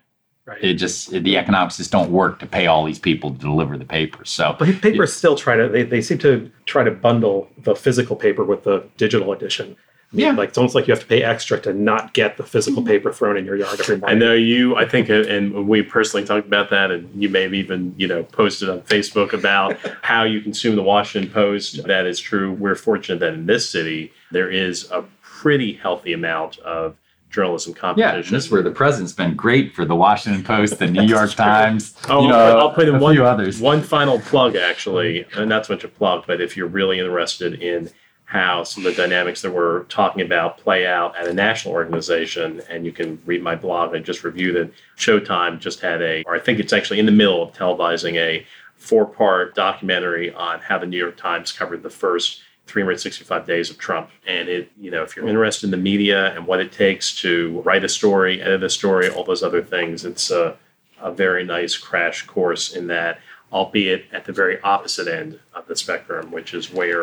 Right. 0.49 0.65
it 0.65 0.75
just 0.75 1.11
the 1.11 1.37
economics 1.37 1.77
just 1.77 1.93
don't 1.93 2.11
work 2.11 2.39
to 2.39 2.47
pay 2.47 2.69
all 2.69 2.87
these 2.87 2.99
people 2.99 3.33
to 3.33 3.39
deliver 3.39 3.77
the 3.77 3.85
papers. 3.85 4.31
So 4.31 4.57
But 4.59 4.81
papers 4.81 5.13
still 5.13 5.37
try 5.37 5.57
to 5.57 5.69
they, 5.69 5.83
they 5.83 6.01
seem 6.01 6.17
to 6.21 6.51
try 6.65 6.85
to 6.85 6.91
bundle 6.91 7.51
the 7.59 7.77
physical 7.77 8.17
paper 8.17 8.45
with 8.45 8.65
the 8.65 8.89
digital 8.97 9.33
edition. 9.35 9.77
I 10.13 10.17
mean, 10.17 10.27
Yeah. 10.27 10.33
like 10.33 10.49
it's 10.51 10.59
almost 10.59 10.75
like 10.75 10.87
you 10.89 10.93
have 10.93 11.03
to 11.03 11.07
pay 11.07 11.23
extra 11.23 11.61
to 11.61 11.73
not 11.75 12.15
get 12.15 12.39
the 12.39 12.43
physical 12.43 12.83
paper 12.83 13.13
thrown 13.13 13.37
in 13.37 13.45
your 13.45 13.57
yard 13.57 13.79
every 13.79 13.99
month. 13.99 14.11
I 14.11 14.15
know 14.15 14.33
you. 14.33 14.75
I 14.75 14.87
think, 14.87 15.11
uh, 15.11 15.25
and 15.29 15.69
we 15.69 15.83
personally 15.83 16.25
talked 16.27 16.47
about 16.47 16.71
that, 16.71 16.91
and 16.91 17.11
you 17.21 17.29
may 17.29 17.43
have 17.43 17.53
even, 17.53 17.95
you 17.99 18.07
know, 18.07 18.23
posted 18.23 18.71
on 18.71 18.81
Facebook 18.83 19.35
about 19.35 19.77
how 20.03 20.23
you 20.25 20.41
consume 20.41 20.77
the 20.77 20.83
Washington 20.83 21.31
Post. 21.31 21.85
That 21.87 22.07
is 22.07 22.19
true. 22.19 22.53
We're 22.53 22.75
fortunate 22.75 23.21
that 23.21 23.35
in 23.35 23.45
this 23.47 23.69
city 23.69 24.13
there 24.31 24.51
is 24.51 24.91
a 24.91 25.05
pretty 25.21 25.75
healthy 25.75 26.15
amount 26.15 26.59
of 26.61 26.97
journalism 27.31 27.75
yeah, 27.77 27.81
competition. 27.81 28.35
this 28.35 28.47
is 28.47 28.51
where 28.51 28.63
the 28.63 28.71
president's 28.71 29.13
been 29.13 29.37
great 29.37 29.75
for 29.75 29.85
the 29.85 29.95
Washington 29.95 30.43
Post, 30.43 30.79
the 30.79 30.87
New 30.87 31.03
York 31.17 31.33
Times. 31.35 31.95
Oh, 32.09 32.23
you 32.23 32.29
know, 32.29 32.59
I'll 32.59 32.73
put 32.73 32.89
in 32.89 32.99
one, 32.99 33.15
few 33.15 33.27
others. 33.27 33.61
one 33.61 33.83
final 33.83 34.19
plug, 34.19 34.57
actually, 34.57 35.27
and 35.37 35.51
not 35.51 35.67
so 35.67 35.75
much 35.75 35.85
a 35.85 35.89
plug, 35.89 36.25
but 36.27 36.41
if 36.41 36.57
you're 36.57 36.67
really 36.67 36.99
interested 36.99 37.63
in 37.63 37.91
how 38.29 38.63
some 38.63 38.85
of 38.85 38.95
the 38.95 39.03
dynamics 39.03 39.41
that 39.41 39.51
we're 39.51 39.85
talking 39.85 40.21
about 40.21 40.59
play 40.59 40.87
out 40.87 41.17
at 41.17 41.27
a 41.27 41.33
national 41.33 41.73
organization. 41.73 42.61
And 42.69 42.85
you 42.85 42.93
can 42.93 43.19
read 43.25 43.43
my 43.43 43.57
blog. 43.57 43.95
I 43.95 44.01
just 44.01 44.23
reviewed 44.23 44.55
it. 44.55 44.75
Showtime 44.99 45.59
just 45.59 45.81
had 45.81 46.03
a, 46.03 46.23
or 46.25 46.35
I 46.35 46.39
think 46.39 46.59
it's 46.59 46.75
actually 46.75 46.99
in 46.99 47.07
the 47.07 47.13
middle 47.13 47.43
of 47.43 47.55
televising 47.55 48.17
a 48.17 48.47
four 48.77 49.07
part 49.07 49.55
documentary 49.55 50.31
on 50.35 50.61
how 50.61 50.77
the 50.77 50.85
New 50.85 50.99
York 50.99 51.17
Times 51.17 51.53
covered 51.53 51.83
the 51.83 51.89
first 51.89 52.43
365 52.67 53.47
days 53.47 53.71
of 53.71 53.79
Trump. 53.79 54.11
And 54.27 54.47
it, 54.51 54.71
you 54.79 54.91
know, 54.91 55.03
if 55.03 55.17
you're 55.17 55.27
interested 55.27 55.69
in 55.69 55.71
the 55.71 55.79
media 55.79 56.35
and 56.35 56.47
what 56.47 56.61
it 56.61 56.71
takes 56.71 57.19
to 57.23 57.63
write 57.63 57.83
a 57.83 57.89
story, 57.89 58.43
edit 58.43 58.63
a 58.63 58.69
story, 58.69 59.09
all 59.09 59.25
those 59.25 59.43
other 59.43 59.63
things, 59.63 60.05
it's 60.05 60.31
a, 60.31 60.55
a 61.01 61.11
very 61.11 61.45
nice 61.45 61.79
crash 61.79 62.27
course 62.27 62.77
in 62.77 62.89
that, 62.89 63.21
albeit 63.55 64.05
at 64.13 64.27
the 64.27 64.35
very 64.35 64.61
opposite 64.61 65.09
end 65.09 65.41
of 65.55 65.67
the 65.67 65.77
spectrum, 65.77 66.31
which 66.31 66.53
is 66.53 66.71
where 66.71 67.03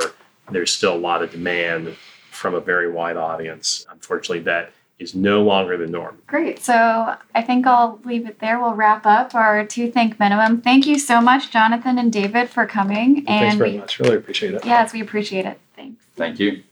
there's 0.51 0.71
still 0.71 0.95
a 0.95 0.97
lot 0.97 1.23
of 1.23 1.31
demand 1.31 1.95
from 2.31 2.53
a 2.53 2.59
very 2.59 2.91
wide 2.91 3.17
audience. 3.17 3.85
Unfortunately, 3.89 4.39
that 4.41 4.71
is 4.99 5.13
no 5.13 5.41
longer 5.43 5.77
the 5.77 5.87
norm. 5.87 6.17
Great. 6.27 6.59
So 6.59 6.73
I 6.73 7.41
think 7.41 7.67
I'll 7.67 7.99
leave 8.05 8.27
it 8.27 8.39
there. 8.39 8.59
We'll 8.59 8.73
wrap 8.73 9.05
up 9.05 9.35
our 9.35 9.65
two 9.65 9.91
think 9.91 10.19
minimum. 10.19 10.61
Thank 10.61 10.85
you 10.85 10.99
so 10.99 11.19
much, 11.19 11.51
Jonathan 11.51 11.97
and 11.97 12.11
David, 12.13 12.49
for 12.49 12.65
coming. 12.65 13.25
Thanks 13.25 13.29
and 13.29 13.57
very 13.57 13.71
we, 13.73 13.77
much. 13.79 13.99
Really 13.99 14.15
appreciate 14.15 14.53
it. 14.53 14.65
yes, 14.65 14.93
we 14.93 15.01
appreciate 15.01 15.45
it. 15.45 15.59
Thanks. 15.75 16.03
Thank 16.15 16.39
you. 16.39 16.63